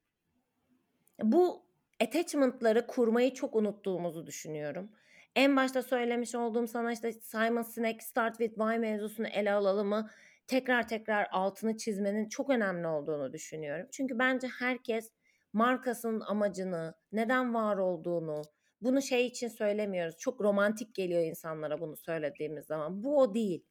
Bu 1.22 1.66
attachment'ları 2.02 2.86
kurmayı 2.86 3.34
çok 3.34 3.56
unuttuğumuzu 3.56 4.26
düşünüyorum. 4.26 4.90
En 5.36 5.56
başta 5.56 5.82
söylemiş 5.82 6.34
olduğum 6.34 6.66
sana 6.66 6.92
işte 6.92 7.12
Simon 7.12 7.62
Sinek 7.62 8.02
Start 8.02 8.38
with 8.38 8.54
Why 8.54 8.78
mevzusunu 8.78 9.26
ele 9.26 9.52
alalımı 9.52 10.10
tekrar 10.50 10.88
tekrar 10.88 11.28
altını 11.30 11.76
çizmenin 11.76 12.28
çok 12.28 12.50
önemli 12.50 12.86
olduğunu 12.86 13.32
düşünüyorum. 13.32 13.86
Çünkü 13.92 14.18
bence 14.18 14.48
herkes 14.58 15.10
markasının 15.52 16.20
amacını, 16.20 16.94
neden 17.12 17.54
var 17.54 17.76
olduğunu, 17.76 18.42
bunu 18.80 19.02
şey 19.02 19.26
için 19.26 19.48
söylemiyoruz. 19.48 20.18
Çok 20.18 20.40
romantik 20.40 20.94
geliyor 20.94 21.22
insanlara 21.22 21.80
bunu 21.80 21.96
söylediğimiz 21.96 22.66
zaman. 22.66 23.02
Bu 23.02 23.18
o 23.18 23.34
değil. 23.34 23.64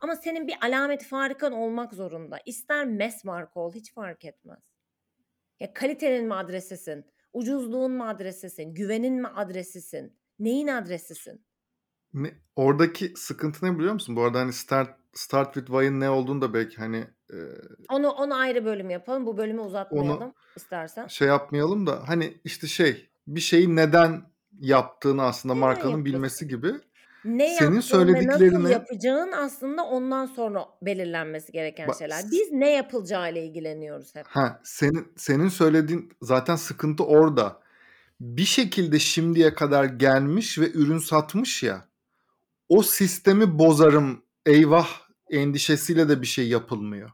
Ama 0.00 0.16
senin 0.16 0.48
bir 0.48 0.56
alameti 0.62 1.06
farikan 1.06 1.52
olmak 1.52 1.94
zorunda. 1.94 2.38
İster 2.46 2.86
mass 2.86 3.24
marka 3.24 3.60
ol, 3.60 3.74
hiç 3.74 3.94
fark 3.94 4.24
etmez. 4.24 4.58
Ya 5.60 5.72
kalitenin 5.72 6.26
mi 6.26 6.34
adresisin? 6.34 7.04
Ucuzluğun 7.32 7.92
mu 7.92 8.08
adresisin? 8.08 8.74
Güvenin 8.74 9.14
mi 9.14 9.28
adresisin? 9.28 10.18
Neyin 10.38 10.68
adresisin? 10.68 11.44
Ne 12.14 12.34
oradaki 12.56 13.12
sıkıntı 13.16 13.66
ne 13.66 13.78
biliyor 13.78 13.92
musun? 13.94 14.16
Bu 14.16 14.22
arada, 14.24 14.38
hani, 14.38 14.52
start 14.52 14.90
start 15.12 15.54
with 15.54 15.66
why'ın 15.66 16.00
ne 16.00 16.10
olduğunu 16.10 16.40
da 16.40 16.54
belki, 16.54 16.76
hani, 16.76 17.04
eee 17.32 17.38
Onu 17.90 18.10
onu 18.10 18.34
ayrı 18.34 18.64
bölüm 18.64 18.90
yapalım. 18.90 19.26
Bu 19.26 19.36
bölümü 19.36 19.60
onu 19.60 19.66
uzatmayalım 19.66 20.32
istersen. 20.56 21.06
şey 21.06 21.28
yapmayalım 21.28 21.86
da, 21.86 22.02
hani, 22.08 22.34
işte, 22.44 22.66
şey, 22.66 23.10
bir 23.26 23.40
şeyi 23.40 23.76
neden 23.76 24.22
yaptığını 24.60 25.22
aslında 25.22 25.54
Neden 25.54 25.66
markanın 25.68 25.90
yapıyorsun? 25.90 26.04
bilmesi 26.04 26.48
gibi. 26.48 26.72
Ne 27.24 27.54
Senin 27.54 27.72
ve 27.72 27.76
nasıl 27.76 27.88
söylediklerini 27.88 28.70
yapacağın 28.72 29.32
aslında 29.32 29.84
ondan 29.84 30.26
sonra 30.26 30.64
belirlenmesi 30.82 31.52
gereken 31.52 31.88
Ba 31.88 31.92
şeyler. 31.92 32.24
Biz 32.32 32.52
ne 32.52 32.70
yapılacağıyla 32.70 33.40
ilgileniyoruz 33.40 34.14
hep. 34.14 34.26
Ha, 34.26 34.60
senin 34.64 35.12
senin 35.16 35.48
söylediğin 35.48 36.12
zaten 36.22 36.56
sıkıntı 36.56 37.04
orada. 37.04 37.60
Bir 38.20 38.44
şekilde 38.44 38.98
şimdiye 38.98 39.54
kadar 39.54 39.84
gelmiş 39.84 40.58
ve 40.58 40.70
ürün 40.72 40.98
satmış 40.98 41.62
ya, 41.62 41.84
o 42.74 42.82
sistemi 42.82 43.58
bozarım, 43.58 44.24
eyvah 44.46 44.88
endişesiyle 45.30 46.08
de 46.08 46.20
bir 46.20 46.26
şey 46.26 46.48
yapılmıyor. 46.48 47.10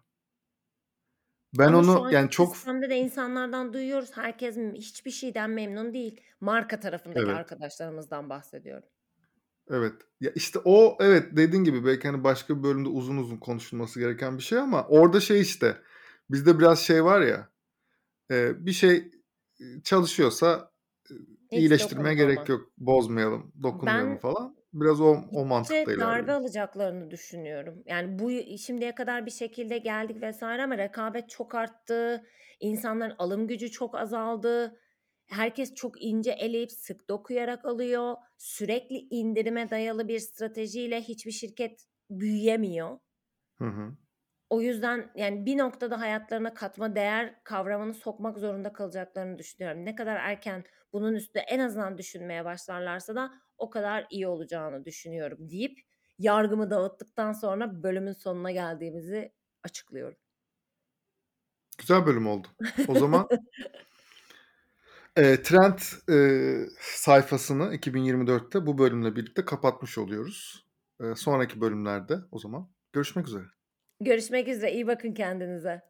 Ben 1.59 1.69
Ama 1.73 1.79
onu, 1.79 2.13
yani, 2.13 2.31
çok 2.31 2.57
sistemde 2.57 2.91
de 2.91 2.97
insanlardan 2.97 3.73
duyuyoruz. 3.73 4.11
Herkes 4.17 4.57
hiçbir 4.75 5.11
şeyden 5.11 5.51
memnun 5.51 5.95
değil. 5.95 6.21
Marka 6.41 6.81
tarafındaki 6.81 7.21
Evet. 7.21 7.37
arkadaşlarımızdan 7.37 8.31
bahsediyorum. 8.31 8.89
Evet. 9.71 9.93
Ya, 10.21 10.31
işte, 10.35 10.59
o 10.65 10.97
evet, 11.01 11.37
dediğin 11.37 11.65
gibi 11.65 11.85
belki, 11.85 12.09
hani, 12.09 12.25
başka 12.25 12.59
bir 12.59 12.63
bölümde 12.63 12.89
uzun 12.89 13.17
uzun 13.17 13.37
konuşulması 13.37 14.01
gereken 14.01 14.39
bir 14.39 14.43
şey 14.43 14.59
ama 14.59 14.87
orada 14.89 15.21
şey, 15.21 15.41
işte, 15.41 15.77
bizde 16.31 16.59
biraz 16.59 16.79
şey 16.79 17.05
var 17.05 17.21
ya, 17.21 17.49
eee, 18.31 18.53
bir 18.59 18.73
şey, 18.73 19.11
eee, 19.61 19.83
çalışıyorsa, 19.85 20.73
Hiç 21.53 21.59
iyileştirmeye 21.59 22.15
gerek 22.15 22.49
yok, 22.49 22.71
bozmayalım, 22.79 23.53
dokunmayalım 23.63 24.13
Ben 24.13 24.19
falan. 24.19 24.60
Biraz 24.73 25.01
o 25.01 25.17
o 25.33 25.45
mantıkta 25.45 25.93
gittikçe 25.93 26.01
darbe 26.01 26.33
ilerliyor. 26.33 26.41
alacaklarını 26.41 27.11
düşünüyorum. 27.11 27.83
Yani, 27.87 28.19
bu 28.19 28.31
şimdiye 28.59 28.95
kadar 28.95 29.27
bir 29.27 29.31
şekilde 29.31 29.79
geldik 29.79 30.17
vs. 30.23 30.43
ama 30.43 30.79
rekabet 30.79 31.31
çok 31.31 31.55
arttı. 31.55 32.25
İnsanların 32.61 33.15
alım 33.19 33.47
gücü 33.47 33.71
çok 33.71 33.95
azaldı. 33.95 34.81
Herkes 35.27 35.75
çok 35.75 36.03
ince 36.03 36.31
eleyip 36.31 36.73
sık 36.73 37.09
dokuyarak 37.09 37.65
alıyor. 37.65 38.15
Sürekli 38.39 38.97
indirime 38.97 39.71
dayalı 39.71 40.09
bir 40.09 40.19
stratejiyle 40.19 41.01
hiçbir 41.03 41.33
şirket 41.33 41.87
büyüyemiyor. 42.11 42.99
Hı 43.59 43.65
hı. 43.65 43.97
O 44.51 44.61
yüzden, 44.61 45.11
yani, 45.15 45.47
bir 45.47 45.59
noktada 45.59 46.01
hayatlarına 46.01 46.55
katma 46.55 46.97
değer 46.97 47.45
kavramını 47.45 47.95
sokmak 47.95 48.39
zorunda 48.39 48.73
kalacaklarını 48.73 49.39
düşünüyorum. 49.39 49.85
Ne 49.85 49.95
kadar 49.95 50.17
erken 50.17 50.65
bunun 50.93 51.15
üstüne 51.15 51.43
en 51.43 51.59
azından 51.59 51.99
düşünmeye 51.99 52.45
başlarlarsa 52.45 53.15
da 53.15 53.31
o 53.61 53.71
kadar 53.71 54.07
iyi 54.11 54.27
olacağını 54.29 54.85
düşünüyorum 54.85 55.51
deyip 55.51 55.81
yargımı 56.19 56.71
dağıttıktan 56.71 57.33
sonra 57.33 57.83
bölümün 57.83 58.13
sonuna 58.13 58.51
geldiğimizi 58.51 59.33
açıklıyorum. 59.65 60.19
Güzel 61.79 62.07
bölüm 62.07 62.27
oldu. 62.27 62.49
O 62.87 62.95
zaman 62.95 63.29
eee, 65.17 65.43
trend, 65.43 65.79
eee, 66.09 66.69
sayfasını 66.81 67.75
2024'te 67.75 68.67
bu 68.67 68.79
bölümle 68.79 69.17
birlikte 69.17 69.45
kapatmış 69.45 69.99
oluyoruz. 69.99 70.67
Eee, 71.03 71.15
sonraki 71.17 71.61
bölümlerde 71.61 72.19
o 72.31 72.39
zaman 72.39 72.71
görüşmek 72.93 73.29
üzere. 73.29 73.45
Görüşmek 74.01 74.49
üzere. 74.49 74.73
İyi 74.73 74.87
bakın 74.87 75.15
kendinize. 75.15 75.83